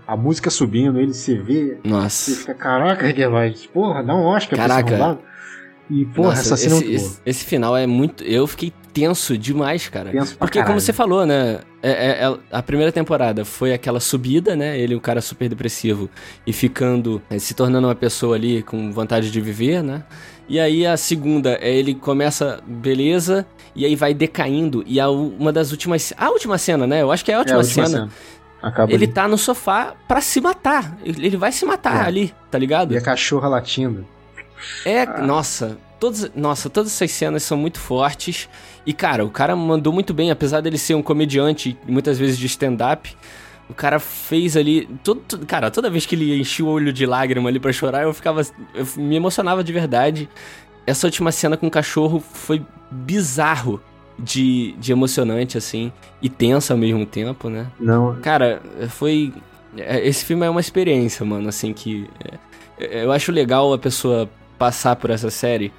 a, 0.07 0.13
a 0.13 0.17
música 0.17 0.51
subindo, 0.51 0.99
ele 0.99 1.15
se 1.15 1.37
vê, 1.37 1.79
você 1.83 1.89
Nossa. 1.89 2.31
fica, 2.33 2.55
caraca, 2.55 3.13
que 3.13 3.29
vai, 3.29 3.55
porra, 3.73 4.03
dá 4.03 4.17
um 4.17 4.25
Oscar 4.25 4.57
pra 4.59 4.67
esse 4.67 4.75
Caraca. 4.75 4.95
arrombado. 4.95 5.28
E, 5.91 6.05
porra, 6.05 6.29
Nossa, 6.31 6.41
essa 6.41 6.57
cena 6.57 6.75
esse, 6.75 6.85
é 6.85 6.87
muito 6.89 6.99
boa. 7.01 7.11
esse, 7.11 7.21
esse 7.25 7.45
final 7.45 7.77
é 7.77 7.87
muito. 7.87 8.23
Eu 8.25 8.47
fiquei 8.47 8.73
tenso 8.93 9.39
demais, 9.39 9.89
cara. 9.89 10.11
Penso 10.11 10.37
pra 10.37 10.47
Porque, 10.47 10.59
caralho. 10.59 10.75
como 10.75 10.81
você 10.81 10.93
falou, 10.93 11.25
né? 11.25 11.61
é- 11.83 11.91
é- 11.91 12.25
é- 12.25 12.39
a 12.51 12.63
primeira 12.63 12.91
temporada 12.93 13.45
foi 13.45 13.73
aquela 13.73 14.01
subida, 14.01 14.55
né? 14.57 14.79
Ele, 14.79 14.95
um 14.97 15.01
cara 15.01 15.21
super 15.23 15.49
depressivo, 15.49 16.11
e 16.47 16.53
ficando, 16.53 17.23
é, 17.31 17.39
se 17.39 17.55
tornando 17.55 17.87
uma 17.87 17.95
pessoa 17.95 18.35
ali 18.37 18.63
com 18.63 18.93
vontade 18.93 19.31
de 19.31 19.41
viver, 19.41 19.83
né? 19.83 20.03
E 20.49 20.59
aí 20.61 20.85
a 20.87 20.97
segunda 20.97 21.59
é 21.61 21.73
ele 21.73 21.95
começa, 21.95 22.61
beleza, 22.67 23.47
e 23.77 23.85
aí 23.85 23.95
vai 23.97 24.13
decaindo. 24.13 24.83
E 24.87 24.99
a, 25.01 25.09
uma 25.09 25.53
das 25.53 25.71
últimas. 25.71 26.13
A 26.19 26.29
última 26.31 26.59
cena, 26.59 26.87
né? 26.87 27.01
Eu 27.03 27.11
acho 27.13 27.25
que 27.25 27.31
é 27.31 27.35
a 27.35 27.39
É, 27.39 27.41
última, 27.41 27.57
a 27.59 27.61
última 27.63 27.87
cena. 27.87 27.99
cena. 27.99 28.11
Acaba 28.61 28.93
Ele 28.93 29.05
ali. 29.05 29.13
tá 29.13 29.29
no 29.29 29.39
sofá 29.39 29.95
pra 30.09 30.21
se 30.21 30.41
matar. 30.41 30.99
Ele 31.05 31.37
vai 31.37 31.53
se 31.53 31.65
matar 31.65 32.05
É. 32.05 32.09
ali, 32.09 32.35
tá 32.51 32.59
ligado? 32.59 32.93
E 32.93 32.97
a 32.97 33.01
cachorra 33.01 33.47
latindo. 33.49 34.05
É, 34.85 35.03
Ah. 35.03 35.23
nossa, 35.23 35.77
todas, 36.01 36.31
nossa, 36.35 36.69
todas 36.71 36.93
essas 36.93 37.11
cenas 37.11 37.43
são 37.43 37.57
muito 37.59 37.79
fortes. 37.79 38.49
E, 38.87 38.93
cara, 38.93 39.25
o 39.25 39.31
cara 39.31 39.55
mandou 39.55 39.93
muito 39.93 40.15
bem, 40.15 40.31
apesar 40.31 40.61
dele 40.61 40.79
ser 40.79 40.95
um 40.95 41.03
comediante, 41.03 41.77
muitas 41.87 42.19
vezes 42.19 42.39
de 42.39 42.47
stand-up. 42.47 43.17
O 43.69 43.75
cara 43.75 43.99
fez 43.99 44.57
ali. 44.57 44.89
Todo, 45.05 45.21
cara, 45.47 45.71
toda 45.71 45.91
vez 45.91 46.07
que 46.07 46.15
ele 46.15 46.41
enchia 46.41 46.65
o 46.65 46.69
olho 46.69 46.91
de 46.93 47.05
lágrima 47.05 47.51
ali 47.51 47.61
pra 47.61 47.71
chorar, 47.73 48.03
eu 48.05 48.15
ficava. 48.15 48.41
Eu 48.75 48.87
me 48.97 49.15
emocionava 49.17 49.63
de 49.63 49.73
verdade. 49.73 50.27
Essa 50.87 51.07
última 51.07 51.31
cena 51.31 51.55
com 51.55 51.67
o 51.67 51.71
cachorro 51.71 52.19
foi 52.19 52.63
bizarro 52.91 53.79
de, 54.19 54.73
de 54.79 54.91
emocionante, 54.93 55.59
assim. 55.59 55.93
E 56.23 56.31
tensa 56.31 56.73
ao 56.73 56.79
mesmo 56.79 57.05
tempo, 57.05 57.51
né? 57.51 57.67
Não, 57.79 58.17
Cara, 58.23 58.63
foi. 58.89 59.35
é, 59.77 60.07
Esse 60.07 60.25
filme 60.25 60.47
é 60.47 60.51
uma 60.51 60.61
experiência, 60.61 61.25
mano, 61.27 61.49
assim, 61.49 61.75
que. 61.75 62.09
é, 62.81 63.05
Eu 63.05 63.13
acho 63.13 63.31
legal 63.31 63.73
a 63.75 63.79
pessoa 63.79 64.31
passar 64.59 64.97
por 64.97 65.11
essa 65.11 65.31
série, 65.31 65.73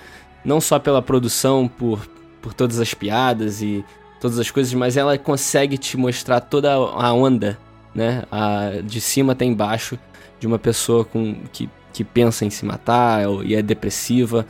não 0.43 0.61
só 0.61 0.79
pela 0.79 1.01
produção, 1.01 1.67
por, 1.67 1.99
por 2.41 2.53
todas 2.53 2.79
as 2.79 2.93
piadas 2.93 3.61
e 3.61 3.83
todas 4.21 4.39
as 4.39 4.49
coisas, 4.51 4.73
mas 4.73 4.97
ela 4.97 5.17
consegue 5.17 5.77
te 5.77 5.97
mostrar 5.97 6.39
toda 6.41 6.73
a 6.73 7.13
onda, 7.13 7.57
né? 7.93 8.23
A, 8.31 8.81
de 8.83 8.99
cima 9.01 9.33
até 9.33 9.45
embaixo, 9.45 9.97
de 10.39 10.47
uma 10.47 10.57
pessoa 10.59 11.03
com, 11.05 11.35
que, 11.51 11.69
que 11.93 12.03
pensa 12.03 12.45
em 12.45 12.49
se 12.49 12.65
matar 12.65 13.27
ou- 13.27 13.43
e 13.43 13.55
é 13.55 13.61
depressiva. 13.61 14.45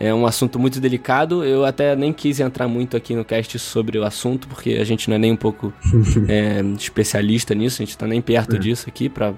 É 0.00 0.12
um 0.12 0.26
assunto 0.26 0.58
muito 0.58 0.80
delicado. 0.80 1.44
Eu 1.44 1.64
até 1.64 1.94
nem 1.94 2.12
quis 2.12 2.40
entrar 2.40 2.66
muito 2.66 2.96
aqui 2.96 3.14
no 3.14 3.24
cast 3.24 3.58
sobre 3.58 3.98
o 3.98 4.04
assunto, 4.04 4.48
porque 4.48 4.72
a 4.80 4.84
gente 4.84 5.08
não 5.08 5.16
é 5.16 5.18
nem 5.18 5.32
um 5.32 5.36
pouco 5.36 5.72
é, 6.28 6.60
especialista 6.78 7.54
nisso, 7.54 7.80
a 7.82 7.84
gente 7.84 7.96
tá 7.96 8.06
nem 8.06 8.20
perto 8.20 8.56
É. 8.56 8.58
disso 8.58 8.86
aqui 8.88 9.08
pra 9.08 9.34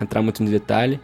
entrar 0.00 0.20
muito 0.22 0.42
no 0.42 0.50
detalhe. 0.50 1.00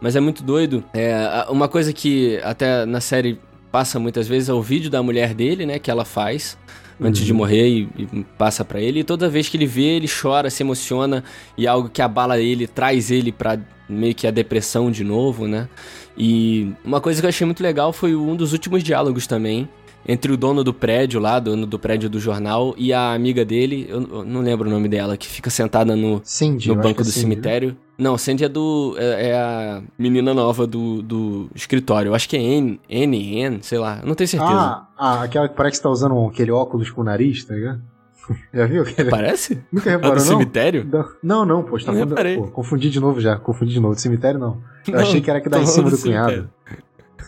Mas 0.00 0.16
é 0.16 0.20
muito 0.20 0.42
doido. 0.42 0.84
É, 0.92 1.46
uma 1.48 1.68
coisa 1.68 1.92
que 1.92 2.38
até 2.42 2.86
na 2.86 3.00
série 3.00 3.40
passa 3.70 3.98
muitas 3.98 4.26
vezes 4.26 4.48
é 4.48 4.52
o 4.52 4.62
vídeo 4.62 4.90
da 4.90 5.02
mulher 5.02 5.34
dele, 5.34 5.66
né, 5.66 5.78
que 5.78 5.90
ela 5.90 6.04
faz 6.04 6.56
antes 7.00 7.24
de 7.24 7.32
morrer 7.32 7.68
e, 7.68 7.88
e 7.96 8.24
passa 8.36 8.64
pra 8.64 8.80
ele. 8.80 9.00
E 9.00 9.04
toda 9.04 9.28
vez 9.28 9.48
que 9.48 9.56
ele 9.56 9.66
vê, 9.66 9.96
ele 9.96 10.08
chora, 10.08 10.50
se 10.50 10.62
emociona 10.62 11.22
e 11.56 11.66
é 11.66 11.68
algo 11.68 11.88
que 11.88 12.02
abala 12.02 12.38
ele, 12.40 12.66
traz 12.66 13.10
ele 13.10 13.30
pra 13.30 13.58
meio 13.88 14.14
que 14.14 14.26
a 14.26 14.30
depressão 14.30 14.90
de 14.90 15.02
novo, 15.02 15.46
né? 15.46 15.68
E 16.16 16.72
uma 16.84 17.00
coisa 17.00 17.20
que 17.20 17.26
eu 17.26 17.28
achei 17.28 17.44
muito 17.44 17.62
legal 17.62 17.92
foi 17.92 18.14
um 18.14 18.36
dos 18.36 18.52
últimos 18.52 18.82
diálogos 18.82 19.26
também. 19.26 19.68
Entre 20.06 20.32
o 20.32 20.36
dono 20.36 20.64
do 20.64 20.72
prédio 20.72 21.20
lá, 21.20 21.38
dono 21.38 21.66
do 21.66 21.78
prédio 21.78 22.08
do 22.08 22.18
jornal, 22.18 22.74
e 22.78 22.92
a 22.92 23.12
amiga 23.12 23.44
dele, 23.44 23.86
eu, 23.88 24.00
não 24.00 24.40
lembro 24.40 24.68
o 24.68 24.72
nome 24.72 24.88
dela, 24.88 25.16
que 25.16 25.26
fica 25.26 25.50
sentada 25.50 25.94
no, 25.94 26.20
Cindy, 26.24 26.68
no 26.68 26.76
banco 26.76 27.02
é 27.02 27.04
do 27.04 27.10
Cindy, 27.10 27.20
cemitério. 27.20 27.76
Não, 27.98 28.16
Sandy 28.16 28.44
é 28.44 28.48
do. 28.48 28.94
É, 28.96 29.30
é 29.30 29.34
a 29.36 29.82
menina 29.98 30.32
nova 30.32 30.66
do, 30.68 31.02
do 31.02 31.50
escritório. 31.54 32.10
Eu 32.10 32.14
acho 32.14 32.28
que 32.28 32.36
é 32.36 32.40
N, 32.40 32.80
N, 32.88 33.38
N, 33.40 33.58
sei 33.62 33.76
lá. 33.78 34.00
Não 34.04 34.14
tenho 34.14 34.28
certeza. 34.28 34.52
Ah, 34.52 34.86
ah, 34.96 35.22
aquela 35.24 35.48
que 35.48 35.56
parece 35.56 35.78
que 35.78 35.82
tá 35.82 35.90
usando 35.90 36.26
aquele 36.28 36.52
óculos 36.52 36.90
com 36.90 37.00
o 37.00 37.04
nariz, 37.04 37.44
tá 37.44 37.54
ligado? 37.54 37.82
Já 38.54 38.66
viu? 38.66 38.84
Parece? 39.10 39.64
Nunca 39.72 39.88
É 39.90 39.92
reparou, 39.94 40.14
do 40.16 40.20
não? 40.20 40.26
cemitério? 40.26 40.86
Não, 41.22 41.44
não, 41.44 41.62
pô, 41.64 41.76
tá 41.78 41.90
Não 41.90 42.06
falando- 42.06 42.36
pô, 42.36 42.46
confundi 42.52 42.88
de 42.88 43.00
novo 43.00 43.20
já, 43.20 43.36
confundi 43.36 43.72
de 43.72 43.80
novo. 43.80 43.94
Do 43.94 44.00
cemitério 44.00 44.38
não. 44.38 44.62
Eu 44.86 44.92
Não, 44.94 45.00
achei 45.00 45.20
que 45.20 45.28
era 45.30 45.40
que 45.40 45.48
dá 45.48 45.58
em 45.58 45.66
cima 45.66 45.90
falando 45.90 45.96
do 45.96 46.02
cunhado. 46.02 46.50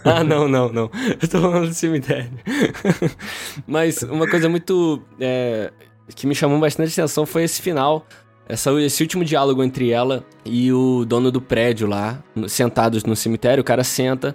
Ah, 0.04 0.22
não, 0.22 0.46
não, 0.48 0.72
não. 0.72 0.90
Eu 1.20 1.28
tô 1.28 1.40
falando 1.40 1.66
do 1.68 1.74
cemitério. 1.74 2.30
Mas 3.66 4.02
uma 4.02 4.28
coisa 4.28 4.48
muito. 4.48 5.02
é, 5.18 5.72
que 6.14 6.26
me 6.26 6.34
chamou 6.34 6.58
bastante 6.58 6.92
atenção 6.98 7.26
foi 7.26 7.44
esse 7.44 7.60
final. 7.60 8.06
Essa, 8.50 8.72
esse 8.82 9.00
último 9.00 9.24
diálogo 9.24 9.62
entre 9.62 9.90
ela 9.90 10.24
e 10.44 10.72
o 10.72 11.04
dono 11.04 11.30
do 11.30 11.40
prédio 11.40 11.86
lá, 11.86 12.20
sentados 12.48 13.04
no 13.04 13.14
cemitério. 13.14 13.60
O 13.60 13.64
cara 13.64 13.84
senta 13.84 14.34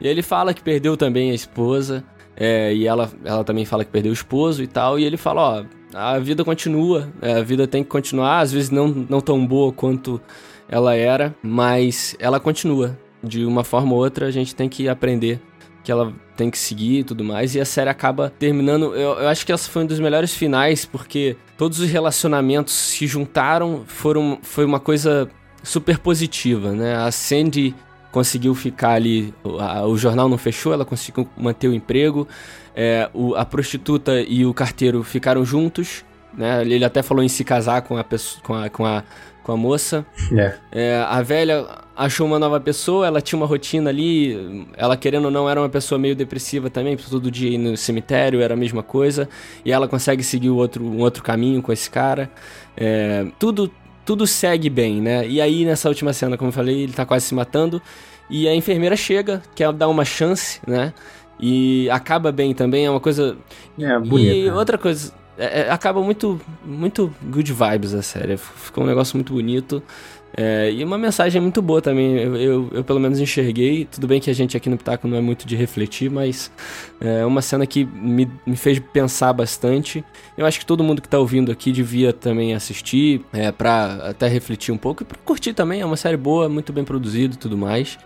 e 0.00 0.06
ele 0.06 0.22
fala 0.22 0.54
que 0.54 0.62
perdeu 0.62 0.96
também 0.96 1.32
a 1.32 1.34
esposa. 1.34 2.04
é, 2.36 2.72
e 2.72 2.86
ela, 2.86 3.10
ela 3.24 3.42
também 3.42 3.64
fala 3.64 3.84
que 3.84 3.90
perdeu 3.90 4.10
o 4.10 4.14
esposo 4.14 4.62
e 4.62 4.68
tal. 4.68 5.00
E 5.00 5.04
ele 5.04 5.16
fala: 5.16 5.40
Ó, 5.40 5.64
a 5.98 6.16
vida 6.20 6.44
continua, 6.44 7.12
é, 7.20 7.32
a 7.32 7.42
vida 7.42 7.66
tem 7.66 7.82
que 7.82 7.88
continuar. 7.90 8.38
Às 8.38 8.52
vezes 8.52 8.70
não, 8.70 8.86
não 8.86 9.20
tão 9.20 9.44
boa 9.44 9.72
quanto 9.72 10.20
ela 10.68 10.94
era, 10.94 11.34
mas 11.42 12.14
ela 12.20 12.38
continua. 12.38 12.96
De 13.20 13.44
uma 13.44 13.64
forma 13.64 13.92
ou 13.94 13.98
outra, 13.98 14.26
a 14.26 14.30
gente 14.30 14.54
tem 14.54 14.68
que 14.68 14.88
aprender 14.88 15.40
que 15.86 15.92
ela 15.92 16.12
tem 16.36 16.50
que 16.50 16.58
seguir 16.58 16.98
e 16.98 17.04
tudo 17.04 17.22
mais. 17.22 17.54
E 17.54 17.60
a 17.60 17.64
série 17.64 17.88
acaba 17.88 18.28
terminando. 18.40 18.86
Eu, 18.96 19.20
eu 19.20 19.28
acho 19.28 19.46
que 19.46 19.52
essa 19.52 19.70
foi 19.70 19.84
um 19.84 19.86
dos 19.86 20.00
melhores 20.00 20.34
finais, 20.34 20.84
porque 20.84 21.36
todos 21.56 21.78
os 21.78 21.88
relacionamentos 21.88 22.74
se 22.74 23.06
juntaram, 23.06 23.84
foram, 23.86 24.40
foi 24.42 24.64
uma 24.64 24.80
coisa 24.80 25.30
super 25.62 25.98
positiva, 26.00 26.72
né? 26.72 26.96
A 26.96 27.12
Sandy 27.12 27.72
conseguiu 28.10 28.52
ficar 28.52 28.94
ali, 28.94 29.32
a- 29.60 29.86
o 29.86 29.96
jornal 29.96 30.28
não 30.28 30.36
fechou, 30.36 30.72
ela 30.72 30.84
conseguiu 30.84 31.28
manter 31.36 31.68
o 31.68 31.74
emprego. 31.74 32.26
É, 32.74 33.08
o- 33.14 33.36
a 33.36 33.44
prostituta 33.44 34.20
e 34.22 34.44
o 34.44 34.52
carteiro 34.52 35.04
ficaram 35.04 35.44
juntos, 35.44 36.04
né? 36.36 36.62
Ele 36.62 36.84
até 36.84 37.02
falou 37.02 37.22
em 37.22 37.28
se 37.28 37.44
casar 37.44 37.82
com 37.82 37.96
a, 37.96 38.04
pessoa, 38.04 38.42
com 38.42 38.54
a, 38.54 38.68
com 38.68 38.86
a, 38.86 39.02
com 39.42 39.52
a 39.52 39.56
moça. 39.56 40.04
É. 40.36 40.54
É, 40.70 41.06
a 41.08 41.22
velha 41.22 41.66
achou 41.96 42.26
uma 42.26 42.38
nova 42.38 42.60
pessoa, 42.60 43.06
ela 43.06 43.20
tinha 43.20 43.38
uma 43.38 43.46
rotina 43.46 43.90
ali, 43.90 44.66
ela 44.76 44.96
querendo 44.96 45.26
ou 45.26 45.30
não 45.30 45.48
era 45.48 45.60
uma 45.60 45.68
pessoa 45.68 45.98
meio 45.98 46.14
depressiva 46.14 46.68
também, 46.68 46.96
todo 46.96 47.30
dia 47.30 47.50
ir 47.50 47.58
no 47.58 47.76
cemitério 47.76 48.40
era 48.42 48.54
a 48.54 48.56
mesma 48.56 48.82
coisa, 48.82 49.28
e 49.64 49.72
ela 49.72 49.88
consegue 49.88 50.22
seguir 50.22 50.50
o 50.50 50.56
outro, 50.56 50.84
um 50.84 51.00
outro 51.00 51.22
caminho 51.22 51.62
com 51.62 51.72
esse 51.72 51.88
cara. 51.88 52.30
É, 52.76 53.26
tudo 53.38 53.70
tudo 54.06 54.24
segue 54.24 54.70
bem, 54.70 55.02
né? 55.02 55.26
E 55.26 55.40
aí, 55.40 55.64
nessa 55.64 55.88
última 55.88 56.12
cena, 56.12 56.36
como 56.36 56.48
eu 56.48 56.52
falei, 56.52 56.82
ele 56.82 56.92
tá 56.92 57.04
quase 57.04 57.26
se 57.26 57.34
matando. 57.34 57.82
E 58.30 58.46
a 58.46 58.54
enfermeira 58.54 58.96
chega, 58.96 59.42
quer 59.54 59.72
dar 59.72 59.88
uma 59.88 60.04
chance, 60.04 60.60
né? 60.64 60.94
E 61.40 61.90
acaba 61.90 62.30
bem 62.30 62.54
também, 62.54 62.86
é 62.86 62.90
uma 62.90 63.00
coisa. 63.00 63.36
É. 63.78 64.16
E 64.16 64.48
outra 64.50 64.78
coisa, 64.78 65.12
é, 65.38 65.60
é, 65.60 65.70
acaba 65.70 66.00
muito, 66.02 66.40
muito 66.64 67.12
good 67.22 67.52
vibes 67.52 67.94
a 67.94 68.02
série. 68.02 68.36
Ficou 68.36 68.84
um 68.84 68.86
negócio 68.86 69.16
muito 69.16 69.32
bonito. 69.32 69.82
É, 70.38 70.70
e 70.70 70.84
uma 70.84 70.98
mensagem 70.98 71.40
muito 71.40 71.62
boa 71.62 71.80
também, 71.80 72.18
eu, 72.18 72.36
eu, 72.36 72.70
eu, 72.72 72.84
pelo 72.84 73.00
menos 73.00 73.18
enxerguei. 73.18 73.86
Tudo 73.86 74.06
bem 74.06 74.20
que 74.20 74.28
a 74.28 74.34
gente 74.34 74.56
aqui 74.56 74.68
no 74.68 74.76
Pitaco 74.76 75.08
não 75.08 75.16
é 75.16 75.20
muito 75.20 75.46
de 75.46 75.56
refletir, 75.56 76.10
mas 76.10 76.50
é 77.00 77.24
uma 77.24 77.40
cena 77.40 77.66
que 77.66 77.84
me, 77.86 78.30
me 78.46 78.56
fez 78.56 78.78
pensar 78.78 79.32
bastante. 79.32 80.04
Eu 80.36 80.44
acho 80.44 80.58
que 80.58 80.66
todo 80.66 80.84
mundo 80.84 81.00
que 81.00 81.08
tá 81.08 81.18
ouvindo 81.18 81.50
aqui 81.50 81.72
devia 81.72 82.12
também 82.12 82.54
assistir, 82.54 83.24
é, 83.32 83.50
pra 83.50 84.10
até 84.10 84.28
refletir 84.28 84.72
um 84.72 84.78
pouco 84.78 85.02
e 85.02 85.06
pra 85.06 85.16
curtir 85.24 85.54
também. 85.54 85.80
É 85.80 85.86
uma 85.86 85.96
série 85.96 86.18
boa, 86.18 86.48
muito 86.48 86.72
bem 86.72 86.84
produzida 86.84 87.34
e 87.34 87.38
tudo 87.38 87.56
mais. 87.56 87.98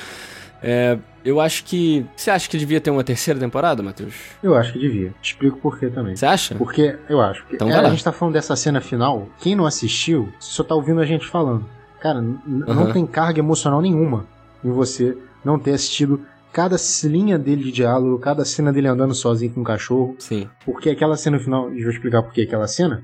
É, 0.63 0.99
eu 1.25 1.41
acho 1.41 1.65
que. 1.65 2.07
Você 2.17 2.31
acha 2.31 2.49
que 2.49 2.57
devia 2.59 2.81
ter 2.81 2.91
uma 2.91 3.05
terceira 3.05 3.39
temporada, 3.41 3.83
Matheus? 3.83 4.15
Eu 4.43 4.55
acho 4.55 4.73
que 4.73 4.79
devia. 4.79 5.15
Te 5.21 5.33
explico 5.33 5.59
por 5.59 5.79
quê 5.79 5.89
também. 5.89 6.17
Você 6.17 6.27
acha? 6.27 6.55
Porque 6.55 6.97
eu 7.09 7.21
acho. 7.21 7.45
Então 7.53 7.69
é, 7.71 7.75
a 7.75 7.89
gente 7.91 8.05
tá 8.05 8.13
falando 8.13 8.35
dessa 8.35 8.55
cena 8.57 8.81
final. 8.81 9.29
Quem 9.41 9.55
não 9.55 9.67
assistiu, 9.67 10.29
só 10.39 10.63
tá 10.63 10.75
ouvindo 10.75 11.01
a 11.01 11.07
gente 11.07 11.27
falando. 11.27 11.65
Cara, 12.01 12.19
n- 12.21 12.39
não 12.47 12.93
tem 12.93 13.07
carga 13.07 13.39
emocional 13.39 13.81
nenhuma 13.83 14.27
em 14.65 14.71
você 14.71 15.17
não 15.45 15.59
ter 15.59 15.73
assistido 15.73 16.21
cada 16.53 16.77
linha 17.05 17.39
dele 17.39 17.65
de 17.65 17.73
diálogo, 17.73 18.19
cada 18.19 18.45
cena 18.45 18.73
dele 18.73 18.89
andando 18.89 19.15
sozinho 19.15 19.53
com 19.53 19.61
o 19.61 19.65
cachorro. 19.65 20.17
Sim. 20.19 20.49
Porque 20.65 20.91
aquela 20.91 21.17
cena 21.17 21.39
final. 21.39 21.73
E 21.73 21.83
vou 21.83 21.91
explicar 21.93 22.23
por 22.23 22.33
que 22.33 22.43
aquela 22.43 22.67
cena. 22.67 23.03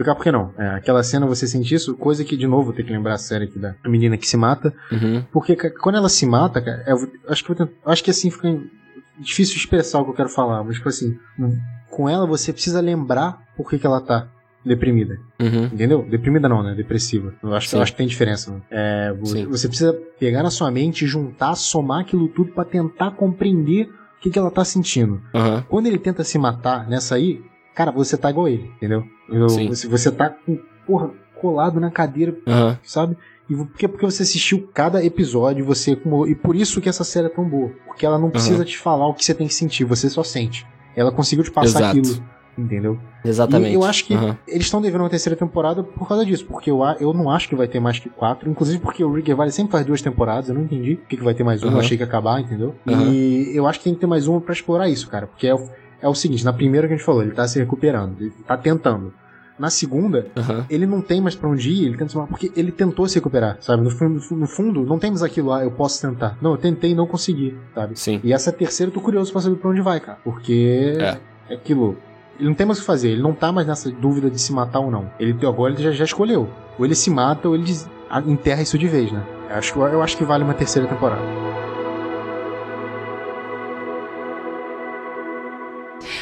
Explicar 0.00 0.14
por 0.14 0.22
que 0.22 0.32
não. 0.32 0.50
É, 0.56 0.68
aquela 0.76 1.02
cena 1.02 1.26
você 1.26 1.46
sente 1.46 1.74
isso, 1.74 1.94
coisa 1.94 2.24
que, 2.24 2.34
de 2.34 2.46
novo, 2.46 2.64
vou 2.64 2.72
ter 2.72 2.84
que 2.84 2.90
lembrar 2.90 3.14
a 3.14 3.18
série 3.18 3.44
aqui 3.44 3.58
da 3.58 3.74
menina 3.84 4.16
que 4.16 4.26
se 4.26 4.34
mata. 4.34 4.72
Uhum. 4.90 5.22
Porque 5.30 5.54
quando 5.72 5.96
ela 5.96 6.08
se 6.08 6.24
mata, 6.24 6.58
cara, 6.62 6.82
eu 6.86 6.96
vou- 6.96 7.08
acho 7.28 7.44
que 7.44 7.50
eu 7.50 7.54
vou 7.56 7.66
tent- 7.66 7.76
acho 7.84 8.02
que 8.02 8.10
assim 8.10 8.30
fica 8.30 8.58
difícil 9.18 9.56
expressar 9.56 10.00
o 10.00 10.04
que 10.04 10.10
eu 10.12 10.14
quero 10.14 10.30
falar, 10.30 10.64
mas 10.64 10.76
tipo 10.76 10.88
assim, 10.88 11.18
com 11.90 12.08
ela 12.08 12.26
você 12.26 12.50
precisa 12.50 12.80
lembrar 12.80 13.42
por 13.58 13.68
que, 13.68 13.78
que 13.78 13.86
ela 13.86 14.00
tá 14.00 14.26
deprimida, 14.64 15.18
Uhum. 15.38 15.64
entendeu? 15.66 16.02
Deprimida 16.08 16.48
não, 16.48 16.62
né? 16.62 16.74
Depressiva. 16.74 17.34
Eu 17.42 17.54
acho, 17.54 17.68
Sim. 17.68 17.76
eu 17.76 17.82
acho 17.82 17.92
que 17.92 17.98
tem 17.98 18.06
diferença. 18.06 18.50
Né? 18.52 18.60
É, 18.70 19.12
vo- 19.12 19.26
Sim. 19.26 19.44
você 19.48 19.68
precisa 19.68 19.92
pegar 20.18 20.42
na 20.42 20.50
sua 20.50 20.70
mente, 20.70 21.06
juntar, 21.06 21.54
somar 21.56 22.00
aquilo 22.00 22.26
tudo 22.28 22.52
pra 22.52 22.64
tentar 22.64 23.10
compreender 23.10 23.84
o 24.16 24.20
que, 24.22 24.30
que 24.30 24.38
ela 24.38 24.50
tá 24.50 24.64
sentindo. 24.64 25.20
Aham. 25.34 25.62
Quando 25.68 25.86
ele 25.88 25.98
tenta 25.98 26.24
se 26.24 26.38
matar 26.38 26.88
nessa 26.88 27.16
aí, 27.16 27.42
cara, 27.74 27.90
você 27.90 28.16
tá 28.16 28.30
igual 28.30 28.48
ele, 28.48 28.70
entendeu? 28.76 29.04
Eu- 29.28 29.48
você, 29.68 29.86
você 29.88 30.10
tá 30.10 30.30
com, 30.30 30.58
porra, 30.86 31.10
colado 31.40 31.80
na 31.80 31.90
cadeira 31.90 32.36
Aham. 32.46 32.78
sabe? 32.82 33.16
E 33.48 33.54
porque, 33.54 33.88
porque 33.88 34.04
você 34.06 34.22
assistiu 34.22 34.68
cada 34.74 35.04
episódio, 35.04 35.64
você 35.64 35.92
acumulou- 35.92 36.28
e 36.28 36.34
por 36.34 36.54
isso 36.54 36.80
que 36.80 36.88
essa 36.88 37.02
série 37.04 37.26
é 37.26 37.30
tão 37.30 37.44
boa, 37.48 37.70
porque 37.86 38.04
ela 38.06 38.18
não 38.18 38.30
precisa 38.30 38.64
te 38.64 38.76
falar 38.78 39.06
o 39.08 39.14
que 39.14 39.24
você 39.24 39.34
tem 39.34 39.46
que 39.48 39.54
sentir, 39.54 39.84
você 39.84 40.08
só 40.08 40.22
sente. 40.22 40.66
Ela 40.94 41.10
conseguiu 41.10 41.44
te 41.44 41.50
passar 41.50 41.80
Exato. 41.80 41.98
aquilo, 41.98 42.24
entendeu? 42.58 43.00
Exatamente. 43.24 43.72
E 43.72 43.74
eu 43.74 43.82
acho 43.84 44.04
que 44.04 44.14
Aham. 44.14 44.36
eles 44.46 44.64
estão 44.66 44.80
devendo 44.80 45.00
uma 45.02 45.10
terceira 45.10 45.36
temporada 45.36 45.82
por 45.82 46.06
causa 46.06 46.24
disso, 46.24 46.44
porque 46.46 46.70
eu, 46.70 46.80
eu 47.00 47.12
não 47.12 47.30
acho 47.30 47.48
que 47.48 47.56
vai 47.56 47.66
ter 47.66 47.80
mais 47.80 47.98
que 47.98 48.08
quatro, 48.08 48.48
inclusive 48.50 48.78
porque 48.78 49.02
o 49.02 49.12
Rick 49.12 49.26
Gervais 49.28 49.54
sempre 49.54 49.72
faz 49.72 49.84
duas 49.86 50.00
temporadas, 50.02 50.48
eu 50.48 50.54
não 50.54 50.62
entendi 50.62 50.96
por 50.96 51.08
que, 51.08 51.16
que 51.16 51.24
vai 51.24 51.34
ter 51.34 51.42
mais 51.42 51.62
uma, 51.62 51.72
eu 51.72 51.78
achei 51.80 51.96
que 51.96 52.02
ia 52.02 52.06
acabar, 52.06 52.40
entendeu? 52.40 52.74
E 52.86 53.50
eu 53.54 53.66
acho 53.66 53.78
que 53.80 53.84
tem 53.86 53.94
que 53.94 54.00
ter 54.00 54.06
mais 54.06 54.28
uma 54.28 54.40
pra 54.40 54.52
explorar 54.52 54.88
isso, 54.88 55.08
cara, 55.08 55.26
porque 55.26 55.46
é 55.48 55.54
o, 55.54 55.68
é 56.02 56.08
o 56.08 56.14
seguinte, 56.14 56.44
na 56.44 56.52
primeira 56.52 56.86
que 56.86 56.94
a 56.94 56.96
gente 56.96 57.04
falou, 57.04 57.22
ele 57.22 57.32
tá 57.32 57.46
se 57.46 57.58
recuperando, 57.58 58.14
ele 58.20 58.32
tá 58.46 58.56
tentando. 58.56 59.12
Na 59.58 59.68
segunda, 59.68 60.26
Aham. 60.34 60.64
ele 60.70 60.86
não 60.86 61.02
tem 61.02 61.20
mais 61.20 61.34
pra 61.34 61.46
onde 61.46 61.68
ir, 61.70 61.84
ele 61.84 61.96
tenta 61.98 62.08
se 62.10 62.16
matar, 62.16 62.28
porque 62.30 62.50
ele 62.56 62.72
tentou 62.72 63.06
se 63.06 63.16
recuperar, 63.16 63.58
sabe? 63.60 63.82
No 63.82 63.90
fundo, 63.90 64.18
no 64.36 64.46
fundo, 64.46 64.84
não 64.86 64.98
temos 64.98 65.22
aquilo, 65.22 65.52
ah, 65.52 65.62
eu 65.62 65.70
posso 65.70 66.00
tentar. 66.00 66.38
Não, 66.40 66.52
eu 66.52 66.56
tentei 66.56 66.92
e 66.92 66.94
não 66.94 67.06
consegui, 67.06 67.54
sabe? 67.74 67.98
Sim. 68.00 68.20
E 68.24 68.32
essa 68.32 68.50
terceira 68.50 68.88
eu 68.88 68.94
tô 68.94 69.02
curioso 69.02 69.30
pra 69.30 69.42
saber 69.42 69.56
pra 69.56 69.68
onde 69.70 69.82
vai, 69.82 70.00
cara. 70.00 70.16
Porque 70.24 70.96
É. 70.98 71.18
é 71.50 71.54
aquilo. 71.56 71.98
Ele 72.38 72.48
não 72.48 72.54
tem 72.54 72.66
mais 72.66 72.78
o 72.78 72.80
que 72.80 72.86
fazer, 72.86 73.10
ele 73.10 73.20
não 73.20 73.34
tá 73.34 73.52
mais 73.52 73.66
nessa 73.66 73.90
dúvida 73.90 74.30
de 74.30 74.40
se 74.40 74.50
matar 74.50 74.80
ou 74.80 74.90
não. 74.90 75.10
Ele 75.20 75.36
agora 75.46 75.74
ele 75.74 75.82
já, 75.82 75.90
já 75.90 76.04
escolheu. 76.04 76.48
Ou 76.78 76.86
ele 76.86 76.94
se 76.94 77.10
mata 77.10 77.46
ou 77.46 77.54
ele 77.54 77.70
enterra 78.26 78.62
isso 78.62 78.78
de 78.78 78.88
vez, 78.88 79.12
né? 79.12 79.22
Eu 79.50 79.56
acho, 79.56 79.78
eu 79.78 80.02
acho 80.02 80.16
que 80.16 80.24
vale 80.24 80.42
uma 80.42 80.54
terceira 80.54 80.88
temporada. 80.88 81.20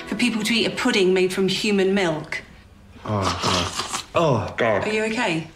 For 0.08 0.16
people 0.16 0.42
to 0.42 0.54
eat 0.54 0.66
a 0.66 0.70
pudding 0.70 1.12
made 1.12 1.34
from 1.34 1.48
human 1.48 1.92
milk. 1.92 2.42
Oh, 3.04 3.20
God. 3.42 4.14
Oh, 4.14 4.54
God. 4.56 4.82
Are 4.82 4.90
you 4.90 5.04
okay? 5.04 5.46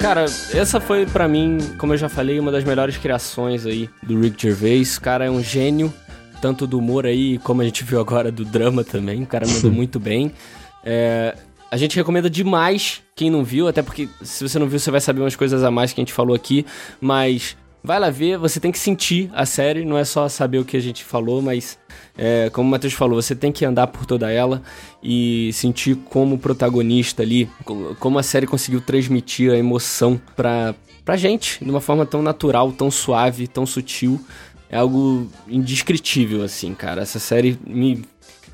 Cara, 0.00 0.24
essa 0.54 0.80
foi 0.80 1.04
pra 1.04 1.28
mim, 1.28 1.58
como 1.76 1.92
eu 1.92 1.98
já 1.98 2.08
falei, 2.08 2.40
uma 2.40 2.50
das 2.50 2.64
melhores 2.64 2.96
criações 2.96 3.66
aí 3.66 3.90
do 4.02 4.18
Rick 4.18 4.40
Gervais. 4.40 4.96
O 4.96 5.00
cara 5.02 5.26
é 5.26 5.30
um 5.30 5.42
gênio, 5.42 5.92
tanto 6.40 6.66
do 6.66 6.78
humor 6.78 7.04
aí, 7.04 7.36
como 7.40 7.60
a 7.60 7.64
gente 7.66 7.84
viu 7.84 8.00
agora 8.00 8.32
do 8.32 8.46
drama 8.46 8.82
também. 8.82 9.22
O 9.22 9.26
cara 9.26 9.46
mandou 9.46 9.70
muito 9.70 10.00
bem. 10.00 10.32
É, 10.82 11.36
a 11.70 11.76
gente 11.76 11.96
recomenda 11.96 12.30
demais 12.30 13.02
quem 13.14 13.28
não 13.28 13.44
viu, 13.44 13.68
até 13.68 13.82
porque 13.82 14.08
se 14.22 14.42
você 14.48 14.58
não 14.58 14.66
viu, 14.66 14.78
você 14.78 14.90
vai 14.90 15.02
saber 15.02 15.20
umas 15.20 15.36
coisas 15.36 15.62
a 15.62 15.70
mais 15.70 15.92
que 15.92 16.00
a 16.00 16.02
gente 16.02 16.14
falou 16.14 16.34
aqui. 16.34 16.64
Mas 16.98 17.58
vai 17.82 17.98
lá 17.98 18.10
ver, 18.10 18.36
você 18.38 18.60
tem 18.60 18.70
que 18.72 18.78
sentir 18.78 19.30
a 19.34 19.44
série, 19.46 19.84
não 19.84 19.96
é 19.98 20.04
só 20.04 20.28
saber 20.28 20.58
o 20.58 20.64
que 20.64 20.76
a 20.76 20.80
gente 20.80 21.04
falou, 21.04 21.40
mas 21.42 21.78
é, 22.16 22.50
como 22.52 22.68
o 22.68 22.70
Matheus 22.70 22.92
falou, 22.92 23.20
você 23.20 23.34
tem 23.34 23.50
que 23.50 23.64
andar 23.64 23.86
por 23.86 24.04
toda 24.06 24.30
ela 24.30 24.62
e 25.02 25.50
sentir 25.52 25.96
como 26.10 26.38
protagonista 26.38 27.22
ali, 27.22 27.48
co- 27.64 27.96
como 27.98 28.18
a 28.18 28.22
série 28.22 28.46
conseguiu 28.46 28.80
transmitir 28.80 29.50
a 29.50 29.56
emoção 29.56 30.20
pra, 30.36 30.74
pra 31.04 31.16
gente 31.16 31.62
de 31.64 31.70
uma 31.70 31.80
forma 31.80 32.04
tão 32.04 32.22
natural, 32.22 32.70
tão 32.72 32.90
suave, 32.90 33.46
tão 33.48 33.64
sutil. 33.66 34.20
É 34.72 34.76
algo 34.76 35.26
indescritível, 35.48 36.42
assim, 36.44 36.74
cara. 36.74 37.02
Essa 37.02 37.18
série 37.18 37.58
me, 37.66 38.04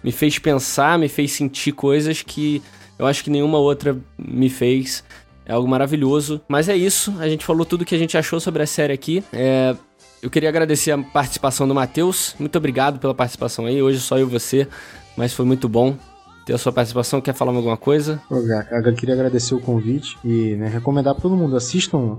me 0.03 0.11
fez 0.13 0.39
pensar, 0.39 0.99
me 0.99 1.09
fez 1.09 1.33
sentir 1.33 1.73
coisas 1.73 2.23
que 2.23 2.63
eu 2.99 3.07
acho 3.07 3.23
que 3.23 3.29
nenhuma 3.29 3.59
outra 3.59 3.99
me 4.19 4.49
fez. 4.49 5.05
É 5.47 5.53
algo 5.53 5.69
maravilhoso. 5.69 6.41
Mas 6.49 6.69
é 6.69 6.77
isso, 6.77 7.15
a 7.21 7.29
gente 7.29 7.45
falou 7.45 7.65
tudo 7.65 7.85
que 7.85 7.95
a 7.95 7.99
gente 7.99 8.17
achou 8.19 8.41
sobre 8.41 8.63
a 8.63 8.67
série 8.67 8.93
aqui. 8.93 9.23
É, 9.33 9.75
eu 10.23 10.29
queria 10.29 10.49
agradecer 10.49 10.91
a 10.91 10.99
participação 10.99 11.69
do 11.69 11.75
Matheus. 11.75 12.35
Muito 12.39 12.57
obrigado 12.59 12.99
pela 12.99 13.15
participação 13.15 13.67
aí. 13.67 13.81
Hoje 13.81 14.01
só 14.01 14.19
eu 14.19 14.27
e 14.27 14.31
você, 14.31 14.67
mas 15.17 15.33
foi 15.33 15.45
muito 15.47 15.69
bom 15.69 15.95
ter 16.45 16.55
a 16.55 16.59
sua 16.59 16.73
participação. 16.73 17.21
Quer 17.21 17.35
falar 17.35 17.53
alguma 17.55 17.77
coisa? 17.77 18.21
Eu 18.31 18.95
queria 18.95 19.15
agradecer 19.15 19.55
o 19.55 19.61
convite 19.61 20.17
e 20.25 20.57
né, 20.57 20.69
recomendar 20.69 21.15
pra 21.15 21.23
todo 21.23 21.37
mundo. 21.37 21.57
Assistam 21.57 22.19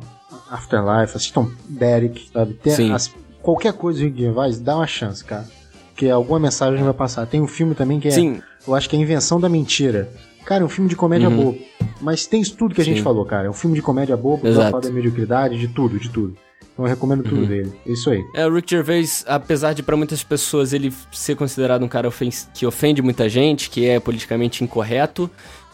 Afterlife, 0.50 1.16
assistam 1.18 1.50
Derek, 1.68 2.30
sabe? 2.32 2.54
Tem 2.56 2.74
Sim. 2.74 2.92
as- 2.94 3.14
qualquer 3.42 3.74
coisa 3.74 4.00
do 4.00 4.06
Rick 4.06 4.20
Gervais, 4.20 4.60
dá 4.60 4.76
uma 4.78 4.88
chance, 4.88 5.24
cara. 5.24 5.46
Porque 5.90 6.10
alguma 6.10 6.40
mensagem 6.40 6.84
vai 6.84 6.94
passar. 6.94 7.26
Tem 7.26 7.42
um 7.42 7.48
filme 7.48 7.74
também 7.76 8.00
que 8.00 8.08
é, 8.08 8.12
Sim. 8.12 8.42
eu 8.68 8.76
acho 8.76 8.88
que 8.90 8.96
é 8.96 9.00
Invenção 9.00 9.40
da 9.40 9.50
Mentira. 9.50 10.10
Cara, 10.48 10.64
é 10.64 10.66
um 10.66 10.70
filme 10.70 10.90
de 10.90 10.96
comédia 10.96 11.28
Uhum. 11.30 11.36
boa. 11.36 11.56
Mas 12.02 12.26
tem 12.26 12.40
isso 12.42 12.56
tudo 12.56 12.74
que 12.74 12.80
a 12.82 12.86
gente 12.86 12.98
Sim. 13.00 13.04
falou, 13.04 13.26
cara. 13.26 13.48
É 13.48 13.50
um 13.50 13.54
filme 13.54 13.76
de 13.76 13.82
comédia 13.82 14.16
boa, 14.16 14.40
Exato. 14.44 14.72
falar 14.72 14.82
da 14.84 14.90
mediocridade, 14.90 15.60
de 15.60 15.68
tudo, 15.68 16.00
de 16.00 16.10
tudo. 16.10 16.38
Então 16.74 16.86
eu 16.86 16.90
recomendo 16.90 17.22
tudo 17.24 17.42
Uhum. 17.42 17.48
dele. 17.48 17.74
É 17.86 17.92
isso 17.92 18.10
aí. 18.10 18.24
É, 18.34 18.46
o 18.48 18.54
Rick 18.54 18.70
Gervais, 18.72 19.26
apesar 19.28 19.74
de 19.74 19.84
pra 19.84 19.98
muitas 19.98 20.24
pessoas 20.24 20.72
ele 20.72 20.94
ser 21.12 21.36
considerado 21.36 21.84
um 21.84 21.88
cara 21.90 22.08
ofen- 22.08 22.30
que 22.54 22.66
ofende 22.66 23.02
muita 23.02 23.28
gente, 23.28 23.70
que 23.70 23.86
é 23.88 24.00
politicamente 24.00 24.64
incorreto, 24.64 25.30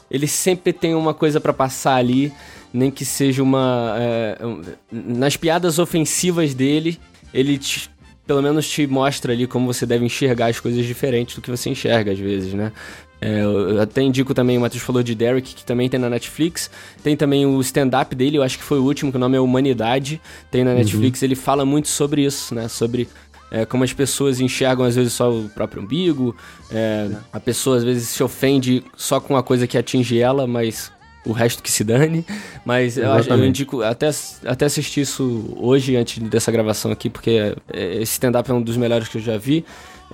ele 0.09 0.27
sempre 0.27 0.73
tem 0.73 0.95
uma 0.95 1.13
coisa 1.13 1.39
pra 1.39 1.53
passar 1.53 1.95
ali, 1.97 2.31
nem 2.73 2.89
que 2.89 3.05
seja 3.05 3.43
uma. 3.43 3.95
é, 3.99 4.37
nas 4.91 5.37
piadas 5.37 5.77
ofensivas 5.77 6.53
dele, 6.55 6.99
ele 7.33 7.57
te- 7.59 7.91
pelo 8.25 8.41
menos 8.41 8.67
te 8.69 8.87
mostra 8.87 9.33
ali 9.33 9.45
como 9.45 9.71
você 9.71 9.85
deve 9.85 10.05
enxergar 10.05 10.47
as 10.47 10.59
coisas 10.59 10.85
diferentes 10.85 11.35
do 11.35 11.41
que 11.41 11.51
você 11.51 11.69
enxerga 11.69 12.13
às 12.13 12.19
vezes, 12.19 12.53
né? 12.53 12.71
É, 13.25 13.41
eu 13.41 13.81
até 13.81 14.01
indico 14.01 14.33
também, 14.33 14.57
o 14.57 14.61
Matheus 14.61 14.83
falou 14.83 15.01
de 15.01 15.15
Derek, 15.15 15.55
que 15.55 15.63
também 15.63 15.87
tem 15.87 15.99
na 15.99 16.09
Netflix. 16.09 16.69
Tem 17.01 17.15
também 17.15 17.45
o 17.45 17.61
stand-up 17.61 18.13
dele, 18.15 18.37
eu 18.37 18.43
acho 18.43 18.57
que 18.57 18.63
foi 18.63 18.79
o 18.79 18.83
último, 18.83 19.11
que 19.11 19.17
o 19.17 19.19
nome 19.19 19.37
é 19.37 19.39
Humanidade. 19.39 20.19
Tem 20.51 20.63
na 20.63 20.73
Netflix, 20.73 21.23
ele 21.23 21.35
fala 21.35 21.63
muito 21.65 21.87
sobre 21.87 22.25
isso, 22.25 22.53
né? 22.53 22.67
Sobre 22.67 23.07
é, 23.49 23.65
como 23.65 23.83
as 23.83 23.93
pessoas 23.93 24.39
enxergam 24.41 24.83
às 24.85 24.95
vezes 24.95 25.13
só 25.13 25.31
o 25.31 25.47
próprio 25.49 25.81
umbigo. 25.83 26.35
é, 26.71 27.09
a 27.31 27.39
pessoa 27.39 27.77
às 27.77 27.83
vezes 27.83 28.09
se 28.09 28.21
ofende 28.23 28.83
só 28.97 29.19
com 29.19 29.37
a 29.37 29.43
coisa 29.43 29.67
que 29.67 29.77
atinge 29.77 30.19
ela, 30.19 30.45
mas 30.47 30.91
o 31.25 31.31
resto 31.31 31.63
que 31.63 31.71
se 31.71 31.83
dane. 31.85 32.25
Mas 32.65 32.97
eu, 32.97 33.03
acho- 33.13 33.29
eu 33.29 33.45
indico 33.45 33.81
até, 33.83 34.09
até 34.45 34.65
assistir 34.65 35.01
isso 35.01 35.55
hoje, 35.57 35.95
antes 35.95 36.17
dessa 36.17 36.51
gravação 36.51 36.91
aqui, 36.91 37.09
porque 37.09 37.53
é, 37.71 37.95
esse 38.01 38.13
stand-up 38.13 38.49
é 38.51 38.53
um 38.53 38.61
dos 38.61 38.75
melhores 38.75 39.07
que 39.07 39.17
eu 39.17 39.21
já 39.21 39.37
vi. 39.37 39.63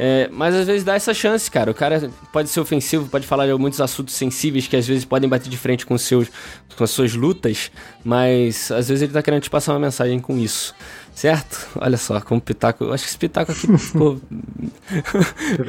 É, 0.02 0.30
mas 0.32 0.56
às 0.56 0.66
vezes 0.66 0.86
dá 0.86 0.96
essa 0.96 1.14
chance, 1.14 1.52
cara. 1.52 1.70
O 1.70 1.74
cara 1.74 2.10
pode 2.32 2.48
ser 2.48 2.62
ofensivo, 2.62 3.10
pode 3.10 3.28
falar 3.28 3.46
de 3.46 3.54
muitos 3.56 3.82
assuntos 3.82 4.16
sensíveis 4.16 4.66
que 4.66 4.78
às 4.78 4.88
vezes 4.88 5.04
podem 5.04 5.30
bater 5.30 5.50
de 5.50 5.58
frente 5.58 5.86
com, 5.86 5.98
seus, 5.98 6.30
com 6.78 6.84
as 6.86 6.90
suas 6.90 7.14
lutas, 7.14 7.70
mas 8.04 8.72
às 8.72 8.88
vezes 8.88 9.02
ele 9.02 9.12
tá 9.12 9.22
querendo 9.22 9.42
te 9.42 9.50
passar 9.50 9.74
uma 9.74 9.80
mensagem 9.80 10.18
com 10.20 10.38
isso. 10.38 10.74
Certo? 11.14 11.68
Olha 11.76 11.98
só, 11.98 12.22
como 12.22 12.40
pitaco. 12.40 12.86
Eu 12.86 12.94
acho 12.94 13.04
que 13.04 13.10
esse 13.10 13.18
pitaco 13.18 13.52
aqui 13.52 13.68
ficou 13.78 14.22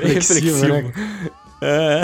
reflexivo. 0.01 0.65
né? 0.65 0.93
É. 1.61 2.03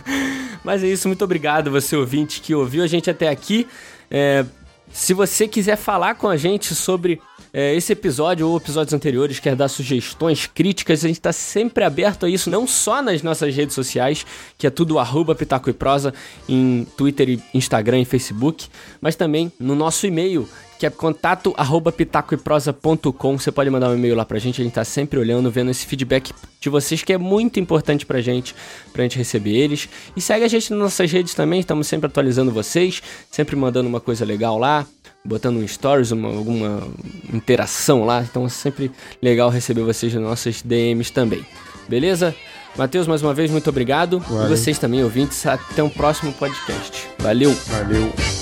Mas 0.62 0.84
é 0.84 0.88
isso, 0.88 1.08
muito 1.08 1.24
obrigado 1.24 1.70
você 1.70 1.96
ouvinte 1.96 2.42
que 2.42 2.54
ouviu 2.54 2.84
a 2.84 2.86
gente 2.86 3.08
até 3.08 3.28
aqui. 3.28 3.66
É, 4.10 4.44
se 4.92 5.14
você 5.14 5.48
quiser 5.48 5.76
falar 5.76 6.14
com 6.14 6.28
a 6.28 6.36
gente 6.36 6.74
sobre 6.74 7.20
é, 7.56 7.72
esse 7.72 7.92
episódio 7.92 8.48
ou 8.48 8.56
episódios 8.56 8.92
anteriores, 8.92 9.38
quer 9.38 9.54
dar 9.54 9.68
sugestões, 9.68 10.44
críticas, 10.44 11.04
a 11.04 11.06
gente 11.06 11.18
está 11.18 11.32
sempre 11.32 11.84
aberto 11.84 12.26
a 12.26 12.28
isso, 12.28 12.50
não 12.50 12.66
só 12.66 13.00
nas 13.00 13.22
nossas 13.22 13.54
redes 13.54 13.76
sociais, 13.76 14.26
que 14.58 14.66
é 14.66 14.70
tudo 14.70 14.98
arroba 14.98 15.36
Pitaco 15.36 15.70
e 15.70 15.72
Prosa, 15.72 16.12
em 16.48 16.84
Twitter, 16.96 17.38
Instagram 17.54 18.00
e 18.00 18.04
Facebook, 18.04 18.66
mas 19.00 19.14
também 19.14 19.52
no 19.60 19.76
nosso 19.76 20.04
e-mail, 20.04 20.48
que 20.80 20.84
é 20.84 20.90
contato 20.90 21.54
arroba 21.56 21.92
pitacoeprosa.com. 21.92 23.38
Você 23.38 23.52
pode 23.52 23.70
mandar 23.70 23.88
um 23.88 23.94
e-mail 23.94 24.16
lá 24.16 24.24
pra 24.24 24.40
gente, 24.40 24.60
a 24.60 24.64
gente 24.64 24.74
tá 24.74 24.84
sempre 24.84 25.20
olhando, 25.20 25.48
vendo 25.48 25.70
esse 25.70 25.86
feedback 25.86 26.32
de 26.60 26.68
vocês, 26.68 27.04
que 27.04 27.12
é 27.12 27.18
muito 27.18 27.60
importante 27.60 28.04
pra 28.04 28.20
gente, 28.20 28.52
pra 28.92 29.04
gente 29.04 29.16
receber 29.16 29.54
eles. 29.54 29.88
E 30.16 30.20
segue 30.20 30.44
a 30.44 30.48
gente 30.48 30.72
nas 30.72 30.80
nossas 30.80 31.10
redes 31.12 31.34
também, 31.34 31.60
estamos 31.60 31.86
sempre 31.86 32.08
atualizando 32.08 32.50
vocês, 32.50 33.00
sempre 33.30 33.54
mandando 33.54 33.88
uma 33.88 34.00
coisa 34.00 34.24
legal 34.24 34.58
lá, 34.58 34.84
botando 35.24 35.56
um 35.56 35.66
stories, 35.66 36.10
uma, 36.10 36.28
alguma 36.28 36.86
interação 37.32 38.04
lá. 38.04 38.22
Então 38.22 38.46
é 38.46 38.48
sempre 38.48 38.90
legal 39.22 39.50
receber 39.50 39.82
vocês 39.82 40.12
nas 40.14 40.22
nossas 40.22 40.62
DMs 40.62 41.12
também. 41.12 41.44
Beleza? 41.88 42.34
Matheus, 42.76 43.06
mais 43.06 43.22
uma 43.22 43.32
vez, 43.32 43.50
muito 43.50 43.70
obrigado. 43.70 44.18
Valeu. 44.18 44.46
E 44.46 44.48
vocês 44.56 44.78
também, 44.78 45.02
ouvintes. 45.04 45.46
Até 45.46 45.82
um 45.82 45.90
próximo 45.90 46.32
podcast. 46.32 47.08
Valeu! 47.18 47.52
Valeu! 47.68 48.33